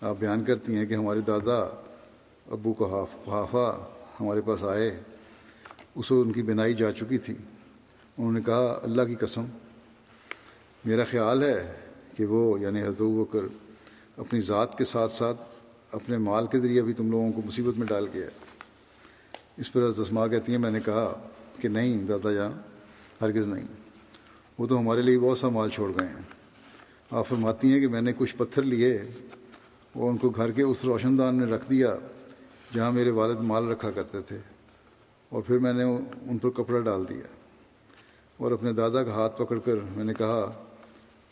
آپ 0.00 0.16
بیان 0.18 0.44
کرتی 0.44 0.74
ہیں 0.76 0.86
کہ 0.86 0.94
ہمارے 0.94 1.20
دادا 1.20 1.58
ابو 2.50 2.72
کو 2.72 2.86
حافہ 3.26 3.66
ہمارے 4.20 4.40
پاس 4.40 4.64
آئے 4.64 4.90
اس 5.94 6.06
ان 6.10 6.32
کی 6.32 6.42
بنائی 6.42 6.74
جا 6.74 6.92
چکی 6.92 7.18
تھی۔ 7.18 7.34
انہوں 8.18 8.32
نے 8.32 8.40
کہا، 8.46 8.78
اللہ 8.82 9.02
کی 9.02 9.14
قسم، 9.14 9.44
میرا 10.84 11.04
خیال 11.10 11.42
ہے 11.42 11.74
کہ 12.16 12.26
وہ 12.26 12.60
یعنی 12.60 12.82
حضرت 12.82 13.02
بکر 13.02 13.44
اپنی 14.16 14.40
ذات 14.40 14.78
کے 14.78 14.84
ساتھ 14.84 15.12
ساتھ 15.12 15.42
اپنے 15.92 16.18
مال 16.18 16.46
کے 16.46 16.58
ذریعے 16.58 16.82
بھی 16.82 16.92
تم 16.92 17.10
لوگوں 17.10 17.32
کو 17.32 17.42
مصیبت 17.46 17.78
میں 17.78 17.86
ڈال 17.86 18.06
گیا۔ 18.14 18.28
اس 19.56 19.72
پر 19.72 19.82
اسما 19.82 20.26
کہتی 20.26 20.52
ہیں، 20.52 20.58
میں 20.58 20.70
نے 20.70 20.80
کہا 20.84 21.12
کہ 21.60 21.68
نہیں 21.68 22.02
دادا 22.02 22.32
جان 22.32 22.52
ہرگز 23.20 23.48
نہیں۔ 23.48 23.66
وہ 24.58 24.66
تو 24.66 24.78
ہمارے 24.78 25.02
لیے 25.02 25.18
بہت 25.18 25.38
سا 25.38 25.48
مال 25.48 25.70
چھوڑ 25.70 25.92
گئے 26.00 26.08
ہیں۔ 26.08 26.22
آپ 27.10 27.26
فرماتی 27.26 27.72
ہیں 27.72 27.80
کہ 27.80 27.88
میں 27.88 28.00
نے 28.00 28.12
کچھ 28.16 28.36
پتھر 28.36 28.62
لیے 28.62 28.96
اور 29.92 30.10
ان 30.10 30.16
کو 30.16 30.30
گھر 30.30 30.50
کے 30.50 30.62
اس 30.62 30.84
روشن 30.84 31.18
دان 31.18 31.34
میں 31.34 31.46
رکھ 31.46 31.70
دیا 31.70 31.96
جہاں 32.74 32.92
میرے 32.92 33.10
والد 33.10 33.36
مال 33.36 33.68
رکھا 33.68 33.90
کرتے 33.90 34.20
تھے 34.20 34.38
اور 35.28 35.42
پھر 35.42 35.58
میں 35.58 35.72
نے 35.72 35.84
ان 36.22 36.38
پر 36.38 36.50
کپڑا 36.50 36.80
ڈال 36.80 37.08
دیا 37.08 37.26
اور 38.36 38.52
اپنے 38.52 38.72
دادا 38.72 39.02
کا 39.02 39.10
ہاتھ 39.10 39.42
پکڑ 39.42 39.58
کر 39.58 39.74
میں 39.96 40.04
نے 40.04 40.14
کہا، 40.14 40.64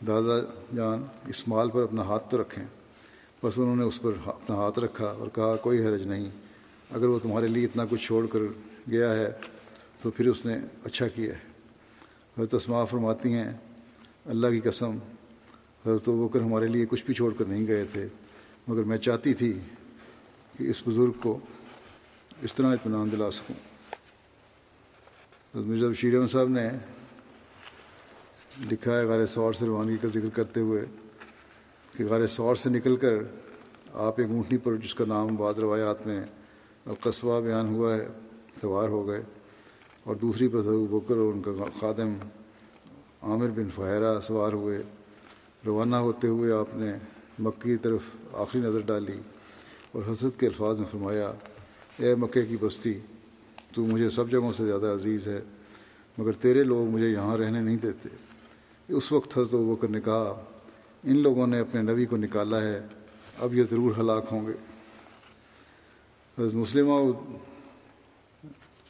دادا 0.06 0.52
جان، 0.76 1.04
اس 1.26 1.48
مال 1.48 1.70
پر 1.70 1.82
اپنا 1.82 2.02
ہاتھ 2.02 2.30
تو 2.30 2.40
رکھیں۔ 2.40 2.64
بس 3.42 3.58
انہوں 3.58 3.76
نے 3.76 3.84
اس 3.84 4.02
پر 4.02 4.12
اپنا 4.26 4.56
ہاتھ 4.56 4.78
رکھا 4.78 5.06
اور 5.06 5.28
کہا، 5.34 5.56
کوئی 5.56 5.86
حرج 5.86 6.02
نہیں۔ 6.02 6.30
اگر 6.90 7.08
وہ 7.08 7.18
تمہارے 7.18 7.48
لیے 7.48 7.64
اتنا 7.64 7.84
کچھ 7.90 8.06
چھوڑ 8.06 8.26
کر 8.26 8.38
گیا 8.90 9.12
ہے 9.12 9.32
تو 10.02 10.10
پھر 10.10 10.26
اس 10.26 10.46
نے 10.46 10.56
اچھا 10.84 11.08
کیا 11.08 11.32
ہے۔ 11.32 11.55
حضرت 12.38 12.54
اسما 12.54 12.84
فرماتی 12.84 13.32
ہیں، 13.32 13.50
اللہ 14.24 14.46
کی 14.46 14.60
قسم، 14.60 14.96
حضرت 15.86 16.08
وہ 16.08 16.28
کر 16.28 16.40
ہمارے 16.40 16.66
لیے 16.66 16.86
کچھ 16.86 17.04
بھی 17.04 17.14
چھوڑ 17.14 17.32
کر 17.38 17.44
نہیں 17.44 17.66
گئے 17.66 17.84
تھے، 17.92 18.08
مگر 18.68 18.82
میں 18.82 18.98
چاہتی 18.98 19.34
تھی 19.34 19.52
کہ 20.58 20.64
اس 20.70 20.82
بزرگ 20.86 21.12
کو 21.22 21.38
اس 22.42 22.54
طرح 22.54 22.72
اطمینان 22.72 23.12
دلا 23.12 23.30
سکوں۔ 23.30 23.54
مرزا 25.54 25.88
بشیر 25.88 26.14
احمد 26.14 26.30
صاحب 26.30 26.48
نے 26.48 26.68
لکھا 28.70 28.98
ہے 28.98 29.04
غار 29.04 29.24
سور 29.26 29.52
سے 29.52 29.66
روانگی 29.66 29.96
کا 29.96 30.08
ذکر 30.08 30.28
کرتے 30.28 30.60
ہوئے 30.60 30.84
کہ 31.92 32.04
غار 32.04 32.26
سور 32.26 32.56
سے 32.56 32.70
نکل 32.70 32.96
کر 32.96 33.14
آپ 34.06 34.20
ایک 34.20 34.30
اونٹنی 34.30 34.58
پر 34.58 34.76
جس 34.76 34.94
کا 34.94 35.04
نام 35.08 35.36
بعض 35.36 35.58
روایات 35.58 36.06
میں 36.06 36.20
القصبہ 36.86 37.40
بیان 37.40 37.74
ہوا 37.74 37.94
ہے، 37.96 38.06
سوار 38.60 38.88
ہو 38.88 39.06
گئے۔ 39.08 39.22
اور 40.06 40.16
دوسری 40.16 40.48
پر 40.48 40.62
بکر 40.90 41.16
اور 41.16 41.32
ان 41.32 41.42
کا 41.42 41.50
خادم 41.80 42.12
عامر 43.22 43.48
بن 43.48 43.68
فہرا 43.74 44.20
سوار 44.20 44.52
ہوئے، 44.52 44.82
روانہ 45.66 45.96
ہوتے 45.96 46.28
ہوئے 46.28 46.52
آپ 46.52 46.74
نے 46.74 46.92
مکی 47.38 47.70
کی 47.70 47.76
طرف 47.76 48.02
آخری 48.32 48.60
نظر 48.60 48.80
ڈالی 48.80 49.18
اور 49.92 50.02
حسرت 50.12 50.40
کے 50.40 50.46
الفاظ 50.46 50.78
میں 50.78 50.86
فرمایا، 50.90 51.32
اے 51.98 52.14
مکے 52.14 52.46
کی 52.46 52.56
بستی، 52.60 52.98
تو 53.74 53.82
مجھے 53.82 54.10
سب 54.10 54.30
جگہوں 54.30 54.52
سے 54.52 54.66
زیادہ 54.66 54.86
عزیز 54.86 55.26
ہے، 55.26 55.40
مگر 56.18 56.32
تیرے 56.32 56.62
لوگ 56.62 56.86
مجھے 56.88 57.08
یہاں 57.08 57.36
رہنے 57.36 57.60
نہیں 57.60 57.76
دیتے۔ 57.76 58.08
اس 58.88 59.12
وقت 59.12 59.38
حضرت 59.38 59.54
بکر 59.54 59.88
نے 59.88 60.00
کہا، 60.00 60.42
ان 61.04 61.18
لوگوں 61.18 61.46
نے 61.46 61.58
اپنے 61.58 61.82
نبی 61.82 62.06
کو 62.06 62.16
نکالا 62.16 62.60
ہے، 62.60 62.86
اب 63.38 63.54
یہ 63.54 63.64
ضرور 63.70 63.92
ہلاک 64.00 64.24
ہوں 64.32 64.46
گے۔ 64.46 64.52
حضرت 66.38 66.54
مسلمہ 66.54 67.12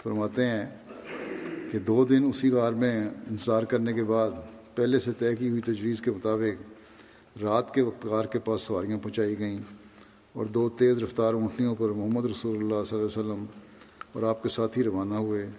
فرماتے 0.02 0.46
ہیں 0.46 0.85
کہ 1.70 1.78
دو 1.78 2.04
دن 2.04 2.24
اسی 2.24 2.50
غار 2.50 2.72
میں 2.72 3.10
انتظار 3.30 3.62
کرنے 3.62 3.92
کے 3.92 4.04
بعد 4.04 4.30
پہلے 4.74 4.98
سے 4.98 5.10
طے 5.18 5.36
کی 5.36 5.48
ہوئی 5.48 5.60
تجویز 5.60 6.00
کے 6.00 6.10
مطابق 6.10 6.62
رات 7.42 7.74
کے 7.74 7.82
وقت 7.82 8.06
غار 8.06 8.24
کے 8.24 8.38
پاس 8.38 8.60
سواریاں 8.60 8.98
پہنچائی 8.98 9.38
گئیں 9.38 9.58
اور 10.32 10.46
دو 10.46 10.68
تیز 10.68 11.02
رفتار 11.02 11.34
اونٹنیوں 11.34 11.74
پر 11.74 11.88
محمد 11.88 12.24
رسول 12.24 12.56
اللہ 12.56 12.84
صلی 12.88 12.98
اللہ 12.98 13.20
علیہ 13.20 13.32
وسلم 13.32 13.44
اور 14.12 14.22
آپ 14.22 14.42
کے 14.42 14.48
ساتھی 14.48 14.82
روانہ 14.82 15.14
ہوئے۔ 15.14 15.50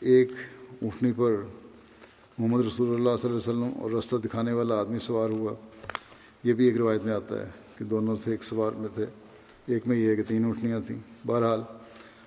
ایک 0.00 0.30
اونٹنی 0.82 1.12
پر 1.16 1.36
محمد 2.38 2.66
رسول 2.66 2.94
اللہ 2.94 3.16
صلی 3.20 3.30
اللہ 3.30 3.50
علیہ 3.50 3.62
وسلم 3.62 3.82
اور 3.82 3.90
رستہ 3.90 4.16
دکھانے 4.16 4.52
والا 4.52 4.80
آدمی 4.80 4.98
سوار 4.98 5.30
ہوا۔ 5.30 5.54
یہ 6.44 6.52
بھی 6.52 6.64
ایک 6.64 6.76
روایت 6.76 7.04
میں 7.04 7.12
آتا 7.12 7.40
ہے 7.40 7.48
کہ 7.78 7.84
دونوں 7.84 8.16
سے 8.24 8.30
ایک 8.30 8.44
سوار 8.44 8.72
میں 8.72 8.88
تھے۔ 8.94 9.06
ایک 9.66 9.88
میں 9.88 9.96
یہ 9.96 10.08
ہے 10.08 10.16
کہ 10.16 10.22
تین 10.22 10.44
اونٹنیاں 10.44 10.80
تھیں۔ 10.86 10.98
بہرحال 11.26 11.60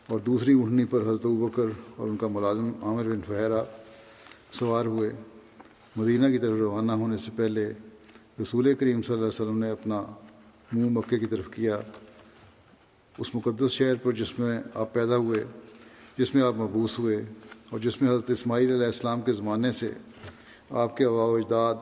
اور 0.08 0.20
دوسری 0.20 0.54
اونٹنی 0.54 0.86
پر 0.86 1.02
حضرت 1.02 1.26
بکر 1.26 1.66
اور 1.96 2.08
ان 2.08 2.18
کا 2.18 2.28
ملازم 2.28 2.72
عامر 2.82 3.04
بن 3.04 3.20
فہرا 3.28 3.64
سوار 4.52 4.86
ہوئے۔ 4.86 5.12
مدینہ 5.96 6.28
کی 6.28 6.38
طرف 6.38 6.58
روانہ 6.58 6.92
ہونے 6.92 7.18
سے 7.18 7.32
پہلے 7.36 7.74
رسول 8.42 8.74
کریم 8.74 9.02
صلی 9.02 9.16
اللہ 9.16 9.26
علیہ 9.26 9.42
وسلم 9.42 9.60
نے 9.60 9.70
اپنا 9.70 10.04
منہ 10.74 10.90
مکے 10.90 11.20
کی 11.20 11.26
طرف 11.26 11.50
کیا۔ 11.50 11.80
اس 13.18 13.36
مقدس 13.36 13.72
شہر 13.72 13.96
پر 13.96 14.12
جس 14.12 14.40
میں 14.40 14.62
آپ 14.74 14.94
پیدا 14.94 15.18
ہوئے، 15.18 15.44
جس 16.18 16.36
میں 16.36 16.44
آپ 16.44 16.56
مبوس 16.56 17.00
ہوئے 17.00 17.24
اور 17.70 17.80
جس 17.80 18.02
میں 18.02 18.10
حضرت 18.10 18.30
اسماعیل 18.30 18.72
علیہ 18.74 18.86
السلام 18.86 19.22
کے 19.22 19.34
زمانے 19.34 19.72
سے 19.72 19.92
آپ 20.70 20.98
کے 20.98 21.06
و 21.06 21.36
اجداد 21.36 21.76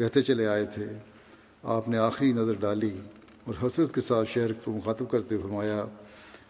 رہتے 0.00 0.22
چلے 0.22 0.46
آئے 0.46 0.64
تھے، 0.64 0.86
آپ 1.62 1.88
نے 1.88 1.98
آخری 1.98 2.32
نظر 2.32 2.52
ڈالی 2.52 2.98
اور 3.44 3.54
حسرت 3.62 3.94
کے 3.94 4.00
ساتھ 4.00 4.28
شہر 4.28 4.52
کو 4.52 4.72
مخاطب 4.72 5.10
کرتے 5.10 5.38
فرمایا 5.38 5.84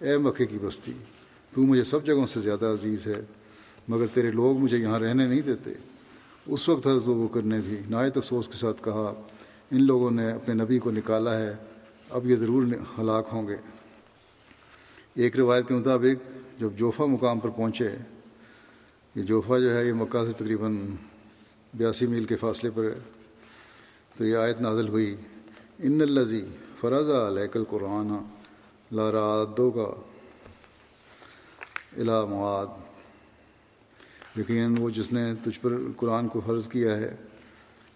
اے 0.01 0.19
مکے 0.19 0.47
کی 0.47 0.59
بستی، 0.63 0.93
تو 1.55 1.61
مجھے 1.61 1.85
سب 1.85 2.07
جگہوں 2.07 2.27
سے 2.27 2.41
زیادہ 2.41 2.67
عزیز 2.67 3.07
ہے، 3.07 3.21
مگر 3.89 4.07
تیرے 4.07 4.31
لوگ 4.31 4.59
مجھے 4.59 4.77
یہاں 4.77 4.99
رہنے 4.99 5.27
نہیں 5.27 5.41
دیتے۔ 5.41 5.73
اس 6.47 6.69
وقت 6.69 6.87
حضرت 6.87 7.03
بکر 7.05 7.43
نے 7.43 7.61
بھی 7.61 7.81
نہایت 7.91 8.17
افسوس 8.17 8.49
کے 8.49 8.57
ساتھ 8.57 8.85
کہا، 8.85 9.23
ان 9.71 9.83
لوگوں 9.83 10.11
نے 10.11 10.31
اپنے 10.31 10.55
نبی 10.55 10.79
کو 10.79 10.91
نکالا 10.91 11.39
ہے، 11.39 11.57
اب 12.11 12.27
یہ 12.27 12.37
ضرور 12.37 12.63
ہلاک 12.99 13.29
ہوں 13.33 13.49
گے۔ 13.49 13.57
ایک 15.15 15.37
روایت 15.37 15.69
کے 15.69 15.75
مطابق، 15.75 16.31
جب 16.61 16.71
جوفا 16.77 17.05
مقام 17.05 17.41
پر 17.41 17.49
پہنچے، 17.49 17.89
یہ 19.15 19.23
جوفا 19.23 19.59
جو 19.59 19.77
ہے، 19.77 19.89
یہ 19.89 19.93
مکہ 19.93 20.25
سے 20.27 20.33
تقریباً 20.33 20.79
بیاسی 21.75 22.07
میل 22.07 22.25
کے 22.25 22.37
فاصلے 22.37 22.71
پر 22.75 22.85
ہے۔ 22.85 22.99
تو 24.17 24.25
یہ 24.25 24.37
آیت 24.37 24.61
نازل 24.61 24.89
ہوئی، 24.89 25.17
ان 25.79 26.01
الزی 26.01 26.45
فرض 26.81 27.09
علیہ 27.09 27.65
قرآن 27.71 28.36
لارادوں 28.93 29.71
کا 29.71 30.01
علامات 31.97 32.69
یقیناً 34.39 34.75
وہ 34.79 34.91
جس 34.91 35.13
نے 35.13 35.35
تجھ 35.43 35.59
پر 35.63 35.73
قرآن 35.97 36.29
کو 36.29 36.41
فرض 36.47 36.69
کیا 36.69 36.97
ہے، 36.97 37.17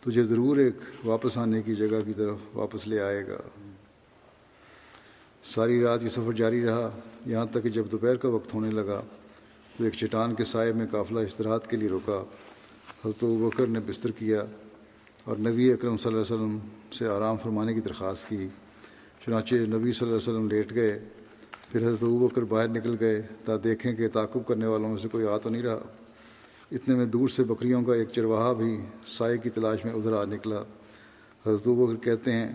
تجھے 0.00 0.24
ضرور 0.24 0.56
ایک 0.56 0.74
واپس 1.04 1.38
آنے 1.38 1.62
کی 1.62 1.74
جگہ 1.74 2.00
کی 2.06 2.12
طرف 2.12 2.36
واپس 2.54 2.86
لے 2.86 3.00
آئے 3.00 3.26
گا۔ 3.26 3.36
ساری 5.44 5.82
رات 5.82 6.02
یہ 6.02 6.08
سفر 6.08 6.32
جاری 6.32 6.66
رہا۔ 6.66 6.90
یہاں 7.26 7.46
تک 7.46 7.62
کہ 7.62 7.68
جب 7.68 7.84
دوپہر 7.92 8.16
کا 8.16 8.28
وقت 8.28 8.54
ہونے 8.54 8.70
لگا، 8.70 9.02
تو 9.76 9.84
ایک 9.84 9.94
چٹان 9.94 10.34
کے 10.34 10.44
سائے 10.44 10.72
میں 10.72 10.86
قافلہ 10.90 11.20
استراحت 11.20 11.70
کے 11.70 11.76
لیے 11.76 11.88
روکا 11.88 12.24
حضرت 13.04 13.24
بکر 13.24 13.66
نے 13.66 13.80
بستر 13.86 14.10
کیا 14.10 14.44
اور 15.24 15.36
نبی 15.36 15.72
اکرم 15.72 15.96
صلی 15.96 16.12
اللہ 16.12 16.22
علیہ 16.22 16.34
وسلم 16.34 16.58
سے 16.92 17.06
آرام 17.06 17.36
فرمانے 17.36 17.74
کی 17.74 17.80
درخواست 17.80 18.28
کی۔ 18.28 18.48
چنانچہ 19.26 19.54
نبی 19.54 19.68
صلی 19.68 19.78
اللہ 19.78 20.04
علیہ 20.04 20.14
وسلم 20.14 20.48
لیٹ 20.50 20.74
گئے، 20.74 21.04
پھر 21.68 21.86
حضرت 21.86 22.04
بکر 22.04 22.42
باہر 22.42 22.68
نکل 22.68 22.96
گئے، 23.00 23.22
تا 23.44 23.52
دیکھیں 23.64 23.94
کہ 23.94 24.08
تعقب 24.08 24.46
کرنے 24.46 24.66
والوں 24.66 24.88
میں 24.88 24.96
سے 24.96 25.08
کوئی 25.08 25.26
آ 25.26 25.36
تو 25.38 25.48
نہیں 25.48 25.62
رہا۔ 25.62 25.78
اتنے 26.72 26.94
میں 26.94 27.06
دور 27.06 27.28
سے 27.28 27.44
بکریوں 27.44 27.82
کا 27.82 27.94
ایک 27.94 28.08
چرواہا 28.08 28.52
بھی 28.52 28.80
سائے 29.06 29.38
کی 29.38 29.50
تلاش 29.50 29.84
میں 29.84 29.92
ادھر 29.92 30.12
آ 30.12 30.24
نکلا۔ 30.24 30.62
حضرت 31.46 31.68
بکر 31.68 32.04
کہتے 32.04 32.32
ہیں 32.32 32.52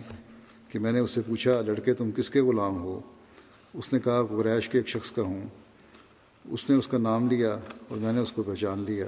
کہ 0.68 0.78
میں 0.78 0.92
نے 0.92 0.98
اس 0.98 1.10
سے 1.10 1.20
پوچھا، 1.26 1.60
لڑکے 1.60 1.94
تم 1.94 2.10
کس 2.10 2.30
کے 2.30 2.40
غلام 2.40 2.76
ہو؟ 2.82 3.00
اس 3.74 3.92
نے 3.92 3.98
کہا، 3.98 4.22
قریش 4.22 4.68
کے 4.68 4.78
ایک 4.78 4.88
شخص 4.88 5.10
کا 5.10 5.22
ہوں۔ 5.22 5.42
اس 6.48 6.70
نے 6.70 6.76
اس 6.76 6.88
کا 6.88 6.98
نام 6.98 7.30
لیا 7.30 7.58
اور 7.88 7.96
میں 7.96 8.12
نے 8.12 8.20
اس 8.20 8.32
کو 8.32 8.42
پہچان 8.42 8.84
لیا۔ 8.88 9.06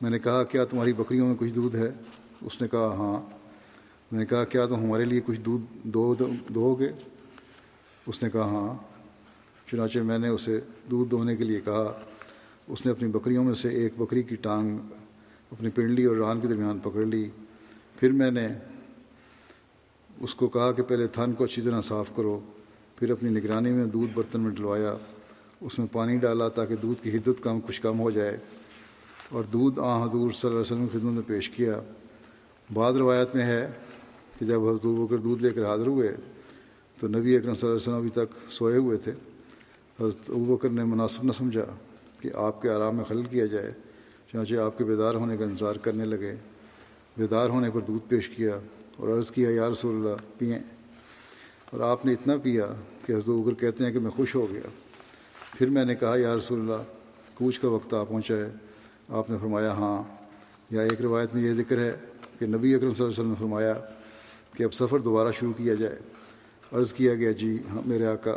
میں 0.00 0.10
نے 0.10 0.18
کہا، 0.18 0.42
کیا 0.42 0.64
تمہاری 0.64 0.92
بکریوں 0.92 1.26
میں 1.26 1.34
کچھ 1.38 1.52
دودھ 1.52 1.76
ہے؟ 1.76 1.90
اس 2.40 2.62
نے 2.62 2.68
کہا 2.68 2.86
ہاں۔ 2.86 3.35
میں 4.12 4.20
نے 4.20 4.26
کہا، 4.26 4.44
کیا 4.44 4.66
تم 4.66 4.74
ہمارے 4.74 5.04
لیے 5.04 5.20
کچھ 5.26 5.40
دودھ 5.40 5.78
دو 5.84 6.14
دو 6.48 6.74
گے؟ 6.74 6.92
اس 8.06 8.22
نے 8.22 8.30
کہا 8.30 8.40
ہاں. 8.40 8.74
چنانچہ 9.70 9.98
میں 9.98 10.18
نے 10.18 10.28
اسے 10.28 10.60
دودھ 10.90 11.10
دونے 11.10 11.36
کے 11.36 11.44
لیے 11.44 11.60
کہا، 11.64 12.00
اس 12.68 12.86
نے 12.86 12.92
اپنی 12.92 13.08
بکریوں 13.08 13.44
میں 13.44 13.54
سے 13.54 13.68
ایک 13.68 13.92
بکری 13.98 14.22
کی 14.22 14.36
ٹانگ 14.36 14.78
اپنی 15.50 15.70
پنڈلی 15.70 16.04
اور 16.04 16.16
ران 16.16 16.40
کے 16.40 16.48
درمیان 16.48 16.78
پکڑ 16.78 17.04
لی۔ 17.04 17.28
پھر 18.00 18.12
میں 18.12 18.30
نے 18.30 18.48
اس 20.20 20.34
کو 20.34 20.48
کہا 20.48 20.72
کہ 20.72 20.82
پہلے 20.82 21.06
تھن 21.06 21.32
کو 21.32 21.44
اچھی 21.44 21.62
طرح 21.62 21.80
صاف 21.80 22.10
کرو، 22.16 22.40
پھر 22.96 23.10
اپنی 23.10 23.30
نگرانی 23.30 23.70
میں 23.70 23.84
دودھ 23.84 24.10
برتن 24.14 24.40
میں 24.40 24.50
ڈلوایا، 24.50 24.96
اس 25.60 25.78
میں 25.78 25.86
پانی 25.92 26.16
ڈالا 26.16 26.48
تاکہ 26.48 26.74
دودھ 26.76 27.02
کی 27.02 27.10
حدت 27.10 27.42
کم، 27.42 27.60
کچھ 27.60 27.82
کم 27.82 28.00
ہو 28.00 28.10
جائے۔ 28.10 28.36
اور 29.28 29.42
دودھ 29.42 29.80
آ 29.80 30.04
حضور 30.04 30.30
صلی 30.30 30.50
اللہ 30.50 30.50
علیہ 30.50 30.60
وسلم 30.60 30.86
کی 30.86 30.98
خدمت 30.98 31.12
میں 31.12 31.22
پیش 31.26 31.50
کیا۔ 31.50 31.80
بعض 32.74 32.96
روایت 32.96 33.34
میں 33.34 33.42
ہے 33.42 33.68
کہ 34.38 34.46
جب 34.46 34.68
حضور 34.68 35.06
بکر 35.06 35.16
دودھ 35.16 35.42
لے 35.42 35.50
کر 35.50 35.66
حاضر 35.66 35.86
ہوئے 35.86 36.16
تو 37.00 37.08
نبی 37.08 37.36
اکرم 37.36 37.54
صلی 37.54 37.68
اللہ 37.68 37.72
علیہ 37.72 37.74
وسلم 37.74 37.94
ابھی 37.94 38.10
تک 38.10 38.52
سوئے 38.52 38.76
ہوئے 38.76 38.96
تھے۔ 38.96 39.12
حضرت 40.00 40.30
بکر 40.30 40.68
نے 40.68 40.84
مناسب 40.84 41.24
نہ 41.24 41.32
سمجھا 41.32 41.64
کہ 42.20 42.30
آپ 42.34 42.62
کے 42.62 42.70
آرام 42.70 42.96
میں 42.96 43.04
خلل 43.04 43.24
کیا 43.30 43.46
جائے، 43.46 43.72
چنانچہ 44.32 44.54
آپ 44.54 44.78
کے 44.78 44.84
بیدار 44.84 45.14
ہونے 45.14 45.36
کا 45.36 45.44
انتظار 45.44 45.74
کرنے 45.74 46.04
لگے۔ 46.04 46.34
بیدار 47.16 47.48
ہونے 47.48 47.70
پر 47.70 47.80
دودھ 47.80 48.08
پیش 48.08 48.28
کیا 48.28 48.58
اور 48.96 49.08
عرض 49.08 49.30
کیا، 49.30 49.50
یا 49.50 49.70
رسول 49.70 49.96
اللہ 49.96 50.38
پئیں 50.38 50.58
اور 51.70 51.80
آپ 51.80 52.06
نے 52.06 52.12
اتنا 52.12 52.36
پیا 52.42 52.66
کہ 53.06 53.12
حضرت 53.12 53.28
اگر 53.28 53.54
کہتے 53.54 53.84
ہیں 53.84 53.92
کہ 53.92 53.98
میں 53.98 54.10
خوش 54.10 54.34
ہو 54.34 54.46
گیا۔ 54.52 54.68
پھر 55.54 55.70
میں 55.70 55.84
نے 55.84 55.94
کہا، 55.94 56.16
یا 56.16 56.36
رسول 56.36 56.60
اللہ، 56.60 56.82
کوچ 57.34 57.58
کا 57.58 57.68
وقت 57.68 57.94
آ 57.94 58.04
پہنچا 58.04 58.34
ہے۔ 58.34 58.50
آپ 59.08 59.30
نے 59.30 59.36
فرمایا 59.40 59.72
ہاں۔ 59.72 60.02
یا 60.70 60.82
ایک 60.82 61.00
روایت 61.00 61.34
میں 61.34 61.42
یہ 61.42 61.54
ذکر 61.54 61.78
ہے 61.78 61.96
کہ 62.38 62.46
نبی 62.46 62.74
اکرم 62.74 62.94
صلی 62.94 63.04
اللہ 63.04 63.04
علیہ 63.04 63.12
وسلم 63.12 63.28
نے 63.28 63.34
فرمایا 63.38 63.74
کہ 64.56 64.64
اب 64.64 64.74
سفر 64.74 64.98
دوبارہ 64.98 65.32
شروع 65.32 65.52
کیا 65.52 65.74
جائے۔ 65.74 65.98
عرض 66.72 66.92
کیا 66.92 67.14
گیا 67.14 67.32
جی 67.32 67.56
ہاں 67.70 67.82
میرے 67.86 68.06
آقا، 68.06 68.36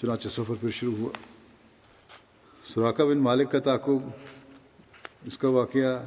چنانچہ 0.00 0.28
سفر 0.28 0.54
پھر 0.60 0.70
شروع 0.70 0.94
ہوا۔ 0.98 1.10
سراقہ 2.64 3.02
بن 3.02 3.18
مالک 3.18 3.50
کا 3.52 3.58
تعقب 3.58 4.08
اس 5.26 5.38
کا 5.38 5.48
واقعہ 5.48 6.04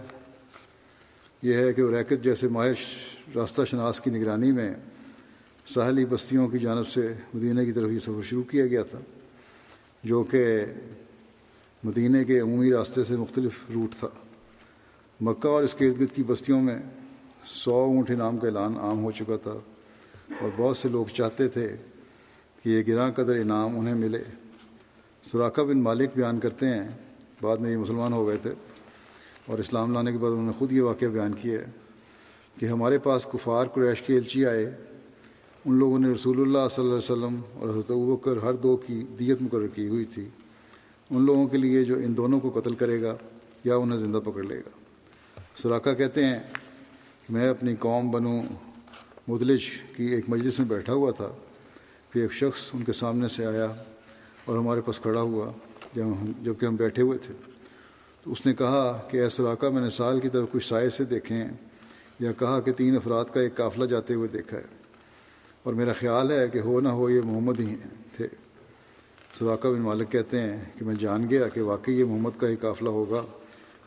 یہ 1.41 1.56
ہے 1.56 1.74
کہ 1.74 1.84
وہ 1.84 1.91
ریکت 1.91 2.24
جیسے 2.24 2.47
ماہر 2.47 2.74
راستہ 3.36 3.62
شناس 3.66 4.02
کی 4.02 4.12
نگرانی 4.12 4.52
میں 4.52 4.74
ساحلی 5.74 6.06
بستیوں 6.06 6.47
کی 6.47 6.60
جانب 6.60 6.88
سے 6.88 7.08
مدینہ 7.34 7.62
کی 7.62 7.72
طرف 7.72 7.89
یہ 7.89 8.00
سفر 8.00 8.22
شروع 8.24 8.43
کیا 8.43 8.66
گیا 8.68 8.84
تھا، 8.84 9.00
جو 10.04 10.24
کہ 10.24 10.66
مدینہ 11.84 12.24
کے 12.24 12.39
عمومی 12.39 12.72
راستے 12.72 13.04
سے 13.04 13.16
مختلف 13.18 13.60
روٹ 13.74 13.95
تھا۔ 14.00 14.08
مکہ 15.22 15.47
اور 15.47 15.64
اس 15.64 15.74
کے 15.74 15.88
ارد 15.88 16.00
گرد 16.00 16.16
کی 16.16 16.24
بستیوں 16.24 16.62
میں 16.62 16.78
سو 17.46 17.74
اونٹ 17.74 18.12
انعام 18.12 18.38
کا 18.38 18.48
اعلان 18.48 18.78
عام 18.78 19.04
ہو 19.04 19.12
چکا 19.12 19.38
تھا 19.38 19.52
اور 20.42 20.50
بہت 20.58 20.78
سے 20.78 20.90
لوگ 20.90 21.06
چاہتے 21.06 21.48
تھے 21.48 21.76
کہ 22.64 22.70
یہ 22.70 22.84
گراں 22.88 23.12
قدر 23.12 23.36
انعام 23.36 23.80
انہیں 23.80 23.96
ملے۔ 23.96 24.24
سراقہ 25.32 25.62
بن 25.62 25.82
مالک 25.82 26.10
بیان 26.16 26.40
کرتے 26.40 26.66
ہیں۔ 26.66 26.88
بعد 27.42 27.58
میں 27.58 27.72
یہ 27.72 27.78
مسلمان 27.78 28.14
ہو 28.14 28.28
گئے 28.28 28.38
تھے۔ 28.38 28.54
اور 29.46 29.60
اسلام 29.60 29.94
لانے 29.94 30.12
کے 30.12 30.18
بعد 30.18 30.32
انہوں 30.32 30.46
نے 30.46 30.52
خود 30.58 30.72
یہ 30.72 30.82
واقعہ 30.82 31.08
بیان 31.08 31.34
کیا 31.34 31.60
ہے 31.60 31.66
کہ 32.60 32.66
ہمارے 32.66 32.98
پاس 32.98 33.28
کفار 33.34 33.66
قریش 33.68 34.02
کے 34.02 34.18
الچی 34.18 34.46
آئے۔ 34.46 34.76
ان 35.66 35.76
لوگوں 35.76 36.00
نے 36.00 36.14
رسول 36.14 36.42
اللہ 36.42 36.70
صلی 36.72 36.86
اللہ 36.86 36.96
علیہ 36.96 37.12
وسلم 37.12 37.42
اور 37.54 37.70
حضرت 37.70 37.92
ابکر 37.92 38.38
ہر 38.38 38.54
دو 38.54 38.78
کی 38.78 39.04
دیت 39.20 39.42
مقرر 39.42 39.68
کی 39.68 39.88
ہوئی 39.88 40.06
تھی۔ 40.06 40.30
ان 41.10 41.26
لوگوں 41.26 41.48
کے 41.48 41.58
لیے 41.58 41.84
جو 41.84 41.96
ان 41.96 42.18
دونوں 42.18 42.40
کو 42.40 42.60
قتل 42.60 42.76
کرے 42.76 43.02
گا 43.02 43.16
یا 43.64 43.76
انہیں 43.76 44.00
زندہ 44.00 44.18
پکڑ 44.18 44.44
لے 44.44 44.58
گا۔ 44.58 44.70
سراقہ 45.56 45.90
کہتے 45.94 46.26
ہیں 46.26 46.40
کہ 47.30 47.34
میں 47.34 47.50
اپنی 47.50 47.76
قوم 47.80 48.12
بنو 48.12 48.42
مدلج 49.28 49.62
کی 49.96 50.06
ایک 50.06 50.26
مجلس 50.28 50.60
میں 50.60 50.68
بیٹھا 50.68 50.94
ہوا 50.94 51.12
تھا 51.12 51.30
کہ 52.14 52.20
ایک 52.20 52.34
شخص 52.34 52.70
ان 52.74 52.84
کے 52.84 52.94
سامنے 52.94 53.28
سے 53.28 53.46
آیا 53.46 53.68
اور 54.46 54.58
ہمارے 54.58 54.82
پاس 54.82 55.00
کھڑا 55.00 55.22
ہوا 55.22 55.52
جب 55.96 56.04
ہم 56.04 56.32
جبکہ 56.42 56.66
ہم 56.66 56.76
بیٹھے 56.76 57.04
ہوئے 57.04 57.18
تھے۔ 57.18 57.34
تو 58.24 58.32
اس 58.32 58.46
نے 58.46 58.54
کہا 58.54 59.08
کہ 59.12 59.18
اے 59.18 59.30
سراقہ 59.30 59.66
میں 59.66 59.82
نے 59.82 59.90
سال 59.90 60.20
کی 60.20 60.30
طرف 60.30 60.48
کچھ 60.52 60.68
سائے 60.68 60.90
سے 60.90 61.04
دیکھے 61.04 61.36
ہیں 61.36 61.50
یا 62.20 62.32
کہا 62.32 62.60
کہ 62.60 62.72
تین 62.72 62.96
افراد 62.96 63.26
کا 63.34 63.40
ایک 63.40 63.56
قافلہ 63.56 63.86
جاتے 63.86 64.14
ہوئے 64.14 64.28
دیکھا 64.28 64.58
ہے۔ 64.58 64.64
اور 65.64 65.74
میرا 65.74 65.94
خیال 65.94 66.32
ہے 66.32 66.48
کہ 66.48 66.60
ہو 66.60 66.80
نہ 66.80 66.90
ہو 66.90 67.10
یہ 67.10 67.22
محمد 67.26 67.60
ہی 67.60 67.76
تھے۔ 68.18 68.28
سراقہ 69.34 69.68
بن 69.68 69.80
مالک 69.80 70.12
کہتے 70.12 70.42
ہیں 70.42 70.64
کہ 70.80 70.86
میں 70.86 70.96
جان 70.96 71.30
گیا 71.30 71.48
کہ 71.48 71.62
واقعی 71.62 72.00
یہ 72.00 72.06
محمد 72.06 72.40
کا 72.40 72.48
ہی 72.48 72.56
قافلہ 72.56 72.90
ہوگا، 72.90 73.22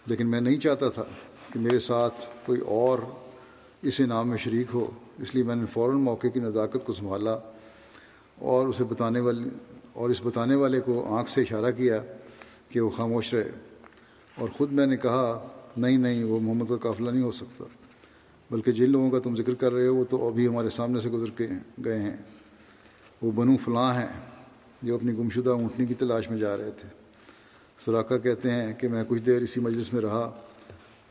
لیکن 0.06 0.26
میں 0.26 0.40
نہیں 0.40 0.56
چاہتا 0.56 0.88
تھا 0.88 1.04
کہ 1.52 1.60
میرے 1.60 1.78
ساتھ 1.78 2.14
کوئی 2.46 2.60
اور 2.60 2.98
اس 3.82 4.00
انعام 4.00 4.28
میں 4.28 4.36
شریک 4.36 4.66
ہو۔ 4.74 4.90
اس 5.18 5.34
لیے 5.34 5.44
میں 5.44 5.54
نے 5.54 5.66
فوراً 5.66 5.96
موقع 5.96 6.26
کی 6.26 6.40
نزاکت 6.40 6.86
کو 6.86 6.92
سنبھالا 6.92 7.38
اور 8.38 8.68
اسے 8.68 8.84
بتانے 8.84 9.20
والے 9.20 9.48
اور 9.92 10.10
اس 10.10 10.20
بتانے 10.22 10.54
والے 10.54 10.80
کو 10.80 11.16
آنکھ 11.16 11.30
سے 11.30 11.40
اشارہ 11.40 11.70
کیا 11.70 12.02
کہ 12.68 12.80
وہ 12.80 12.90
خاموش 12.90 13.34
رہے۔ 13.34 13.50
اور 14.34 14.48
خود 14.48 14.72
میں 14.72 14.86
نے 14.86 14.96
کہا، 14.96 15.46
نہیں 15.76 15.96
نہیں، 15.96 16.24
وہ 16.24 16.40
محمد 16.40 16.64
کا 16.68 16.76
قافلہ 16.76 17.10
نہیں 17.10 17.22
ہو 17.22 17.30
سکتا۔ 17.30 17.64
بلکہ 18.50 18.72
جن 18.72 18.90
لوگوں 18.90 19.10
کا 19.10 19.18
تم 19.18 19.36
ذکر 19.36 19.54
کر 19.54 19.72
رہے 19.72 19.86
ہو، 19.86 19.96
وہ 19.96 20.04
تو 20.10 20.28
ابھی 20.28 20.48
ہمارے 20.48 20.70
سامنے 20.70 21.00
سے 21.00 21.10
گزر 21.10 21.30
کے 21.30 21.48
گئے 21.84 21.98
ہیں۔ 21.98 22.16
وہ 23.22 23.30
بنو 23.30 23.56
فلاں 23.56 23.94
ہیں، 23.94 24.20
جو 24.82 24.94
اپنی 24.94 25.12
گمشدہ 25.18 25.50
اونٹنی 25.50 25.86
کی 25.86 25.94
تلاش 25.94 26.30
میں 26.30 26.38
جا 26.38 26.56
رہے 26.56 26.70
تھے۔ 26.70 26.88
سراقہ 27.84 28.14
کہتے 28.22 28.50
ہیں 28.50 28.74
کہ 28.74 28.88
میں 28.88 29.04
کچھ 29.08 29.22
دیر 29.22 29.42
اسی 29.42 29.60
مجلس 29.60 29.92
میں 29.92 30.02
رہا 30.02 30.40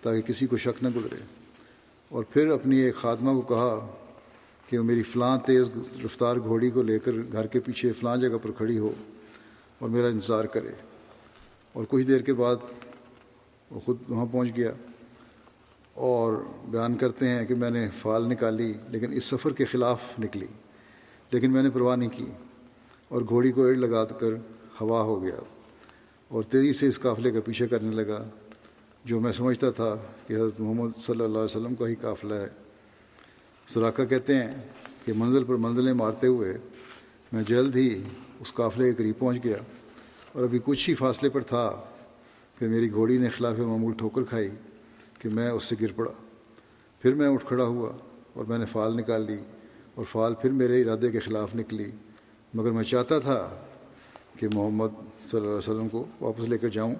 تاکہ 0.02 0.22
کسی 0.22 0.48
کو 0.48 0.58
شک 0.58 0.84
نہ 0.84 0.90
گزرے۔ 0.96 1.41
اور 2.12 2.24
پھر 2.24 2.48
اپنی 2.48 2.78
ایک 2.78 2.96
خاتمہ 2.96 3.32
کو 3.32 3.42
کہا 3.42 3.88
کہ 4.70 4.78
وہ 4.80 4.84
میری 4.84 5.04
فلاں 5.04 5.38
تیز 5.46 5.70
رفتار 6.06 6.38
گھوڑی 6.38 6.70
کو 6.70 6.82
لے 6.82 7.00
کر 7.00 7.12
گھر 7.32 7.48
کے 7.48 7.60
پیچھے 7.60 7.92
فلاں 7.94 8.18
جگہ 8.18 8.38
پر 8.42 8.52
کھڑی 8.52 8.78
ہو 8.78 8.94
اور 9.80 9.90
میرا 9.90 10.08
انتظار 10.08 10.46
کرے۔ 10.46 10.72
اور 11.74 11.86
کچھ 11.90 12.04
دیر 12.08 12.22
کے 12.22 12.34
بعد 12.34 12.56
وہ 13.72 13.80
خود 13.80 13.98
وہاں 14.10 14.26
پہنچ 14.32 14.56
گیا 14.56 14.72
اور 15.94 16.34
بیان 16.70 16.98
کرتے 16.98 17.28
ہیں 17.28 17.46
کہ 17.46 17.56
میں 17.56 17.70
نے 17.70 17.88
فال 17.98 18.28
نکالی 18.30 18.74
لیکن 18.90 19.14
اس 19.14 19.24
سفر 19.24 19.54
کے 19.54 19.66
خلاف 19.66 20.20
نکلی، 20.20 20.48
لیکن 21.32 21.52
میں 21.52 21.64
نے 21.64 21.70
پرواہ 21.70 21.96
نہیں 21.96 22.10
کی 22.10 22.26
اور 23.08 23.22
گھوڑی 23.30 23.52
کو 23.52 23.64
ایڑ 23.64 23.76
لگا 23.76 24.04
کر 24.06 24.34
ہوا 24.82 25.02
ہو 25.02 25.22
گیا 25.24 25.40
اور 26.28 26.44
تیزی 26.44 26.74
سے 26.74 26.88
اس 26.88 27.00
قافلے 27.00 27.32
کا 27.32 27.40
پیچھے 27.46 27.68
کرنے 27.68 27.96
لگا۔ 27.96 28.24
جو 29.06 29.20
میں 29.20 29.32
سمجھتا 29.32 29.72
تھا 29.72 29.96
کہ 30.28 30.34
حضرت 30.34 30.60
محمد 30.60 30.90
صلی 30.98 31.14
اللہ 31.14 31.26
علیہ 31.26 31.40
وسلم 31.40 31.76
کا 31.76 31.88
ہی 31.88 31.96
قافلہ 31.96 32.34
ہے۔ 32.34 32.48
سراقہ 33.68 34.02
کہتے 34.02 34.36
ہیں 34.36 34.54
کہ 35.06 35.14
منزل 35.14 35.44
پر 35.44 35.56
منزلیں 35.56 35.94
مارتے 35.94 36.28
ہوئے 36.28 36.58
میں 37.32 37.44
جلد 37.48 37.76
ہی 37.76 38.04
اس 38.40 38.54
قافلے 38.54 38.86
کے 38.86 38.94
قریب 38.94 39.20
پہنچ 39.20 39.44
گیا 39.44 39.58
اور 40.34 40.44
ابھی 40.44 40.60
کچھ 40.66 40.90
ہی 40.90 40.96
فاصلے 40.96 41.30
پر 41.30 41.42
تھا 41.42 41.84
کہ 42.60 42.68
میری 42.68 42.92
گھوڑی 42.92 43.18
نے 43.18 43.30
خلاف 43.30 43.58
معمول 43.58 43.94
ٹھوکر 43.94 44.24
کھائی 44.24 44.50
کہ 45.20 45.30
میں 45.30 45.50
اس 45.50 45.64
سے 45.64 45.76
گر 45.82 45.92
پڑا۔ 45.96 46.12
پھر 47.02 47.14
میں 47.14 47.28
اٹھ 47.28 47.46
کھڑا 47.46 47.64
ہوا 47.64 47.92
اور 48.34 48.46
میں 48.46 48.58
نے 48.58 48.66
فال 48.66 48.98
نکال 48.98 49.22
لی 49.22 49.38
اور 49.96 50.06
فال 50.06 50.34
پھر 50.36 50.50
میرے 50.50 50.82
ارادے 50.82 51.12
کے 51.12 51.20
خلاف 51.20 51.56
نکلی۔ 51.56 51.92
مگر 52.54 52.72
میں 52.72 52.84
چاہتا 52.84 53.20
تھا 53.20 53.50
کہ 54.40 54.48
محمد 54.54 54.88
صلی 55.32 55.40
اللہ 55.40 55.48
علیہ 55.48 55.58
وسلم 55.58 55.90
کو 55.90 56.06
واپس 56.22 56.46
لے 56.46 56.58
کر 56.58 56.70
جاؤں۔ 56.70 56.96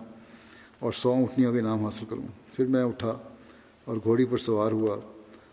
اور 0.82 0.94
سو 0.94 1.14
اٹھنیوں 1.14 1.54
کے 1.54 1.62
نام 1.62 1.84
حاصل 1.86 2.06
کروں 2.10 2.28
پھر 2.56 2.66
میں 2.66 2.84
اٹھا 2.84 3.18
اور 3.86 3.98
گھوڑی 4.04 4.26
پر 4.26 4.38
سوار 4.38 4.72
ہوا۔ 4.72 4.96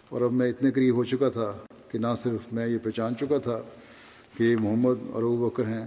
اور 0.08 0.20
اب 0.20 0.32
میں 0.32 0.48
اتنے 0.48 0.70
قریب 0.70 0.94
ہو 0.94 1.04
چکا 1.04 1.28
تھا 1.28 1.52
کہ 1.88 1.98
نہ 1.98 2.06
صرف 2.22 2.52
میں 2.52 2.66
یہ 2.66 2.78
پہچان 2.82 3.16
چکا 3.20 3.38
تھا 3.38 3.60
کہ 4.36 4.42
یہ 4.42 4.56
محمد 4.60 4.94
اور 5.12 5.22
ابو 5.22 5.48
بکر 5.48 5.66
ہیں، 5.66 5.84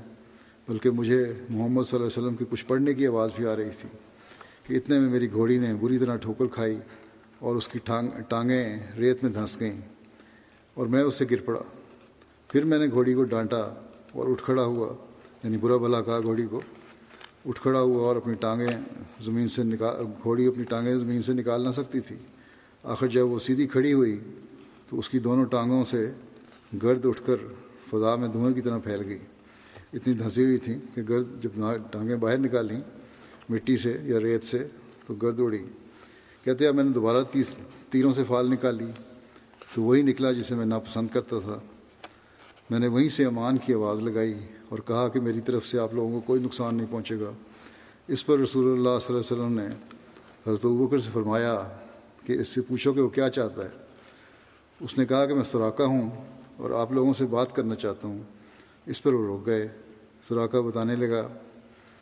بلکہ 0.67 0.89
مجھے 0.89 1.23
محمد 1.49 1.83
صلی 1.83 1.99
اللہ 1.99 2.07
علیہ 2.07 2.23
وسلم 2.23 2.35
کی 2.35 2.45
کچھ 2.49 2.65
پڑھنے 2.65 2.93
کی 2.93 3.07
آواز 3.07 3.29
بھی 3.35 3.45
آ 3.45 3.55
رہی 3.55 3.69
تھی 3.79 3.89
کہ 4.67 4.73
اتنے 4.73 4.99
میں 4.99 5.09
میری 5.09 5.31
گھوڑی 5.31 5.57
نے 5.57 5.73
بری 5.81 5.97
طرح 5.97 6.15
ٹھوکر 6.15 6.47
کھائی 6.47 6.77
اور 7.39 7.55
اس 7.55 7.67
کی 7.67 7.79
ٹانگ، 7.83 8.09
ٹانگیں 8.27 8.79
ریت 8.97 9.23
میں 9.23 9.31
دھنس 9.31 9.59
گئیں 9.59 9.81
اور 10.73 10.87
میں 10.87 11.03
اس 11.03 11.15
سے 11.15 11.25
گر 11.31 11.41
پڑا۔ 11.45 11.61
پھر 12.47 12.63
میں 12.63 12.79
نے 12.79 12.87
گھوڑی 12.87 13.13
کو 13.13 13.23
ڈانٹا 13.23 13.61
اور 14.11 14.27
اٹھ 14.27 14.43
کھڑا 14.43 14.63
ہوا 14.63 14.93
یعنی 15.43 15.57
برا 15.57 15.77
بھلا 15.77 16.01
کہا 16.01 16.19
گھوڑی 16.19 16.47
کو۔ 16.49 16.61
اٹھ 17.45 17.61
کھڑا 17.61 17.79
ہوا 17.79 18.07
اور 18.07 18.15
اپنی 18.15 18.33
ٹانگیں 18.33 18.77
زمین 19.21 19.47
سے 19.47 19.63
نکال 19.63 19.95
گھوڑی 20.23 20.47
اپنی 20.47 20.63
ٹانگیں 20.63 20.95
زمین 20.95 21.21
سے 21.21 21.33
نکال 21.33 21.61
نہ 21.61 21.71
سکتی 21.71 21.99
تھی۔ 21.99 22.15
آخر 22.83 23.07
جب 23.07 23.27
وہ 23.27 23.39
سیدھی 23.39 23.67
کھڑی 23.67 23.93
ہوئی 23.93 24.19
تو 24.89 24.99
اس 24.99 25.09
کی 25.09 25.19
دونوں 25.19 25.45
ٹانگوں 25.45 25.85
سے 25.85 26.11
گرد 26.83 27.05
اٹھ 27.05 27.21
کر 27.25 27.35
فضا 27.89 28.15
میں 28.15 28.27
دھوئیں 28.27 28.53
کی 28.53 28.61
طرح 28.61 28.77
پھیل 28.77 29.01
گئی۔ 29.05 29.17
اتنی 29.93 30.13
دھنسی 30.13 30.43
ہوئی 30.43 30.57
تھیں 30.57 30.79
کہ 30.95 31.01
گرد 31.09 31.43
جب 31.43 31.49
ٹانگیں 31.91 32.15
باہر 32.15 32.37
نکالیں 32.37 32.79
مٹی 33.49 33.77
سے 33.77 33.97
یا 34.03 34.19
ریت 34.19 34.43
سے 34.43 34.67
تو 35.07 35.13
گرد 35.13 35.39
اڑی۔ 35.39 35.65
کہتے 36.43 36.65
ہیں، 36.65 36.71
میں 36.71 36.83
نے 36.83 36.89
دوبارہ 36.89 37.17
تیس 37.31 37.45
تیروں 37.89 38.11
سے 38.11 38.23
فال 38.27 38.51
نکالی 38.51 38.85
تو 39.75 39.81
وہی 39.81 40.01
نکلا 40.01 40.31
جسے 40.31 40.55
میں 40.55 40.65
ناپسند 40.65 41.07
کرتا 41.13 41.39
تھا۔ 41.39 41.59
میں 42.69 42.79
نے 42.79 42.87
وہیں 42.87 43.09
سے 43.09 43.25
امان 43.25 43.57
کی 43.57 43.73
آواز 43.73 43.99
لگائی۔ 43.99 44.33
اور 44.71 44.79
کہا 44.79 45.07
کہ 45.07 45.19
میری 45.19 45.41
طرف 45.41 45.67
سے 45.67 45.79
آپ 45.79 45.93
لوگوں 45.93 46.11
کو 46.11 46.19
کوئی 46.19 46.43
نقصان 46.43 46.75
نہیں 46.75 46.87
پہنچے 46.89 47.19
گا۔ 47.19 47.31
اس 48.07 48.25
پر 48.25 48.39
رسول 48.39 48.65
اللہ 48.65 48.99
صلی 49.01 49.15
اللہ 49.15 49.33
علیہ 49.33 49.43
وسلم 49.43 49.59
نے 49.59 49.65
حضرت 50.47 50.65
بکر 50.65 50.99
سے 50.99 51.09
فرمایا 51.13 51.61
کہ 52.25 52.31
اس 52.33 52.47
سے 52.47 52.61
پوچھو 52.61 52.93
کہ 52.93 53.01
وہ 53.01 53.09
کیا 53.09 53.29
چاہتا 53.29 53.63
ہے۔ 53.63 53.69
اس 54.79 54.97
نے 54.97 55.05
کہا 55.05 55.25
کہ 55.25 55.33
میں 55.33 55.43
سراقہ 55.43 55.83
ہوں 55.83 56.09
اور 56.57 56.69
آپ 56.71 56.91
لوگوں 56.91 57.13
سے 57.13 57.25
بات 57.25 57.55
کرنا 57.55 57.75
چاہتا 57.75 58.07
ہوں۔ 58.07 58.21
اس 58.85 59.03
پر 59.03 59.13
وہ 59.13 59.25
روک 59.25 59.45
گئے۔ 59.45 59.67
سراقہ 60.27 60.57
بتانے 60.57 60.95
لگا 60.95 61.27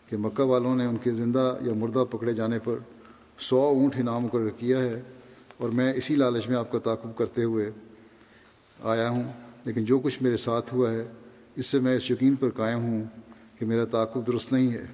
کہ 0.10 0.18
مکہ 0.18 0.44
والوں 0.44 0.76
نے 0.76 0.86
ان 0.86 0.98
کے 0.98 1.12
زندہ 1.12 1.58
یا 1.62 1.74
مردہ 1.74 2.04
پکڑے 2.12 2.34
جانے 2.34 2.60
پر 2.64 2.76
سو 3.40 3.62
اونٹ 3.62 3.94
انعام 3.98 4.24
مقرر 4.24 4.50
کیا 4.50 4.78
ہے 4.78 5.02
اور 5.58 5.70
میں 5.70 5.94
اسی 5.94 6.16
لالچ 6.16 6.50
میں 6.50 6.58
آپ 6.58 6.72
کا 6.72 6.80
تعاقب 6.80 7.18
کرتے 7.18 7.44
ہوئے 7.44 7.72
آیا 8.84 9.10
ہوں۔ 9.10 9.24
لیکن 9.66 9.86
جو 9.86 10.00
کچھ 10.00 10.24
میرے 10.24 10.38
ساتھ 10.38 10.74
ہوا 10.74 10.92
ہے 10.92 11.08
اس 11.56 11.66
سے 11.66 11.80
میں 11.80 11.96
اس 11.96 12.12
یقین 12.12 12.36
پر 12.36 12.50
قائم 12.50 12.80
ہوں 12.80 13.04
کہ 13.60 13.66
میرا 13.66 13.86
تعاقب 13.86 14.28
درست 14.28 14.54
نہیں 14.54 14.72
ہے۔ 14.72 14.86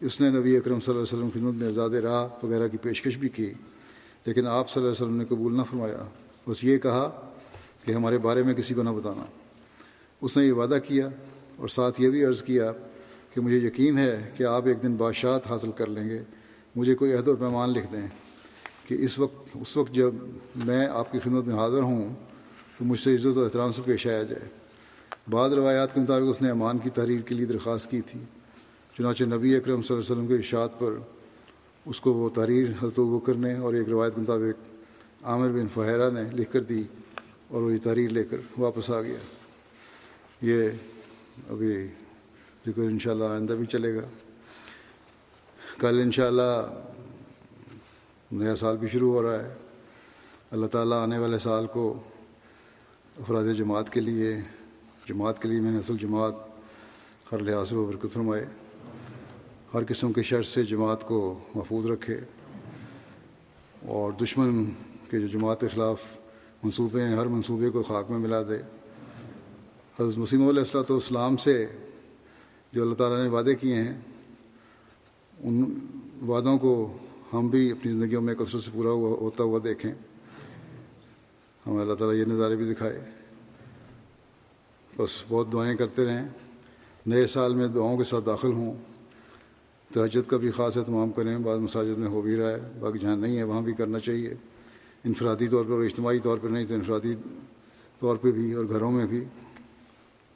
اس 0.00 0.20
نے 0.20 0.30
نبی 0.30 0.56
اکرم 0.56 0.80
صلی 0.80 0.94
اللہ 0.94 1.04
علیہ 1.04 1.24
وسلم 1.24 1.40
خدمت 1.40 1.54
میں 1.54 1.68
آزاد 1.68 1.90
راہ 1.90 2.44
وغیرہ 2.44 2.68
کی 2.68 2.76
پیشکش 2.76 3.16
بھی 3.16 3.28
کی، 3.28 3.50
لیکن 4.24 4.46
آپ 4.46 4.70
صلی 4.70 4.82
اللہ 4.82 4.92
علیہ 4.92 5.06
وسلم 5.06 5.16
نے 5.16 5.24
قبول 5.24 5.56
نہ 5.56 5.62
فرمایا۔ 5.62 6.04
بس 6.48 6.64
یہ 6.64 6.78
کہا 6.78 7.32
کہ 7.84 7.92
ہمارے 7.92 8.18
بارے 8.18 8.42
میں 8.42 8.54
کسی 8.54 8.74
کو 8.74 8.82
نہ 8.82 8.90
بتانا۔ 8.90 9.24
اس 10.20 10.36
نے 10.36 10.44
یہ 10.44 10.52
وعدہ 10.52 10.78
کیا 10.88 11.08
اور 11.56 11.68
ساتھ 11.68 12.00
یہ 12.00 12.10
بھی 12.10 12.24
عرض 12.24 12.42
کیا 12.42 12.72
کہ 13.34 13.40
مجھے 13.40 13.56
یقین 13.56 13.98
ہے 13.98 14.30
کہ 14.36 14.42
آپ 14.42 14.66
ایک 14.66 14.82
دن 14.82 14.94
بادشاہت 14.94 15.46
حاصل 15.50 15.72
کر 15.72 15.86
لیں 15.86 16.10
گے۔ 16.10 16.22
مجھے 16.76 16.94
کوئی 16.94 17.12
عہد 17.12 17.28
و 17.28 17.36
پیمان 17.36 17.70
لکھ 17.70 17.92
دیں 17.92 18.06
کہ 18.88 18.94
اس 18.94 19.18
وقت 19.18 19.56
اس 19.60 19.76
وقت 19.76 19.94
جب 19.94 20.10
میں 20.56 20.86
آپ 20.86 21.12
کی 21.12 21.18
خدمت 21.18 21.44
میں 21.44 21.54
حاضر 21.54 21.80
ہوں 21.80 22.14
تو 22.78 22.84
مجھ 22.84 23.00
سے 23.00 23.14
عزت 23.14 23.36
و 23.36 23.44
احترام 23.44 23.72
سے 23.72 23.82
پیش 23.84 24.06
آیا 24.06 24.22
جائے۔ 24.22 24.63
بعض 25.30 25.52
روایات 25.52 25.94
کے 25.94 26.00
مطابق 26.00 26.24
اس 26.30 26.42
نے 26.42 26.50
امان 26.50 26.78
کی 26.78 26.90
تحریر 26.90 27.20
کے 27.20 27.34
لیے 27.34 27.46
درخواست 27.46 27.90
کی 27.90 28.00
تھی۔ 28.00 28.20
چنانچہ 28.98 29.24
نبی 29.24 29.56
اکرم 29.56 29.82
صلی 29.82 29.96
اللہ 29.96 30.04
علیہ 30.04 30.12
وسلم 30.12 30.26
کے 30.26 30.34
ارشاد 30.34 30.68
پر 30.78 30.92
اس 31.86 32.00
کو 32.00 32.14
وہ 32.14 32.28
تحریر 32.28 32.68
حضرت 32.68 32.98
بکر 32.98 33.34
نے 33.34 33.54
اور 33.54 33.74
ایک 33.74 33.88
روایت 33.88 34.14
کے 34.14 34.20
مطابق 34.20 34.68
عامر 35.24 35.48
بن 35.48 35.68
فہرہ 35.74 36.10
نے 36.10 36.22
لکھ 36.22 36.52
کر 36.52 36.60
دی 36.60 36.82
اور 37.48 37.62
وہ 37.62 37.72
یہ 37.72 37.78
تحریر 37.84 38.10
لے 38.10 38.24
کر 38.24 38.36
واپس 38.58 38.90
آ 38.90 39.02
گیا۔ 39.02 39.16
یہ 40.42 40.70
ابھی 41.50 41.88
ذکر 42.66 42.82
ان 42.82 42.98
شاء 42.98 43.10
اللہ 43.10 43.24
آئندہ 43.24 43.52
بھی 43.52 43.66
چلے 43.66 43.94
گا۔ 43.94 44.06
کل 45.78 46.00
ان 46.04 46.12
شاء 46.12 46.26
اللہ 46.26 46.82
نیا 48.32 48.56
سال 48.56 48.76
بھی 48.76 48.88
شروع 48.88 49.12
ہو 49.12 49.22
رہا 49.22 49.44
ہے۔ 49.44 49.54
اللہ 50.50 50.66
تعالیٰ 50.66 51.02
آنے 51.02 51.18
والے 51.18 51.38
سال 51.38 51.66
کو 51.66 52.02
افراد 53.18 53.44
جماعت 53.56 53.92
کے 53.92 54.00
لیے 54.00 54.36
جماعت 55.08 55.42
کے 55.42 55.48
لیے 55.48 55.60
میں 55.60 55.70
نے 55.70 55.78
اصل 55.78 55.96
جماعت 55.98 56.34
ہر 57.32 57.38
لحاظ 57.38 57.68
سے 57.68 57.74
برکت 57.74 58.12
فرمائے۔ 58.12 58.46
ہر 59.74 59.84
قسم 59.88 60.12
کے 60.12 60.22
شر 60.22 60.42
سے 60.42 60.62
جماعت 60.62 61.08
کو 61.08 61.38
محفوظ 61.54 61.86
رکھے۔ 61.86 62.20
اور 63.82 64.12
دشمن 64.12 64.64
کے 65.10 65.20
جو 65.20 65.26
جماعت 65.26 65.60
کے 65.60 65.68
خلاف 65.68 66.02
منصوبے 66.62 67.02
ہیں، 67.02 67.16
ہر 67.16 67.26
منصوبے 67.26 67.70
کو 67.70 67.82
خاک 67.82 68.10
میں 68.10 68.18
ملا 68.18 68.42
دے۔ 68.42 68.56
حضرت 70.00 70.18
مسیم 70.18 70.48
علیہ 70.48 70.60
السلاۃ 70.60 70.90
والسلام 70.90 71.36
سے 71.36 71.66
جو 72.72 72.82
اللہ 72.82 72.94
تعالیٰ 72.94 73.22
نے 73.22 73.28
وعدے 73.28 73.54
کیے 73.54 73.74
ہیں، 73.74 74.00
ان 75.38 75.86
وعدوں 76.26 76.58
کو 76.58 76.98
ہم 77.32 77.48
بھی 77.48 77.70
اپنی 77.70 77.92
زندگیوں 77.92 78.22
میں 78.22 78.34
کثرت 78.34 78.62
سے 78.62 78.70
پورا 78.74 78.90
ہوا، 78.90 79.18
ہوتا 79.18 79.42
ہوا 79.42 79.58
دیکھیں۔ 79.64 79.92
ہمیں 81.66 81.80
اللہ 81.80 81.94
تعالیٰ 81.94 82.20
یہ 82.20 82.32
نظارے 82.32 82.56
بھی 82.56 82.74
دکھائے۔ 82.74 83.13
بس 84.98 85.10
بہت 85.28 85.52
دعائیں 85.52 85.76
کرتے 85.76 86.04
رہیں۔ 86.04 86.28
نئے 87.06 87.26
سال 87.26 87.54
میں 87.54 87.68
دعاؤں 87.68 87.98
کے 87.98 88.04
ساتھ 88.04 88.26
داخل 88.26 88.52
ہوں۔ 88.52 88.74
تہجد 89.94 90.30
کا 90.30 90.36
بھی 90.36 90.50
خاص 90.50 90.76
اہتمام 90.76 91.12
کریں۔ 91.12 91.38
بعض 91.38 91.58
مساجد 91.58 91.98
میں 91.98 92.08
ہو 92.08 92.22
بھی 92.22 92.36
رہا 92.36 92.50
ہے۔ 92.50 92.60
باقی 92.80 92.98
جہاں 92.98 93.16
نہیں 93.16 93.38
ہے، 93.38 93.42
وہاں 93.42 93.60
بھی 93.60 93.72
کرنا 93.72 94.00
چاہیے۔ 94.00 94.34
انفرادی 95.04 95.48
طور 95.48 95.64
پر 95.64 95.70
اور 95.70 95.84
اجتماعی 95.84 96.18
طور 96.18 96.38
پر 96.38 96.48
نہیں 96.48 96.64
تو 96.64 96.74
انفرادی 96.74 97.14
طور 97.98 98.16
پہ 98.16 98.30
بھی 98.30 98.52
اور 98.52 98.64
گھروں 98.68 98.92
میں 98.92 99.06
بھی 99.06 99.24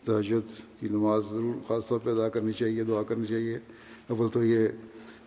تہجد 0.05 0.81
کی 0.81 0.89
نماز 0.89 1.23
ضرور 1.31 1.69
خاص 1.69 1.87
طور 1.87 1.99
پہ 1.99 2.11
ادا 2.11 2.29
کرنی 2.29 2.53
چاہیے، 2.53 2.85
دعا 2.85 3.03
کرنی 3.03 3.27
چاہیے۔ 3.27 3.59
اول 4.07 4.29
تو 4.29 4.45
یہ 4.45 4.69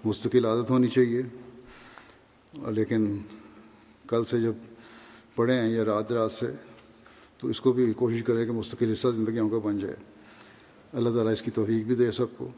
مستقل 0.05 0.45
عادت 0.45 0.69
ہونی 0.69 0.87
چاہیے۔ 0.87 1.21
لیکن 2.67 3.17
کل 4.07 4.25
سے 4.25 4.41
جب 4.41 4.53
پڑھیں 5.35 5.69
یا 5.69 5.85
رات 5.85 6.11
رات 6.11 6.31
سے 6.31 6.45
تو 7.41 7.47
اس 7.47 7.61
کو 7.61 7.73
بھی 7.73 7.93
کوشش 7.93 8.23
کریں 8.23 8.45
کہ 8.45 8.51
مستقل 8.51 8.91
حصہ 8.91 9.07
زندگیوں 9.07 9.49
کا 9.49 9.57
بن 9.63 9.79
جائے۔ 9.79 9.95
اللہ 10.93 11.09
تعالیٰ 11.09 11.31
اس 11.31 11.41
کی 11.41 11.51
توفیق 11.51 11.85
بھی 11.85 11.95
دے 11.95 12.11
سب 12.11 12.25
کو۔ 12.37 12.49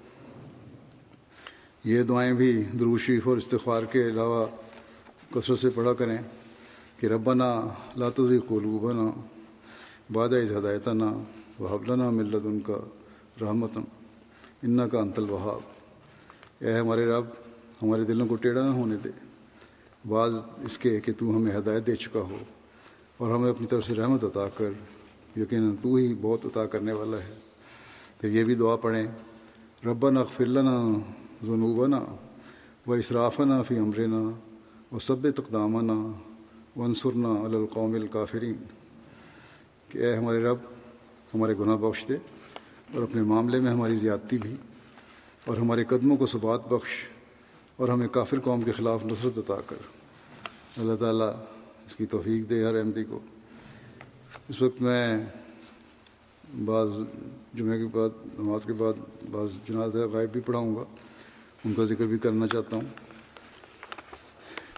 یہ 1.83 2.03
دعائیں 2.03 2.33
بھی 2.33 2.63
دروشیف 2.79 3.27
اور 3.27 3.37
استغفار 3.37 3.83
کے 3.83 4.07
علاوہ 4.07 4.45
کثرت 5.33 5.59
سے 5.59 5.69
پڑھا 5.69 5.93
کریں 5.93 6.17
کہ 6.97 7.05
ربنا 7.05 7.67
لاتوزی 7.97 8.39
قلوبنا 8.47 9.21
باد 10.13 10.29
ہدایت 10.29 10.87
نا 10.87 11.23
و 11.59 11.65
حبلنا 11.65 12.09
ملت 12.09 12.45
ان 12.45 12.59
کا 12.59 12.79
رحمت 13.41 13.77
انا 14.63 14.87
کا 14.87 14.99
انتل 14.99 15.29
وہاب 15.29 15.59
اے 16.59 16.73
ہمارے 16.73 17.05
رب، 17.05 17.25
ہمارے 17.83 18.03
دلوں 18.03 18.27
کو 18.27 18.35
ٹیڑھا 18.35 18.65
نہ 18.65 18.71
ہونے 18.71 18.95
دے۔ 19.03 19.09
بعض 20.07 20.33
اس 20.65 20.77
کے 20.77 21.01
کہ 21.01 21.11
تو 21.17 21.29
ہمیں 21.29 21.57
ہدایت 21.57 21.87
دے 21.87 21.95
چکا 21.95 22.19
ہو۔ 22.19 22.37
اور 23.19 23.31
ہمیں 23.31 23.49
اپنی 23.49 23.67
طرف 23.67 23.85
سے 23.85 23.93
رحمت 23.95 24.23
عطا 24.23 24.47
کر، 24.57 24.71
یقیناً 25.35 25.75
تو 25.81 25.93
ہی 25.95 26.13
بہت 26.21 26.45
عطا 26.45 26.65
کرنے 26.65 26.93
والا 26.93 27.17
ہے۔ 27.17 27.33
پھر 28.19 28.29
یہ 28.29 28.43
بھی 28.43 28.55
دعا 28.55 28.75
پڑھیں، 28.75 29.07
ربنا 29.85 30.19
اغفر 30.19 30.45
لنا 30.45 30.77
ذنوبنا 31.45 31.99
و 32.87 32.93
اسرافنا 32.93 33.61
فی 33.61 33.77
امرنا 33.77 34.21
و 34.91 34.99
سب 34.99 35.29
تقدامنا 35.35 35.93
ونصرنا 36.75 37.31
علی 37.45 37.55
القوم 37.55 37.93
الکافرین 37.93 38.63
کہ 39.89 39.97
اے 39.97 40.15
ہمارے 40.15 40.43
رب، 40.43 40.57
ہمارے 41.33 41.53
گناہ 41.59 41.77
بخش 41.77 42.05
دے 42.09 42.17
اور 42.93 43.03
اپنے 43.03 43.21
معاملے 43.21 43.59
میں 43.59 43.71
ہماری 43.71 43.95
زیادتی 43.95 44.37
بھی، 44.37 44.55
اور 45.45 45.57
ہمارے 45.57 45.83
قدموں 45.83 46.17
کو 46.17 46.25
ثبات 46.25 46.67
بخش 46.69 46.91
اور 47.77 47.89
ہمیں 47.89 48.07
کافر 48.07 48.39
قوم 48.39 48.61
کے 48.61 48.71
خلاف 48.71 49.05
نصرت 49.05 49.37
عطا 49.37 49.59
کر۔ 49.65 49.81
اللہ 50.77 50.95
تعالیٰ 50.99 51.31
اس 51.93 51.97
کی 51.97 52.05
توفیق 52.05 52.49
دے 52.49 52.65
ہر 52.65 52.79
احمدی 52.79 53.03
کو۔ 53.03 53.19
اس 54.49 54.61
وقت 54.61 54.81
میں 54.81 55.25
بعض 56.65 56.87
جمعے 57.53 57.77
کے 57.77 57.85
بعد، 57.85 58.09
نماز 58.39 58.65
کے 58.65 58.73
بعد 58.73 58.93
بعض 59.31 59.47
جناز 59.69 59.95
غائب 59.95 60.31
بھی 60.31 60.41
پڑھاؤں 60.41 60.75
گا۔ 60.75 60.83
ان 61.65 61.73
کا 61.73 61.85
ذکر 61.85 62.05
بھی 62.05 62.17
کرنا 62.17 62.47
چاہتا 62.47 62.75
ہوں۔ 62.75 62.83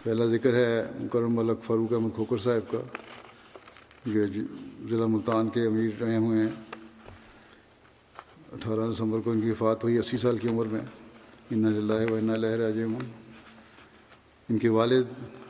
پہلا 0.03 0.25
ذکر 0.25 0.53
ہے 0.53 0.91
مکرم 0.99 1.35
ملک 1.35 1.63
فاروق 1.63 1.93
احمد 1.93 2.09
کھوکر 2.15 2.37
صاحب 2.37 2.71
کا۔ 2.71 2.79
جو 4.05 4.25
جی، 4.25 4.41
ضلع 4.89 5.05
ملتان 5.05 5.49
کے 5.49 5.61
امیر 5.61 5.89
رہے 6.01 6.17
ہوئے 6.17 6.39
ہیں۔ 6.39 6.49
اٹھارہ 8.53 8.91
دسمبر 8.91 9.19
کو 9.19 9.31
ان 9.31 9.41
کی 9.41 9.49
وفات 9.49 9.83
ہوئی، 9.83 9.97
اسی 9.97 10.17
سال 10.17 10.37
کی 10.37 10.49
عمر 10.49 10.65
میں۔ 10.65 10.81
ان 11.51 11.65
اللہ 11.65 12.11
و 12.11 12.15
ان 12.15 12.41
لہر 12.41 12.57
راجم 12.57 12.95
ان 14.49 14.57
کے 14.57 14.69
والد 14.69 15.03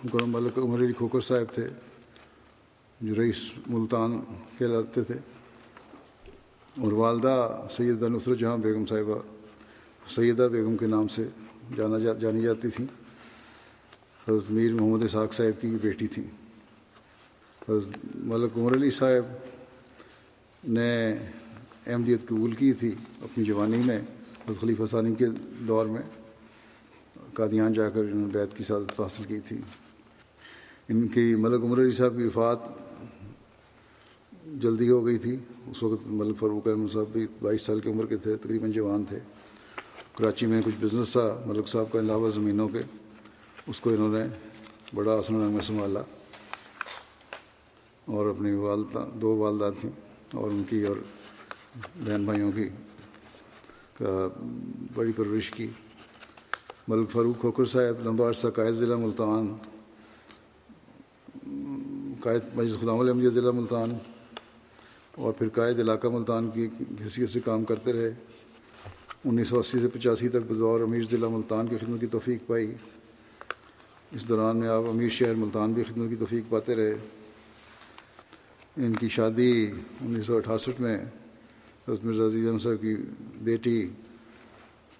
مکرم 0.06 0.32
ملک 0.32 0.58
عمر 0.58 0.80
علی 0.80 0.94
کھوکر 0.94 1.22
صاحب 1.22 1.54
تھے، 1.54 1.68
جو 3.02 3.16
رئیس 3.16 3.42
ملتان 3.68 4.20
کہلاتے 4.58 5.04
تھے، 5.04 5.16
اور 6.82 6.92
والدہ 6.92 7.68
سیدہ 7.72 8.08
نصرت 8.10 8.40
جہاں 8.40 8.58
بیگم 8.58 8.86
صاحبہ، 8.86 9.20
سیدہ 10.10 10.48
بیگم 10.52 10.78
کے 10.78 10.88
نام 10.88 11.08
سے 11.08 11.28
جانا 11.76 12.00
جا، 12.00 12.14
جانی 12.14 12.42
جاتی 12.42 12.70
تھیں۔ 12.70 12.86
حضرت 14.28 14.52
میر 14.52 14.74
محمد 14.74 15.04
اسحاق 15.04 15.34
صاحب 15.34 15.62
کی 15.62 15.78
بیٹی 15.82 16.08
تھیں۔ 16.08 16.28
حضرت 17.70 17.98
ملک 18.16 18.58
عمر 18.58 18.76
علی 18.76 18.92
صاحب 18.92 19.26
نے 20.68 21.16
احمدیت 21.88 22.28
قبول 22.28 22.52
کی 22.52 22.74
تھی 22.74 22.92
اپنی 23.22 23.44
جوانی 23.44 23.82
میں، 23.86 23.98
حضرت 23.98 24.62
خلیفہ 24.62 24.84
ثانی 24.92 25.16
کے 25.16 25.26
دور 25.68 25.86
میں، 25.86 26.02
قادیان 27.34 27.74
جا 27.74 27.90
کر 27.90 28.00
انہوں 28.00 28.28
نے 28.28 28.34
بیت 28.34 28.58
کی 28.58 28.64
سعادت 28.64 29.00
حاصل 29.00 29.24
کی 29.24 29.40
تھی۔ 29.40 29.58
ان 30.90 31.08
کی 31.08 31.36
ملک 31.36 31.64
عمر 31.64 31.82
علی 31.82 31.92
صاحب 31.92 32.18
کی 32.18 32.24
وفات 32.24 32.58
جلدی 34.62 34.90
ہو 34.90 35.06
گئی 35.06 35.18
تھی۔ 35.18 35.36
اس 35.68 35.84
وقت 35.84 36.08
ملک 36.08 36.38
فاروق 36.40 36.68
احمد 36.68 36.94
صاحب 36.94 37.06
بھی 37.12 37.28
بائیس 37.42 37.62
سال 37.62 37.80
کی 37.80 37.90
عمر 37.90 38.06
کے 38.06 38.18
تھے، 38.18 38.36
تقریباً 38.36 38.72
جوان 38.72 39.04
تھے۔ 39.10 39.20
کراچی 40.18 40.46
میں 40.46 40.62
کچھ 40.66 40.76
بزنس 40.80 41.12
تھا 41.12 41.42
ملک 41.46 41.68
صاحب 41.68 41.92
کا، 41.92 42.00
علاوہ 42.00 42.32
زمینوں 42.32 42.70
کے۔ 42.70 42.80
اس 43.68 43.80
کو 43.80 43.90
انہوں 43.90 44.14
نے 44.14 44.26
بڑا 44.96 45.20
آسن 45.20 45.36
رنگ 45.36 45.52
میں 45.52 45.62
سنبھالا۔ 45.62 46.02
اور 48.06 48.30
اپنی 48.30 48.52
والدہ، 48.52 49.06
دو 49.14 49.38
والدہ 49.38 49.72
تھیں 49.80 49.92
اور 50.34 50.52
ان 50.52 50.64
کی 50.70 50.84
اور 50.84 50.96
بہن 51.96 52.26
بھائیوں 52.26 52.52
کی 52.52 52.70
کا 53.98 54.28
بڑی 54.96 55.12
پرورش 55.12 55.52
کی۔ 55.52 55.68
ملک 56.88 57.12
فاروق 57.12 57.40
کھوکر 57.40 57.66
صاحب، 57.66 58.06
لمبا 58.06 58.30
عرصہ 58.30 58.48
قائد 58.48 58.76
ضلع 58.76 58.96
ملتان۔ 58.96 59.75
قائد 62.26 62.42
مجلس 62.56 62.80
خدام 62.82 63.00
الحمدیہ 63.00 63.30
ضلع 63.30 63.52
ملتان 63.52 63.98
اور 65.12 65.34
پھر 65.34 65.50
قائد 65.50 65.80
علاقہ 65.80 66.08
ملتان 66.08 66.50
کی 66.54 66.68
حیثیت 67.04 67.30
سے 67.30 67.40
کام 67.40 67.64
کرتے 67.64 67.94
رہے۔ 67.94 68.14
انیس 69.26 69.48
سو 69.48 69.60
اسی 69.60 69.80
سے 69.80 69.88
پچاسی 69.88 70.30
تک 70.30 70.36
بطور 70.36 70.82
امیر 70.82 71.04
ضلع 71.12 71.28
ملتان 71.28 71.68
کی 71.68 71.78
خدمت 71.78 72.02
کی 72.02 72.08
توفیق 72.08 72.48
پائی۔ 72.48 72.74
اس 74.12 74.30
دوران 74.30 74.58
میں 74.58 74.68
آپ 74.68 74.84
امیر 74.90 75.10
شہر 75.10 75.34
ملتان 75.34 75.74
بھی 75.74 75.84
خدمت 75.84 76.10
کی 76.10 76.16
توفیق 76.16 76.44
پاتے 76.50 76.76
رہے۔ 76.76 76.96
ان 78.78 78.94
کی 78.94 79.10
شادی 79.10 79.72
انیس 80.02 80.26
سو 80.26 80.38
اٹھاسٹھ 80.38 80.82
میں 80.82 80.98
حضرت 81.88 82.06
مرزا 82.06 82.26
عزیز 82.26 82.64
صاحب 82.64 82.82
کی 82.82 82.96
بیٹی 83.36 83.90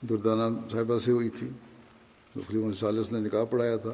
دردانہ 0.10 0.56
صاحبہ 0.72 1.00
سے 1.00 1.12
ہوئی 1.12 1.30
تھی۔ 1.30 1.50
خلیف 2.48 2.80
سالس 2.80 3.12
نے 3.12 3.20
نکاح 3.20 3.44
پڑھایا 3.44 3.78
تھا۔ 3.78 3.94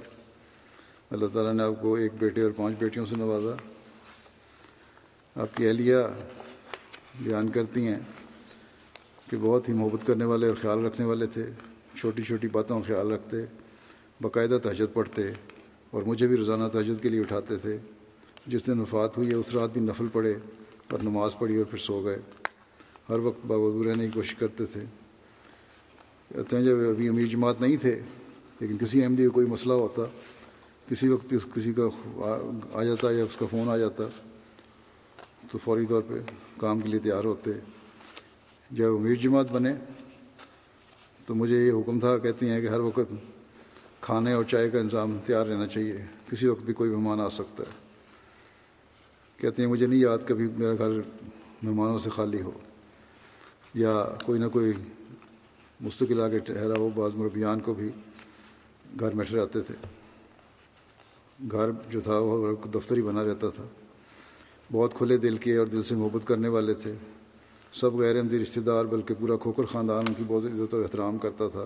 اللہ 1.11 1.25
تعالیٰ 1.33 1.53
نے 1.53 1.63
آپ 1.63 1.81
کو 1.81 1.95
ایک 1.95 2.11
بیٹے 2.19 2.41
اور 2.41 2.51
پانچ 2.51 2.75
بیٹیوں 2.79 3.05
سے 3.05 3.15
نوازا۔ 3.15 3.51
آپ 5.35 5.57
کی 5.57 5.67
اہلیہ 5.67 5.95
بیان 7.21 7.49
کرتی 7.49 7.87
ہیں 7.87 7.99
کہ 9.29 9.37
بہت 9.41 9.69
ہی 9.69 9.73
محبت 9.73 10.07
کرنے 10.07 10.25
والے 10.25 10.47
اور 10.47 10.55
خیال 10.61 10.85
رکھنے 10.85 11.05
والے 11.05 11.25
تھے، 11.25 11.51
چھوٹی 11.97 12.23
چھوٹی 12.23 12.47
باتوں 12.47 12.81
کا 12.81 12.87
خیال 12.87 13.11
رکھتے، 13.11 13.37
باقاعدہ 14.21 14.57
تہجد 14.63 14.93
پڑھتے 14.93 15.21
اور 15.91 16.03
مجھے 16.03 16.27
بھی 16.27 16.37
روزانہ 16.37 16.63
تہجد 16.73 17.03
کے 17.03 17.09
لیے 17.09 17.19
اٹھاتے 17.19 17.57
تھے۔ 17.57 17.77
جس 18.47 18.67
دن 18.67 18.79
وفات 18.79 19.17
ہوئی 19.17 19.29
ہے، 19.29 19.33
اس 19.33 19.53
رات 19.53 19.69
بھی 19.73 19.81
نفل 19.81 20.07
پڑھے 20.11 20.33
اور 20.89 20.99
نماز 21.03 21.31
پڑھی 21.39 21.57
اور 21.57 21.65
پھر 21.65 21.77
سو 21.77 22.03
گئے۔ 22.05 22.17
ہر 23.09 23.19
وقت 23.19 23.45
باوضو 23.45 23.83
رہنے 23.83 24.05
کی 24.05 24.11
کوشش 24.13 24.35
کرتے 24.35 24.65
تھے۔ 24.65 24.81
کہتے 26.29 26.57
ہیں 26.57 26.63
جب 26.63 26.75
ابھی 26.89 27.09
امیر 27.09 27.25
جماعت 27.25 27.61
نہیں 27.61 27.77
تھے، 27.77 28.01
لیکن 28.59 28.77
کسی 28.77 29.03
احمدی 29.03 29.23
کا 29.23 29.29
کوئی 29.29 29.47
مسئلہ 29.47 29.73
ہوتا 29.73 30.01
کسی 30.87 31.07
وقت 31.09 31.25
بھی 31.25 31.37
کسی 31.53 31.73
کا 31.73 31.83
آ 32.73 32.83
جاتا 32.83 33.11
یا 33.11 33.23
اس 33.23 33.37
کا 33.37 33.45
فون 33.51 33.69
آ 33.69 33.77
جاتا 33.77 34.03
تو 35.51 35.57
فوری 35.57 35.85
طور 35.85 36.01
پہ 36.07 36.19
کام 36.59 36.79
کے 36.79 36.89
لیے 36.89 36.99
تیار 36.99 37.23
ہوتے۔ 37.23 37.51
جب 38.71 38.95
امیر 38.97 39.15
جماعت 39.15 39.51
بنے، 39.51 39.73
تو 41.25 41.35
مجھے 41.35 41.57
یہ 41.57 41.71
حکم 41.71 41.99
تھا، 41.99 42.17
کہتی 42.17 42.49
ہیں 42.49 42.59
کہ 42.61 42.67
ہر 42.67 42.79
وقت 42.79 43.13
کھانے 44.01 44.33
اور 44.33 44.43
چائے 44.43 44.69
کا 44.69 44.79
انتظام 44.79 45.17
تیار 45.25 45.45
رہنا 45.45 45.67
چاہیے، 45.67 45.97
کسی 46.29 46.47
وقت 46.47 46.61
بھی 46.61 46.73
کوئی 46.73 46.89
مہمان 46.89 47.19
آ 47.21 47.29
سکتا 47.29 47.63
ہے۔ 47.63 47.79
کہتے 49.37 49.61
ہیں، 49.61 49.69
مجھے 49.69 49.87
نہیں 49.87 49.99
یاد 49.99 50.27
کبھی 50.27 50.47
میرا 50.57 50.73
گھر 50.73 50.99
مہمانوں 51.63 51.99
سے 51.99 52.09
خالی 52.09 52.41
ہو، 52.41 52.51
یا 53.73 53.93
کوئی 54.25 54.39
نہ 54.39 54.47
کوئی 54.47 54.71
مستقل 55.79 56.21
آگے 56.21 56.39
ٹھہرا 56.39 56.77
ہو، 56.77 56.89
بعض 56.95 57.15
مربیان 57.15 57.59
کو 57.59 57.73
بھی 57.73 57.89
گھر 58.99 59.11
میں 59.11 59.25
ٹھہراتے 59.25 59.61
تھے۔ 59.61 59.75
گھر 61.51 61.69
جو 61.89 61.99
تھا، 61.99 62.17
وہ 62.17 62.55
دفتری 62.73 63.01
بنا 63.01 63.23
رہتا 63.23 63.49
تھا۔ 63.49 63.63
بہت 64.71 64.93
کھلے 64.93 65.17
دل 65.17 65.37
کے 65.37 65.57
اور 65.57 65.67
دل 65.67 65.83
سے 65.83 65.95
محبت 65.95 66.27
کرنے 66.27 66.47
والے 66.47 66.73
تھے۔ 66.73 66.93
سب 67.73 67.93
غیر 67.93 68.17
احمدی 68.17 68.39
رشتہ 68.39 68.59
دار، 68.59 68.85
بلکہ 68.85 69.13
پورا 69.19 69.37
کھوکر 69.37 69.63
خاندان، 69.63 70.05
ان 70.07 70.13
کی 70.13 70.23
بہت 70.27 70.43
عزت 70.45 70.73
اور 70.73 70.81
احترام 70.81 71.17
کرتا 71.17 71.47
تھا، 71.47 71.65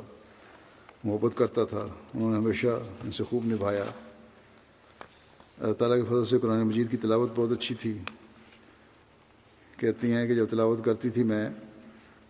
محبت 1.04 1.38
کرتا 1.38 1.66
تھا۔ 1.66 1.88
انہوں 2.14 2.32
نے 2.32 2.38
ہمیشہ 2.38 2.68
ان 2.68 3.12
سے 3.12 3.24
خوب 3.24 3.46
نبھایا۔ 3.46 3.86
اللہ 5.60 5.74
تعالیٰ 5.74 5.98
کے 5.98 6.04
فضل 6.04 6.26
سے 6.26 6.38
قرآن 6.40 6.68
مجید 6.68 6.92
کی 6.92 6.98
تلاوت 6.98 7.32
بہت 7.36 7.52
اچھی 7.52 7.76
تھی۔ 7.76 7.98
کہتی 9.78 10.12
ہیں 10.12 10.28
کہ 10.28 10.36
جب 10.36 10.46
تلاوت 10.50 10.86
کرتی 10.86 11.10
تھی 11.10 11.24
میں، 11.24 11.50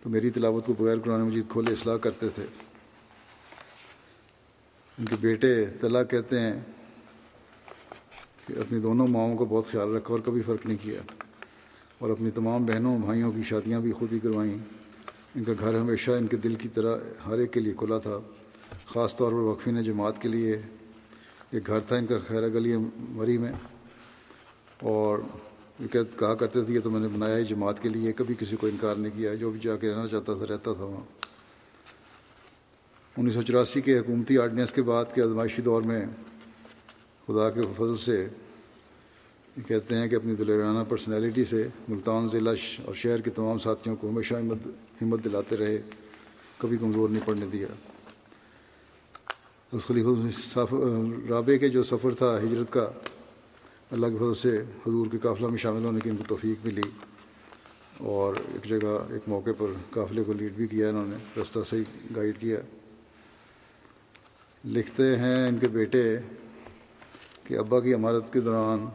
تو 0.02 0.10
میری 0.10 0.30
تلاوت 0.30 0.66
کو 0.66 0.72
بغیر 0.72 0.98
قرآن 1.04 1.20
مجید 1.20 1.44
کھولے 1.48 1.72
اصلاح 1.72 1.96
کرتے 1.96 2.28
تھے۔ 2.28 2.46
ان 4.98 5.04
کے 5.04 5.16
بیٹے 5.20 5.66
طلع 5.80 6.02
کہتے 6.02 6.40
ہیں 6.40 6.60
کہ 8.46 8.52
اپنی 8.52 8.80
دونوں 8.80 9.06
ماؤں 9.06 9.38
کا 9.38 9.44
بہت 9.48 9.64
خیال 9.70 9.96
رکھا 9.96 10.12
اور 10.12 10.20
کبھی 10.24 10.40
فرق 10.40 10.66
نہیں 10.66 10.78
کیا۔ 10.82 11.00
اور 11.98 12.10
اپنی 12.10 12.30
تمام 12.30 12.66
بہنوں 12.66 12.98
بھائیوں 12.98 13.32
کی 13.32 13.42
شادیاں 13.42 13.80
بھی 13.80 13.92
خود 13.92 14.12
ہی 14.12 14.18
کروائیں 14.18 14.56
ان 15.34 15.44
کا 15.44 15.52
گھر 15.58 15.78
ہمیشہ 15.78 16.10
ان 16.10 16.26
کے 16.26 16.36
دل 16.36 16.54
کی 16.54 16.68
طرح 16.68 16.96
ہر 17.26 17.38
ایک 17.38 17.52
کے 17.52 17.60
لیے 17.60 17.72
کھلا 17.76 17.98
تھا، 17.98 18.18
خاص 18.86 19.16
طور 19.16 19.32
پر 19.32 19.38
وقفین 19.38 19.82
جماعت 19.82 20.22
کے 20.22 20.28
لیے۔ 20.28 20.60
ایک 21.50 21.66
گھر 21.66 21.80
تھا 21.80 21.96
ان 21.96 22.06
کا 22.06 22.18
خیر 22.28 22.48
گلی 22.48 22.76
مری 22.98 23.38
میں۔ 23.38 23.52
اور 24.82 25.18
یہ 25.80 25.98
کہا 26.18 26.34
کرتے 26.34 26.62
تھے 26.62 26.80
تو 26.80 26.90
میں 26.90 27.00
نے 27.00 27.08
بنایا 27.08 27.38
ہی 27.38 27.44
جماعت 27.44 27.82
کے 27.82 27.88
لیے، 27.88 28.12
کبھی 28.12 28.34
کسی 28.38 28.56
کو 28.56 28.66
انکار 28.66 28.94
نہیں 28.94 29.12
کیا۔ 29.16 29.34
جو 29.34 29.50
بھی 29.50 29.60
جا 29.62 29.76
کے 29.76 29.90
رہنا 29.90 30.06
چاہتا 30.06 30.34
تھا، 30.34 30.46
رہتا 30.46 30.72
تھا 30.72 30.84
وہاں۔ 30.84 31.04
انیس 33.16 33.34
سو 33.34 33.42
چوراسی 33.42 33.80
کے 33.80 33.98
حکومتی 33.98 34.38
آرڈیننس 34.38 34.72
کے 34.72 34.82
بعد 34.82 35.04
کے 35.14 35.22
آزمائشی 35.22 35.62
دور 35.62 35.82
میں 35.82 36.06
خدا 37.28 37.50
کے 37.50 37.60
فضل 37.76 37.96
سے 37.96 38.26
کہتے 39.66 39.94
ہیں 39.94 40.08
کہ 40.08 40.14
اپنی 40.14 40.34
دلرانہ 40.34 40.82
پرسنالٹی 40.88 41.44
سے 41.44 41.66
ملتان 41.88 42.28
ضلع 42.28 42.52
اور 42.84 42.94
شہر 42.94 43.20
کے 43.20 43.30
تمام 43.30 43.58
ساتھیوں 43.58 43.96
کو 43.96 44.08
ہمیشہ 44.10 44.34
ہمت 44.34 44.66
ہمت 45.02 45.24
دلاتے 45.24 45.56
رہے، 45.56 45.80
کبھی 46.58 46.76
کمزور 46.76 47.08
نہیں 47.08 47.26
پڑنے 47.26 47.46
دیا۔ 47.52 47.66
اس 49.72 49.86
خلیفہ 49.86 50.64
رابع 51.28 51.56
کے 51.56 51.68
جو 51.68 51.82
سفر 51.82 52.14
تھا 52.14 52.38
ہجرت 52.38 52.72
کا، 52.72 52.88
اللہ 53.90 54.06
کے 54.06 54.16
فضل 54.16 54.34
سے 54.34 54.56
حضور 54.86 55.06
کے 55.12 55.18
قافلہ 55.18 55.46
میں 55.46 55.58
شامل 55.58 55.84
ہونے 55.84 56.00
کی 56.00 56.10
ان 56.10 56.16
کو 56.16 56.24
توفیق 56.28 56.66
ملی 56.66 56.88
اور 57.98 58.34
ایک 58.52 58.64
جگہ، 58.64 58.96
ایک 59.10 59.28
موقع 59.28 59.50
پر 59.58 59.72
قافلے 59.90 60.24
کو 60.24 60.32
لیڈ 60.32 60.52
بھی 60.52 60.66
کیا 60.66 60.88
انہوں 60.88 61.06
نے 61.06 61.16
رستہ 61.40 61.58
صحیح 61.66 61.84
گائیڈ 62.16 62.40
کیا۔ 62.40 62.60
لکھتے 64.64 65.16
ہیں 65.16 65.48
ان 65.48 65.58
کے 65.58 65.68
بیٹے 65.68 66.18
کہ 67.46 67.58
ابا 67.58 67.80
کی 67.80 67.94
عمارت 67.94 68.32
کے 68.32 68.40
دوران 68.40 68.86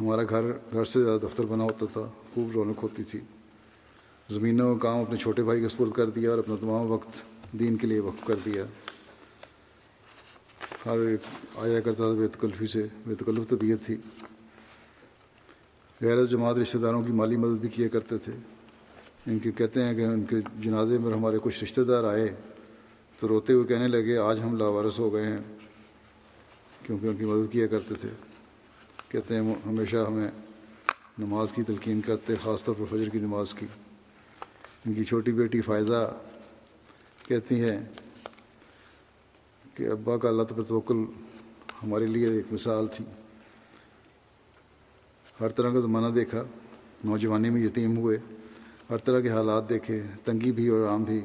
ہمارا 0.00 0.22
گھر 0.22 0.42
گھر 0.72 0.84
سے 0.84 1.02
زیادہ 1.02 1.20
دفتر 1.26 1.44
بنا 1.44 1.64
ہوتا 1.64 1.86
تھا، 1.92 2.10
خوب 2.34 2.50
رونق 2.50 2.82
ہوتی 2.82 3.02
تھی۔ 3.02 3.20
زمینوں 4.28 4.76
کا 4.76 4.88
کام 4.88 5.00
اپنے 5.00 5.16
چھوٹے 5.16 5.42
بھائی 5.42 5.60
کے 5.60 5.68
سپرد 5.68 5.90
کر 5.90 6.10
دیا 6.10 6.30
اور 6.30 6.38
اپنا 6.38 6.54
تمام 6.60 6.90
وقت 6.90 7.22
دین 7.52 7.76
کے 7.76 7.86
لیے 7.86 8.00
وقف 8.00 8.26
کر 8.26 8.34
دیا۔ 8.44 8.64
ہر 10.86 10.98
ایک 10.98 11.20
آیا 11.56 11.80
کرتا 11.80 12.04
تھا 12.04 12.20
بے 12.20 12.28
تکلفی 12.28 12.66
سے 12.66 12.86
بے 13.06 13.14
تکلف 13.14 13.48
طبیعت 13.48 13.86
تھی۔ 13.86 13.96
غیر 16.00 16.24
جماعت 16.24 16.56
رشتہ 16.56 16.78
داروں 16.78 17.02
کی 17.02 17.12
مالی 17.12 17.36
مدد 17.36 17.60
بھی 17.60 17.68
کیا 17.68 17.88
کرتے 17.88 18.18
تھے۔ 18.18 18.32
ان 19.26 19.38
کے 19.38 19.52
کہتے 19.52 19.84
ہیں 19.84 19.94
کہ 19.94 20.04
ان 20.04 20.24
کے 20.24 20.36
جنازے 20.60 20.98
میں 20.98 21.12
ہمارے 21.12 21.38
کچھ 21.42 21.64
رشتہ 21.64 21.80
دار 21.80 22.04
آئے 22.04 22.34
تو 23.18 23.28
روتے 23.28 23.52
ہوئے 23.52 23.66
کہنے 23.66 23.88
لگے، 23.88 24.16
آج 24.16 24.40
ہم 24.40 24.56
لاوارث 24.56 24.98
ہو 24.98 25.12
گئے 25.12 25.24
ہیں۔ 25.24 25.38
کیونکہ 26.90 27.06
ان 27.06 27.16
کی 27.16 27.24
مدد 27.24 27.52
کیا 27.52 27.66
کرتے 27.66 27.94
تھے۔ 27.94 28.08
کہتے 29.08 29.34
ہیں 29.34 29.54
ہمیشہ 29.66 29.96
ہمیں 29.96 30.30
نماز 31.18 31.52
کی 31.52 31.62
تلقین 31.62 32.00
کرتے، 32.00 32.34
خاص 32.42 32.64
طور 32.64 32.74
پر 32.78 32.96
فجر 32.96 33.08
کی 33.08 33.18
نماز 33.18 33.54
کی۔ 33.54 33.66
ان 34.86 34.94
کی 34.94 35.04
چھوٹی 35.04 35.32
بیٹی 35.32 35.60
فائزہ 35.60 36.18
کہتی 37.28 37.64
ہیں 37.64 37.80
کہ 39.74 39.88
ابا 39.88 40.16
کا 40.16 40.28
اللہ 40.28 40.42
پر 40.42 40.62
توکل 40.62 40.96
ہمارے 41.82 42.06
لیے 42.06 42.28
ایک 42.28 42.52
مثال 42.52 42.86
تھی۔ 42.86 43.04
ہر 45.40 45.48
طرح 45.48 45.70
کا 45.70 45.80
زمانہ 45.80 46.14
دیکھا، 46.14 46.42
نوجوانی 47.04 47.50
میں 47.50 47.64
یتیم 47.64 47.96
ہوئے، 47.96 48.18
ہر 48.90 48.96
طرح 48.96 49.20
کے 49.20 49.28
حالات 49.28 49.68
دیکھے، 49.68 50.02
تنگی 50.24 50.52
بھی 50.52 50.68
اور 50.68 50.88
عام 50.88 51.02
بھی۔ 51.02 51.20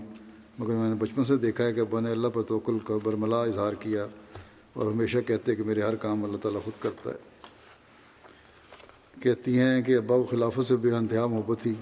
مگر 0.59 0.73
میں 0.73 0.89
نے 0.89 0.95
بچپن 0.95 1.25
سے 1.25 1.37
دیکھا 1.37 1.63
ہے 1.63 1.73
کہ 1.73 1.79
ابا 1.79 1.99
نے 1.99 2.11
اللہ 2.11 2.27
پر 2.27 2.41
توکل 2.41 2.77
کا 2.79 2.93
برملا 3.03 3.41
اظہار 3.41 3.73
کیا۔ 3.73 4.07
اور 4.75 4.91
ہمیشہ 4.91 5.17
کہتے 5.17 5.51
ہیں 5.51 5.57
کہ 5.57 5.63
میرے 5.63 5.81
ہر 5.81 5.95
کام 5.95 6.23
اللہ 6.23 6.37
تعالیٰ 6.37 6.63
خود 6.63 6.83
کرتا 6.83 7.09
ہے۔ 7.09 7.15
کہتی 9.21 9.59
ہیں 9.59 9.81
کہ 9.81 9.97
ابا 9.97 10.17
کو 10.17 10.23
خلافت 10.23 10.67
سے 10.67 10.75
بے 10.75 10.91
انتہا 10.91 11.27
محبت 11.27 11.57
تھی 11.61 11.73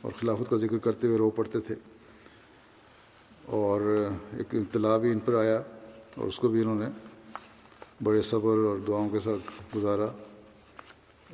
اور 0.00 0.12
خلافت 0.20 0.50
کا 0.50 0.56
ذکر 0.56 0.78
کرتے 0.78 1.06
ہوئے 1.06 1.18
رو 1.18 1.30
پڑتے 1.30 1.60
تھے۔ 1.60 1.74
اور 3.46 3.80
ایک 4.36 4.54
اطلاع 4.54 4.96
بھی 4.96 5.10
ان 5.10 5.18
پر 5.18 5.34
آیا 5.34 5.56
اور 6.14 6.26
اس 6.26 6.36
کو 6.36 6.48
بھی 6.48 6.60
انہوں 6.60 6.78
نے 6.78 6.86
بڑے 8.02 8.22
صبر 8.22 8.56
اور 8.56 8.78
دعاؤں 8.88 9.08
کے 9.08 9.20
ساتھ 9.20 9.76
گزارا۔ 9.76 10.06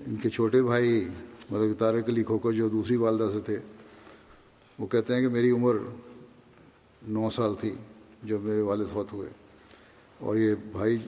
ان 0.06 0.16
کے 0.16 0.30
چھوٹے 0.30 0.62
بھائی 0.62 1.08
مطلب 1.50 1.78
تارک 1.78 2.08
علی 2.08 2.22
کھوکر 2.22 2.52
جو 2.52 2.68
دوسری 2.68 2.96
والدہ 2.96 3.28
سے 3.32 3.40
تھے، 3.40 3.58
وہ 4.78 4.86
کہتے 4.86 5.14
ہیں 5.14 5.20
کہ 5.20 5.28
میری 5.28 5.50
عمر 5.50 5.76
نو 7.08 7.30
سال 7.30 7.54
تھی 7.60 7.74
جب 8.22 8.40
میرے 8.40 8.60
والد 8.60 8.86
فوت 8.92 9.12
ہوئے۔ 9.12 9.28
اور 10.18 10.36
یہ 10.36 10.54
بھائی 10.72 10.98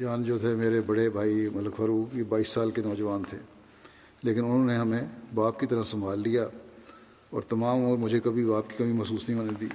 جان 0.00 0.24
جو 0.24 0.38
تھے 0.38 0.54
میرے 0.54 0.80
بڑے 0.80 1.10
بھائی 1.10 1.48
ملک 1.54 1.76
فروغ 1.76 2.16
یہ 2.16 2.22
بائیس 2.28 2.48
سال 2.48 2.70
کے 2.70 2.82
نوجوان 2.82 3.22
تھے۔ 3.30 3.38
لیکن 4.22 4.44
انہوں 4.44 4.66
نے 4.66 4.76
ہمیں 4.76 5.00
باپ 5.34 5.60
کی 5.60 5.66
طرح 5.66 5.82
سنبھال 5.82 6.20
لیا 6.20 6.48
اور 7.30 7.42
تمام 7.42 7.84
اور 7.84 7.98
مجھے 7.98 8.20
کبھی 8.20 8.44
باپ 8.44 8.70
کی 8.70 8.74
کمی 8.78 8.92
محسوس 8.92 9.28
نہیں 9.28 9.38
ہونے 9.38 9.52
دی۔ 9.60 9.68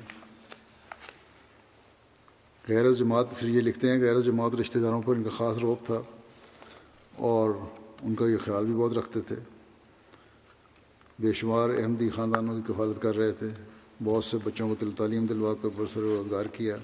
غیر 2.70 2.94
جماعت 2.94 3.26
پھر 3.38 3.50
یہ 3.50 3.62
لکھتے 3.62 3.92
ہیں 3.92 4.00
غیر 4.02 4.22
جماعت 4.22 4.56
رشتہ 4.56 4.80
داروں 4.80 5.02
پر 5.06 5.16
ان 5.16 5.24
کا 5.24 5.30
خاص 5.30 5.58
روپ 5.58 5.86
تھا 5.86 6.02
اور 7.18 7.52
ان 8.02 8.16
کا 8.16 8.26
یہ 8.26 8.38
خیال 8.38 8.66
بھی 8.66 8.74
بہت 8.74 8.94
رکھتے 8.94 9.22
تھے۔ 9.22 9.36
بے 11.20 11.34
شمار 11.34 11.70
احمدی 11.70 12.10
خاندانوں 12.10 12.62
کی 12.62 12.74
کفالت 12.74 13.02
کر 13.02 13.16
رہے 13.16 13.32
تھے، 13.32 13.48
بہت 14.04 14.24
سے 14.24 14.38
بچوں 14.44 14.76
کو 14.76 14.86
تعلیم 14.98 15.26
دلوا 15.26 15.54
کر 15.62 15.70
برسر 15.76 16.00
روزگار 16.00 16.46
کیا۔ 16.46 16.78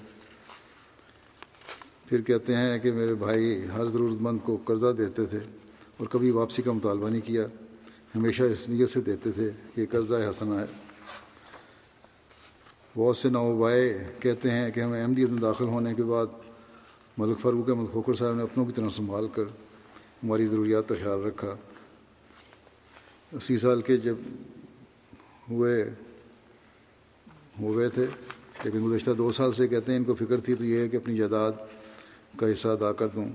پھر 2.10 2.20
کہتے 2.20 2.56
ہیں 2.56 2.78
کہ 2.78 2.92
میرے 2.92 3.14
بھائی 3.14 3.66
ہر 3.76 3.88
ضرورت 3.88 4.22
مند 4.22 4.38
کو 4.42 4.58
قرضہ 4.64 4.92
دیتے 4.98 5.26
تھے 5.26 5.38
اور 5.96 6.06
کبھی 6.06 6.30
واپسی 6.30 6.62
کا 6.62 6.72
مطالبہ 6.72 7.08
نہیں 7.08 7.20
کیا، 7.20 7.44
ہمیشہ 8.16 8.42
اس 8.42 8.68
نیت 8.68 8.90
سے 8.90 9.00
دیتے 9.00 9.30
تھے 9.30 9.50
کہ 9.74 9.86
قرضہ 9.90 10.14
حسنہ 10.14 10.54
ہے۔ 10.54 10.64
بہت 12.96 13.16
سے 13.16 13.28
نوبائے 13.28 14.12
کہتے 14.20 14.50
ہیں 14.50 14.70
کہ 14.70 14.80
ہمیں 14.80 15.02
احمدیت 15.02 15.28
میں 15.28 15.40
داخل 15.42 15.64
ہونے 15.64 15.94
کے 15.94 16.02
بعد 16.02 16.26
ملک 17.18 17.38
فاروق 17.38 17.68
احمد 17.68 17.92
کھوکر 17.92 18.14
صاحب 18.14 18.34
نے 18.34 18.42
اپنوں 18.42 18.66
کی 18.66 18.72
طرح 18.72 18.88
سنبھال 18.88 19.28
کر 19.28 19.44
ہماری 20.22 20.46
ضروریات 20.46 20.88
کا 20.88 20.94
خیال 21.02 21.22
رکھا۔ 21.22 21.54
اسی 23.32 23.58
سال 23.58 23.82
کے 23.82 23.96
جب 23.96 24.16
ہوئے 25.50 25.90
ہو 27.60 27.76
گئے 27.76 27.88
تھے، 27.88 28.06
لیکن 28.64 28.84
گزشتہ 28.84 29.10
دو 29.10 29.32
سال 29.32 29.52
سے 29.52 29.68
کہتے 29.68 29.92
ہیں 29.92 29.98
ان 29.98 30.04
کو 30.04 30.14
فکر 30.14 30.40
تھی 30.40 30.54
تو 30.54 30.64
یہ 30.64 30.78
ہے 30.78 30.88
کہ 30.88 30.96
اپنی 30.96 31.16
جائیداد 31.16 31.52
کا 32.40 32.52
حصہ 32.52 32.68
ادا 32.68 32.92
کر 32.92 33.08
دوں۔ 33.08 33.28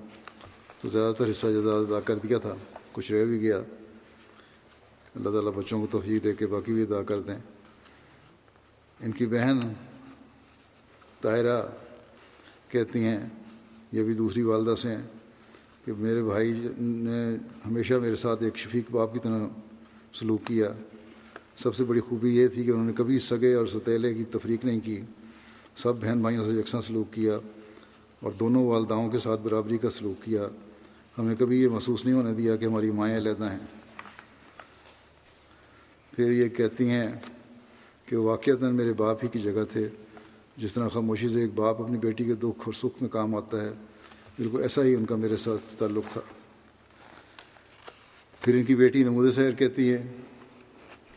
تو 0.81 0.89
زیادہ 0.89 1.13
تر 1.13 1.31
حصہ 1.31 1.47
جائیداد 1.47 1.91
ادا 1.91 1.99
کر 1.99 2.15
دیا 2.15 2.37
تھا، 2.37 2.55
کچھ 2.91 3.11
رہ 3.11 3.25
بھی 3.25 3.41
گیا۔ 3.41 3.57
اللہ 5.15 5.29
تعالیٰ 5.29 5.51
بچوں 5.51 5.81
کو 5.81 5.87
توفیق 5.91 6.23
دے 6.23 6.33
کے 6.33 6.47
باقی 6.47 6.73
بھی 6.73 6.81
ادا 6.81 7.03
کر 7.03 7.19
دیں۔ 7.19 7.37
ان 8.99 9.11
کی 9.11 9.25
بہن 9.25 9.73
طاہرہ 11.21 11.61
کہتی 12.69 12.99
ہیں، 12.99 13.19
یہ 13.91 14.03
بھی 14.03 14.13
دوسری 14.13 14.41
والدہ 14.41 14.75
سے 14.75 14.89
ہیں، 14.89 15.01
کہ 15.85 15.93
میرے 15.97 16.23
بھائی 16.23 16.67
نے 16.77 17.35
ہمیشہ 17.65 17.93
میرے 17.93 18.15
ساتھ 18.15 18.43
ایک 18.43 18.57
شفیق 18.57 18.91
باپ 18.91 19.13
کی 19.13 19.19
طرح 19.19 19.47
سلوک 20.13 20.45
کیا۔ 20.45 20.69
سب 21.57 21.75
سے 21.75 21.83
بڑی 21.83 21.99
خوبی 21.99 22.37
یہ 22.37 22.47
تھی 22.47 22.63
کہ 22.63 22.71
انہوں 22.71 22.85
نے 22.85 22.93
کبھی 22.93 23.19
سگے 23.19 23.53
اور 23.53 23.67
ستیلے 23.67 24.13
کی 24.13 24.23
تفریق 24.23 24.65
نہیں 24.65 24.79
کی۔ 24.79 25.01
سب 25.75 25.95
بہن 25.95 26.21
بھائیوں 26.21 26.43
سے 26.43 26.49
یکساں 26.49 26.81
سلوک 26.81 27.13
کیا۔ 27.13 27.37
اور 28.20 28.32
دونوں 28.32 28.68
والداؤں 28.68 29.09
کے 29.09 29.20
ساتھ 29.20 29.41
برابری 29.41 29.78
کا 29.78 29.89
سلوک 29.89 30.26
کیا۔ 30.26 30.47
ہمیں 31.18 31.36
کبھی 31.39 31.61
یہ 31.61 31.68
محسوس 31.68 32.05
نہیں 32.05 32.16
ہونے 32.16 32.34
دیا 32.34 32.55
کہ 32.55 32.66
ہماری 32.66 32.91
مائیں 32.91 33.18
علیحدہ 33.18 33.51
ہیں۔ 33.51 33.59
پھر 36.11 36.32
یہ 36.32 36.49
کہتی 36.49 36.89
ہیں 36.89 37.11
کہ 38.05 38.18
واقعات 38.18 38.61
میرے 38.61 38.93
باپ 38.93 39.24
ہی 39.24 39.30
کی 39.30 39.39
جگہ 39.39 39.63
تھے۔ 39.72 39.89
جس 40.57 40.74
طرح 40.74 40.88
خاموشی 40.88 41.30
سے 41.30 41.41
ایک 41.41 41.51
باپ 41.55 41.82
اپنی 41.82 41.97
بیٹی 41.97 42.24
کے 42.24 42.34
دکھ 42.34 42.59
اور 42.66 42.74
سکھ 42.74 43.01
میں 43.01 43.09
کام 43.09 43.36
آتا 43.36 43.61
ہے، 43.61 43.70
بالکل 44.39 44.61
ایسا 44.61 44.84
ہی 44.84 44.95
ان 44.95 45.05
کا 45.05 45.16
میرے 45.16 45.38
ساتھ 45.38 45.76
تعلق 45.76 46.13
تھا۔ 46.13 46.22
پھر 48.41 48.55
ان 48.55 48.63
کی 48.63 48.76
بیٹی 48.76 49.03
نمود 49.03 49.32
سیر 49.32 49.51
کہتی 49.51 49.93
ہے 49.93 50.05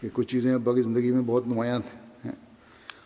کہ 0.01 0.09
کچھ 0.13 0.29
چیزیں 0.29 0.55
ابا 0.55 0.75
کی 0.75 0.83
زندگی 0.83 1.13
میں 1.13 1.23
بہت 1.27 1.47
نمایاں 1.47 1.81
ہیں۔ 2.25 2.33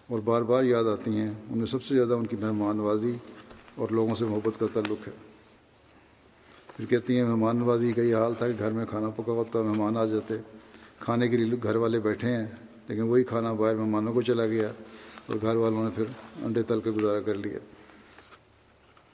اور 0.07 0.19
بار 0.19 0.43
بار 0.43 0.65
یاد 0.65 0.85
آتی 0.85 1.17
ہیں۔ 1.17 1.31
ان 1.49 1.59
میں 1.59 1.67
سب 1.67 1.83
سے 1.83 1.95
زیادہ 1.95 2.13
ان 2.13 2.27
کی 2.27 2.37
مہمان 2.37 2.77
نوازی 2.77 3.13
اور 3.75 3.89
لوگوں 3.89 4.15
سے 4.15 4.25
محبت 4.25 4.61
کا 4.61 4.67
تعلق 4.73 5.09
ہے۔ 5.09 5.13
پھر 6.77 6.87
کہتی 6.87 7.17
ہیں، 7.17 7.25
مہمان 7.25 7.57
نوازی 7.57 7.93
کا 7.93 8.03
یہ 8.03 8.17
حال 8.17 8.35
تھا 8.35 8.49
کہ 8.49 8.55
گھر 8.59 8.73
میں 8.73 8.87
کھانا 8.87 9.11
پکا 9.11 9.33
ہوتا، 9.33 9.63
مہمان 9.63 9.97
آ 9.97 10.05
جاتے۔ 10.05 10.35
کھانے 10.99 11.29
کے 11.29 11.37
لیے 11.37 11.59
گھر 11.63 11.77
والے 11.77 12.01
بیٹھے 12.01 12.29
ہیں، 12.29 12.47
لیکن 12.89 13.03
وہی 13.03 13.25
کھانا 13.25 13.53
باہر 13.53 13.75
مہمانوں 13.75 14.15
کو 14.15 14.23
چلا 14.23 14.47
گیا 14.47 14.69
اور 15.27 15.37
گھر 15.43 15.55
والوں 15.55 15.85
نے 15.85 15.91
پھر 15.95 16.05
انڈے 16.45 16.63
تل 16.63 16.81
کے 16.81 16.91
گزارا 16.91 17.21
کر 17.21 17.35
لیا۔ 17.35 17.59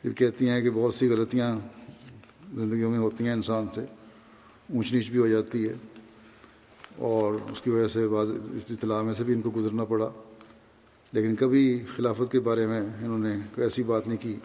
پھر 0.02 0.12
کہتی 0.12 0.48
ہیں 0.48 0.60
کہ 0.60 0.70
بہت 0.70 0.94
سی 0.94 1.08
غلطیاں 1.08 1.58
زندگیوں 2.54 2.90
میں 2.90 2.98
ہوتی 2.98 3.24
ہیں 3.24 3.32
انسان 3.32 3.66
سے، 3.74 3.80
اونچ 4.74 4.92
نیچ 4.92 5.10
بھی 5.10 5.18
ہو 5.18 5.28
جاتی 5.28 5.68
ہے 5.68 5.74
اور 6.96 7.32
اس 7.52 7.60
کی 7.60 7.70
وجہ 7.70 7.88
سے 7.88 8.08
بعض 8.08 8.30
اطلاع 8.70 9.02
میں 9.02 9.14
سے 9.14 9.24
بھی 9.24 9.34
ان 9.34 9.40
کو 9.40 9.50
گزرنا 9.56 9.84
پڑا۔ 9.84 10.10
لیکن 11.12 11.36
کبھی 11.36 11.84
خلافت 11.96 12.32
کے 12.32 12.40
بارے 12.40 12.66
میں 12.66 12.80
انہوں 12.80 13.18
نے 13.18 13.34
کوئی 13.54 13.62
ایسی 13.62 13.82
بات 13.82 14.08
نہیں 14.08 14.22
کی 14.22 14.36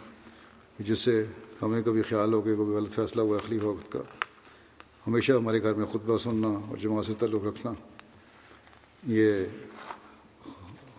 جس 0.79 0.99
سے 0.99 1.25
ہمیں 1.61 1.81
کبھی 1.81 2.01
خیال 2.01 2.33
ہو 2.33 2.41
کہ 2.41 2.55
کوئی 2.55 2.75
غلط 2.75 2.89
فیصلہ 2.89 3.21
ہوا 3.21 3.37
خلیفہ 3.47 3.65
وقت 3.65 3.91
کا۔ 3.91 3.99
ہمیشہ 5.07 5.31
ہمارے 5.31 5.63
گھر 5.63 5.73
میں 5.73 5.85
خطبہ 5.85 6.17
سننا 6.17 6.47
اور 6.47 6.77
جماعت 6.77 7.05
سے 7.05 7.13
تعلق 7.19 7.43
رکھنا 7.43 7.71
یہ 9.07 9.31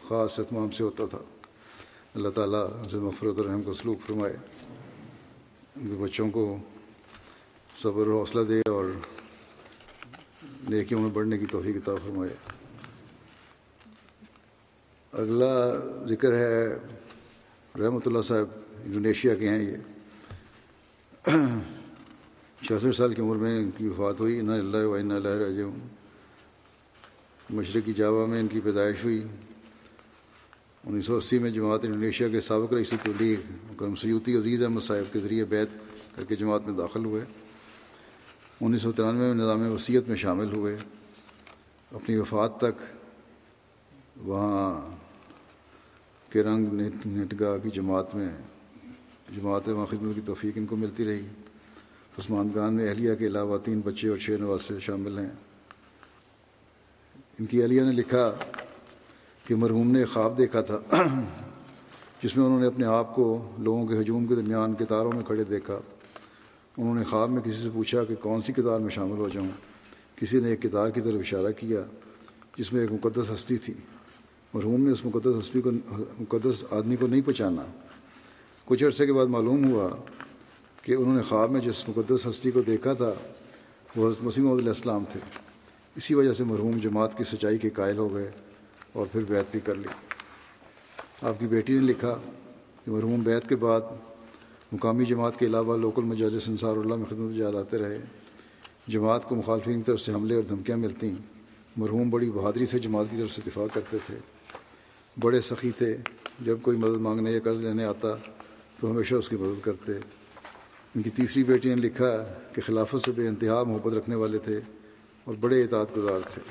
خاص 0.08 0.38
اہتمام 0.38 0.70
سے 0.70 0.84
ہوتا 0.84 1.06
تھا۔ 1.06 1.18
اللہ 2.14 2.28
تعالیٰ 2.28 2.66
سے 2.90 2.96
مفرت 2.96 3.38
الرحم 3.38 3.62
کو 3.62 3.74
سلوک 3.74 4.00
فرمائے۔ 4.06 4.36
بچوں 5.76 6.30
کو 6.30 6.56
صبر 7.82 8.06
و 8.06 8.18
حوصلہ 8.18 8.40
دے 8.42 8.70
اور 8.70 8.84
نیکیوں 10.68 11.00
میں 11.00 11.10
بڑھنے 11.10 11.38
کی 11.38 11.46
توفیق 11.46 11.76
کتاب 11.76 11.96
فرمائے۔ 12.04 12.53
اگلا 15.18 15.78
ذکر 16.08 16.32
ہے، 16.32 16.74
رحمۃ 17.78 18.00
اللہ 18.06 18.22
صاحب 18.22 18.46
انڈونیشیا 18.84 19.34
کے 19.34 19.48
ہیں 19.48 19.62
یہ۔ 19.62 19.76
چھیاسٹھ 22.66 22.96
سال 22.96 23.14
کی 23.14 23.22
عمر 23.22 23.36
میں 23.36 23.58
ان 23.58 23.70
کی 23.76 23.86
وفات 23.86 24.20
ہوئی 24.20 24.40
نہ 24.40 24.52
اللہ 24.52 24.86
و 24.86 24.94
اللہ 24.94 25.28
رج 25.28 25.60
مشرقی 27.50 27.92
جاوا 27.92 28.26
میں 28.26 28.40
ان 28.40 28.46
کی 28.46 28.60
پیدائش 28.60 29.04
ہوئی۔ 29.04 29.24
انیس 30.84 31.06
سو 31.06 31.16
اسی 31.16 31.38
میں 31.38 31.50
جماعت 31.50 31.84
انڈونیشیا 31.84 32.28
کے 32.28 32.40
سابق 32.40 32.72
رئیس 32.72 32.90
تولیغ 32.90 33.36
کرم 33.76 33.94
سیوتی 33.94 34.36
عزیز 34.36 34.62
احمد 34.62 34.80
صاحب 34.80 35.12
کے 35.12 35.18
ذریعے 35.18 35.44
بیت 35.44 35.68
کر 36.16 36.24
کے 36.24 36.36
جماعت 36.36 36.60
میں 36.66 36.74
داخل 36.74 37.04
ہوئے۔ 37.04 37.22
انیس 38.60 38.82
سو 38.82 38.92
ترانوے 38.92 39.26
میں 39.26 39.34
نظام 39.34 39.72
وصیت 39.72 40.08
میں 40.08 40.16
شامل 40.16 40.52
ہوئے۔ 40.52 40.76
اپنی 41.92 42.16
وفات 42.16 42.58
تک 42.58 42.82
وہاں 44.16 45.03
کے 46.34 46.42
رنگ 46.42 46.66
نٹگاہ 47.06 47.56
کی 47.62 47.70
جماعت 47.70 48.14
میں 48.14 48.28
جماعت 49.36 49.68
وہاں 49.68 49.86
خدمت 49.86 50.14
کی 50.14 50.20
توفیق 50.24 50.52
ان 50.56 50.66
کو 50.66 50.76
ملتی 50.76 51.04
رہی۔ 51.04 51.26
عثمان 52.18 52.48
خان 52.54 52.74
میں 52.74 52.88
اہلیہ 52.88 53.14
کے 53.14 53.26
علاوہ 53.26 53.58
تین 53.58 53.80
بچے 53.84 54.08
اور 54.08 54.18
چھ 54.18 54.30
نواسے 54.30 54.74
شامل 54.80 55.18
ہیں۔ 55.18 55.28
ان 57.38 57.46
کی 57.46 57.62
اہلیہ 57.62 57.82
نے 57.82 57.92
لکھا 57.92 58.34
کہ 59.46 59.54
مرحوم 59.54 59.90
نے 59.90 60.04
خواب 60.04 60.38
دیکھا 60.38 60.60
تھا، 60.60 60.78
جس 62.22 62.36
میں 62.36 62.46
انہوں 62.46 62.60
نے 62.60 62.66
اپنے 62.66 62.86
آپ 62.86 63.14
کو 63.14 63.52
لوگوں 63.58 63.86
کے 63.86 64.00
ہجوم 64.00 64.26
کے 64.26 64.34
درمیان 64.34 64.74
کتاروں 64.74 65.12
میں 65.12 65.22
کھڑے 65.22 65.44
دیکھا۔ 65.44 65.80
انہوں 66.76 66.94
نے 66.94 67.04
خواب 67.04 67.30
میں 67.30 67.42
کسی 67.42 67.62
سے 67.62 67.68
پوچھا 67.74 68.04
کہ 68.04 68.14
کون 68.14 68.42
سی 68.42 68.52
کتار 68.52 68.80
میں 68.80 68.90
شامل 68.90 69.18
ہو 69.18 69.28
جاؤں۔ 69.28 69.48
کسی 70.16 70.40
نے 70.40 70.48
ایک 70.48 70.62
کتار 70.62 70.90
کی 70.90 71.00
طرف 71.00 71.20
اشارہ 71.20 71.52
کیا، 71.56 71.80
جس 72.58 72.72
میں 72.72 72.80
ایک 72.80 72.92
مقدس 72.92 73.30
ہستی 73.34 73.56
تھی۔ 73.56 73.74
مرحوم 74.54 74.80
نے 74.80 74.92
اس 74.92 75.04
مقدس 75.04 75.38
ہستی 75.40 75.60
کو 75.60 75.70
مقدس 76.20 76.64
آدمی 76.70 76.96
کو 76.96 77.06
نہیں 77.06 77.20
پہچانا۔ 77.26 77.62
کچھ 78.64 78.84
عرصے 78.84 79.06
کے 79.06 79.12
بعد 79.12 79.26
معلوم 79.26 79.72
ہوا 79.72 79.88
کہ 80.82 80.92
انہوں 80.92 81.16
نے 81.16 81.22
خواب 81.22 81.50
میں 81.50 81.60
جس 81.60 81.88
مقدس 81.88 82.26
ہستی 82.26 82.50
کو 82.50 82.62
دیکھا 82.62 82.92
تھا، 82.92 83.14
وہ 83.96 84.08
حضرت 84.08 84.24
مسیم 84.24 84.52
علیہ 84.52 84.68
السلام 84.68 85.04
تھے۔ 85.12 85.20
اسی 85.96 86.14
وجہ 86.14 86.32
سے 86.32 86.44
مرحوم 86.44 86.76
جماعت 86.76 87.18
کی 87.18 87.24
سچائی 87.24 87.58
کے 87.58 87.70
قائل 87.70 87.98
ہو 87.98 88.14
گئے 88.14 88.30
اور 88.92 89.06
پھر 89.12 89.20
بیت 89.28 89.44
بھی 89.50 89.60
کر 89.60 89.74
لی۔ 89.74 89.88
آپ 91.22 91.40
کی 91.40 91.46
بیٹی 91.46 91.72
نے 91.72 91.80
لکھا 91.80 92.18
کہ 92.84 92.90
مرحوم 92.90 93.22
بیت 93.22 93.48
کے 93.48 93.56
بعد 93.56 93.80
مقامی 94.72 95.04
جماعت 95.04 95.38
کے 95.38 95.46
علاوہ 95.46 95.76
لوکل 95.76 96.02
مجالس 96.02 96.48
انصار 96.48 96.76
اللہ 96.76 96.94
میں 96.94 97.06
خدمت 97.10 97.36
جا 97.36 97.50
لاتے 97.50 97.78
رہے۔ 97.78 97.98
جماعت 98.88 99.28
کو 99.28 99.34
مخالفین 99.34 99.76
کی 99.76 99.82
طرف 99.82 100.00
سے 100.00 100.12
حملے 100.12 100.34
اور 100.34 100.42
دھمکیاں 100.42 100.78
ملتیں۔ 100.78 101.14
مرحوم 101.76 102.10
بڑی 102.10 102.30
بہادری 102.30 102.66
سے 102.66 102.78
جماعت 102.78 103.06
کی 103.10 103.16
طرف 103.20 103.30
سے 103.30 103.42
دفاع 103.46 103.66
کرتے 103.72 103.96
تھے۔ 104.06 104.33
بڑے 105.20 105.40
سخی 105.40 105.70
تھے۔ 105.70 105.96
جب 106.40 106.58
کوئی 106.62 106.76
مدد 106.76 107.00
مانگنے 107.00 107.30
یا 107.30 107.40
قرض 107.44 107.60
لینے 107.62 107.84
آتا 107.84 108.08
تو 108.80 108.90
ہمیشہ 108.90 109.14
اس 109.14 109.28
کی 109.28 109.36
مدد 109.36 109.64
کرتے۔ 109.64 109.92
ان 110.94 111.02
کی 111.02 111.10
تیسری 111.10 111.44
بیٹی 111.44 111.68
نے 111.68 111.74
لکھا 111.74 112.38
کہ 112.52 112.62
خلافت 112.62 113.04
سے 113.04 113.12
بے 113.12 113.28
انتہا 113.28 113.62
محبت 113.62 113.94
رکھنے 113.94 114.14
والے 114.14 114.38
تھے 114.38 114.60
اور 115.24 115.34
بڑے 115.34 115.62
اطاعت 115.64 115.96
گزار 115.96 116.20
تھے۔ 116.30 116.42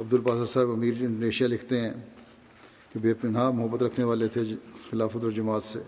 عبد 0.00 0.14
الباسط 0.14 0.52
صاحب 0.52 0.70
امیر 0.70 0.94
جی 0.94 1.04
انڈونیشیا 1.04 1.48
لکھتے 1.48 1.80
ہیں 1.80 1.92
کہ 2.92 2.98
بے 2.98 3.14
پناہ 3.14 3.50
محبت 3.50 3.82
رکھنے 3.82 4.04
والے 4.04 4.28
تھے 4.28 4.42
خلافت 4.90 5.24
اور 5.24 5.30
جماعت 5.30 5.62
سے۔ 5.62 5.78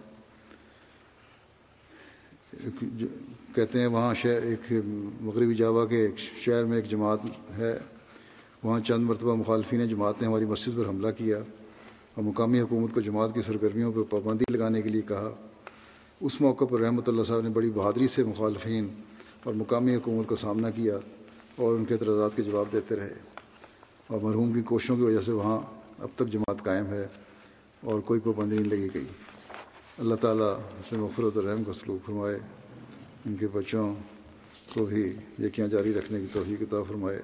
کہتے 3.55 3.81
ہیں 3.81 3.87
وہاں 3.87 4.15
شہر 4.15 4.43
ایک 4.43 4.73
مغربی 5.21 5.55
جاوا 5.55 5.87
کے 5.87 5.97
ایک 5.97 6.19
شہر 6.19 6.65
میں 6.65 6.77
ایک 6.77 6.91
جماعت 6.91 7.19
ہے۔ 7.59 7.79
وہاں 8.65 8.81
چند 8.81 9.05
مرتبہ 9.05 9.35
مخالفین 9.35 9.89
جماعت 9.89 10.15
نے 10.21 10.27
ہماری 10.27 10.45
مسجد 10.45 10.77
پر 10.77 10.89
حملہ 10.89 11.09
کیا 11.19 11.39
اور 12.15 12.25
مقامی 12.25 12.61
حکومت 12.61 12.95
کو 12.95 13.01
جماعت 13.01 13.35
کی 13.35 13.43
سرگرمیوں 13.43 13.93
پر 13.93 14.03
پابندی 14.03 14.45
لگانے 14.51 14.83
کے 14.83 14.89
لیے 14.89 15.03
کہا۔ 15.03 15.31
اس 16.21 16.41
موقع 16.41 16.65
پر 16.65 16.81
رحمۃ 16.81 17.03
اللہ 17.07 17.23
صاحب 17.23 17.41
نے 17.41 17.49
بڑی 17.49 17.71
بہادری 17.71 18.07
سے 18.07 18.25
مخالفین 18.25 18.89
اور 19.43 19.55
مقامی 19.55 19.97
حکومت 19.97 20.29
کا 20.29 20.37
سامنا 20.37 20.71
کیا 20.71 20.99
اور 21.57 21.75
ان 21.75 21.85
کے 21.85 21.95
اعتراضات 21.95 22.37
کے 22.37 22.43
جواب 22.43 22.67
دیتے 22.73 22.97
رہے۔ 22.97 23.15
اور 24.07 24.21
مرحوم 24.21 24.53
کی 24.53 24.63
کوششوں 24.63 24.97
کی 24.97 25.03
وجہ 25.03 25.21
سے 25.21 25.33
وہاں 25.33 25.61
اب 25.99 26.09
تک 26.15 26.29
جماعت 26.29 26.65
قائم 26.65 26.87
ہے 26.87 27.07
اور 27.81 28.01
کوئی 28.01 28.21
پابندی 28.21 28.59
نہیں 28.59 28.69
لگی 28.69 28.89
گئی۔ 28.95 29.05
اللہ 29.99 30.15
تعالیٰ 30.15 30.59
سے 30.89 30.97
مفرت 30.97 31.37
الرحم 31.37 31.65
کو 31.65 31.73
سلوک 31.73 32.07
فرمائے۔ 32.07 32.39
ان 33.27 33.37
کے 33.37 33.47
بچوں 33.53 33.95
کو 34.75 34.85
بھی 34.85 35.13
یقیاں 35.39 35.69
جاری 35.69 35.95
رکھنے 35.95 36.21
کی 36.21 36.27
توفیق 36.33 36.61
کتاب 36.61 36.89
فرمائے۔ 36.89 37.23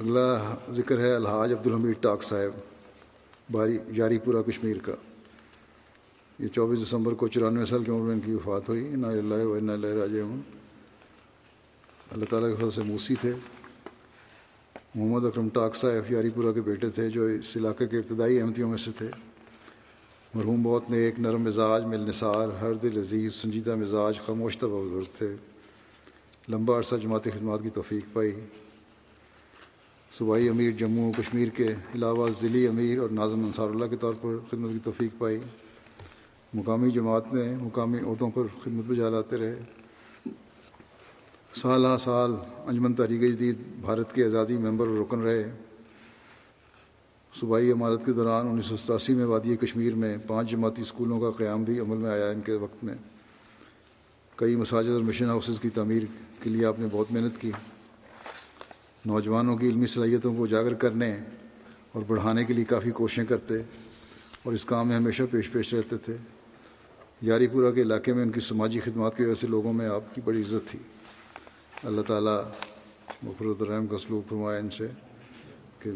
اگلا 0.00 0.54
ذکر 0.76 0.98
ہے 0.98 1.14
الحاج 1.14 1.52
عبدالحمید 1.52 1.96
ٹاک 2.00 2.22
صاحب، 2.22 2.60
باری 3.52 3.78
جاری 3.96 4.18
پورہ 4.18 4.50
کشمیر 4.50 4.76
کا۔ 4.78 4.92
یہ 6.38 6.48
چوبیس 6.48 6.82
دسمبر 6.82 7.12
کو 7.12 7.28
چورانوے 7.28 7.64
سال 7.64 7.84
کی 7.84 7.90
عمر 7.90 8.00
میں 8.00 8.14
ان 8.14 8.20
کی 8.20 8.34
وفات 8.34 8.68
ہوئی۔ 8.68 8.88
ان 8.88 9.04
اللہ 9.04 9.34
و 9.34 9.52
ان 9.52 9.70
اللہ 9.70 9.86
راج 9.86 10.10
اللہ 12.10 12.24
تعالیٰ 12.30 12.50
کے 12.50 12.56
فضل 12.56 12.70
سے 12.70 12.82
موسی 12.82 13.14
تھے۔ 13.20 13.32
محمد 14.94 15.26
اکرم 15.26 15.48
ٹاک 15.48 15.76
صاحب 15.76 16.12
یاری 16.12 16.30
پورہ 16.30 16.52
کے 16.52 16.60
بیٹے 16.60 16.90
تھے 16.90 17.10
جو 17.10 17.24
اس 17.24 17.56
علاقے 17.56 17.86
کے 17.86 17.98
ابتدائی 17.98 18.40
احمدیوں 18.40 18.68
میں 18.68 18.78
سے 18.78 18.90
تھے۔ 18.98 19.10
مرحوم 20.34 20.62
بہت 20.62 20.90
نیک، 20.90 21.20
نرم 21.20 21.42
مزاج 21.42 21.84
مل 21.84 22.00
نثار 22.00 22.48
ہر 22.48 22.74
دل 22.74 22.98
عزیز، 22.98 23.34
سنجیدہ 23.34 23.74
مزاج، 23.74 24.20
خاموش 24.26 24.58
طبع 24.58 24.82
بزرگ 24.82 25.18
تھے۔ 25.18 25.34
لمبا 26.48 26.78
عرصہ 26.78 26.94
جماعتی 26.96 27.30
خدمات 27.30 27.58
کی 27.62 27.70
توفیق 27.70 28.14
پائی۔ 28.14 28.32
صوبائی 30.18 30.48
امیر 30.48 30.70
جموں 30.70 31.12
کشمیر 31.12 31.48
کے 31.48 31.66
علاوہ 31.94 32.30
ضلعی 32.40 32.66
امیر 32.66 32.98
اور 32.98 33.08
ناظم 33.08 33.44
انصار 33.44 33.68
اللہ 33.68 33.84
کے 33.84 33.96
طور 33.96 34.14
پر 34.20 34.36
خدمت 34.50 34.72
کی 34.72 34.78
توفیق 34.84 35.18
پائی۔ 35.18 35.38
مقامی 36.54 36.90
جماعت 36.90 37.34
نے 37.34 37.56
مقامی 37.56 37.98
عہدوں 37.98 38.30
پر 38.30 38.42
خدمت 38.64 38.84
بجا 38.86 39.10
لاتے 39.10 39.36
رہے۔ 39.36 39.62
سال 41.54 41.84
ہا 41.84 41.98
سال 41.98 42.30
انجمن 42.66 42.94
تحریک 42.94 43.20
جدید 43.20 43.56
بھارت 43.80 44.14
کے 44.14 44.24
آزادی 44.24 44.56
ممبر 44.56 44.86
اور 44.86 44.98
رکن 44.98 45.20
رہے۔ 45.20 45.50
صوبائی 47.40 47.72
عمارت 47.72 48.06
کے 48.06 48.12
دوران 48.12 48.48
انیس 48.48 48.66
سو 48.66 48.76
ستاسی 48.76 49.14
میں 49.14 49.24
وادی 49.24 49.56
کشمیر 49.56 49.94
میں 49.94 50.18
پانچ 50.26 50.50
جماعتی 50.50 50.82
اسکولوں 50.82 51.20
کا 51.20 51.30
قیام 51.30 51.64
بھی 51.64 51.80
عمل 51.80 51.96
میں 51.96 52.10
آیا 52.10 52.26
ان 52.26 52.40
کے 52.40 52.52
وقت 52.52 52.84
میں۔ 52.84 52.94
کئی 54.36 54.56
مساجد 54.56 54.88
اور 54.88 55.00
مشن 55.00 55.24
ہاؤسز 55.24 55.60
کی 55.60 55.68
تعمیر 55.68 56.02
کے 56.42 56.50
لیے 56.50 56.64
آپ 56.64 56.80
نے 56.80 56.86
بہت 56.92 57.06
محنت 57.10 57.40
کی۔ 57.40 57.50
نوجوانوں 59.06 59.56
کی 59.56 59.68
علمی 59.68 59.86
صلاحیتوں 59.86 60.36
کو 60.36 60.44
اجاگر 60.44 60.74
کرنے 60.74 61.20
اور 61.92 62.02
بڑھانے 62.06 62.44
کے 62.44 62.54
لیے 62.54 62.64
کافی 62.64 62.90
کوششیں 62.90 63.24
کرتے 63.24 63.54
اور 64.42 64.52
اس 64.52 64.64
کام 64.64 64.88
میں 64.88 64.96
ہمیشہ 64.96 65.22
پیش 65.30 65.52
پیش 65.52 65.74
رہتے 65.74 65.96
تھے۔ 65.96 66.16
یاری 67.22 67.46
پورہ 67.46 67.72
کے 67.72 67.82
علاقے 67.82 68.12
میں 68.12 68.22
ان 68.22 68.30
کی 68.30 68.40
سماجی 68.40 68.80
خدمات 68.80 69.16
کی 69.16 69.22
وجہ 69.22 69.34
سے 69.34 69.46
لوگوں 69.46 69.72
میں 69.72 69.88
آپ 69.88 70.14
کی 70.14 70.20
بڑی 70.20 70.40
عزت 70.40 70.68
تھی۔ 70.68 70.78
اللہ 71.84 72.00
تعالیٰ 72.00 72.40
مفرت 73.22 73.62
الرحم 73.62 73.86
کا 73.86 73.98
سلوک 73.98 74.28
فرمائے 74.28 74.60
ان 74.60 74.70
سے 74.70 74.88
کہ 75.78 75.90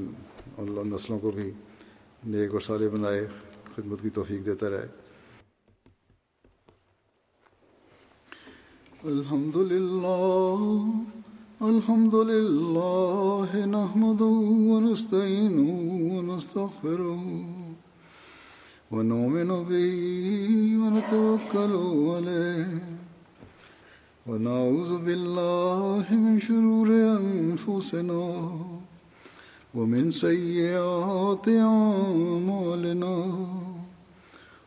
اللہ 0.59 0.95
نسلوں 0.95 1.19
کو 1.19 1.31
بھی 1.31 1.53
نیک 2.27 2.53
اور 2.53 2.61
صالح 2.61 2.89
بنائے، 2.93 3.27
خدمت 3.77 4.03
کی 4.03 4.11
توفیق 4.11 4.47
دیتا 4.47 4.71
رہے۔ 4.71 4.87
الحمد 9.03 9.57
للہ 9.57 10.81
الحمد 11.69 12.15
للہ 12.15 13.57
نحمد 13.73 14.21
ونؤمن 18.93 19.51
به 19.69 19.99
ونتوكل 20.83 21.75
عليه 22.15 22.79
ونعوذ 24.27 24.97
بالله 25.05 26.07
من 26.23 26.41
شرور 26.41 26.89
أنفسنا 27.11 28.25
ومن 29.75 30.11
سيئات 30.11 31.49
أعمالنا 31.49 33.15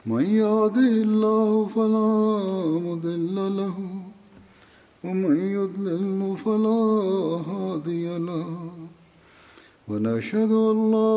من 0.06 0.24
يهده 0.26 0.94
الله 1.10 1.68
فلا 1.76 2.14
مضل 2.88 3.36
له 3.58 4.03
ومن 5.04 5.38
يضلل 5.38 6.38
فلا 6.38 6.82
هادي 7.50 8.18
له 8.18 8.46
ونشهد 9.88 10.52
أن 10.52 10.92
لا 10.92 11.16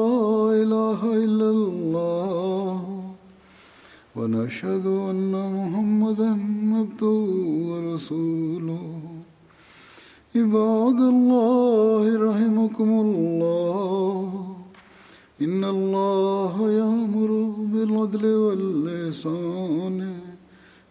إله 0.62 1.00
إلا 1.24 1.48
الله 1.50 3.06
ونشهد 4.16 4.86
أن 4.86 5.32
محمدا 5.58 6.30
عبده 6.78 7.18
ورسوله 7.68 8.86
عباد 10.36 11.00
الله 11.14 12.04
رحمكم 12.30 12.90
الله 13.06 14.46
إن 15.40 15.64
الله 15.64 16.54
يأمر 16.70 17.30
بالعدل 17.72 18.24
واللسان 18.26 20.15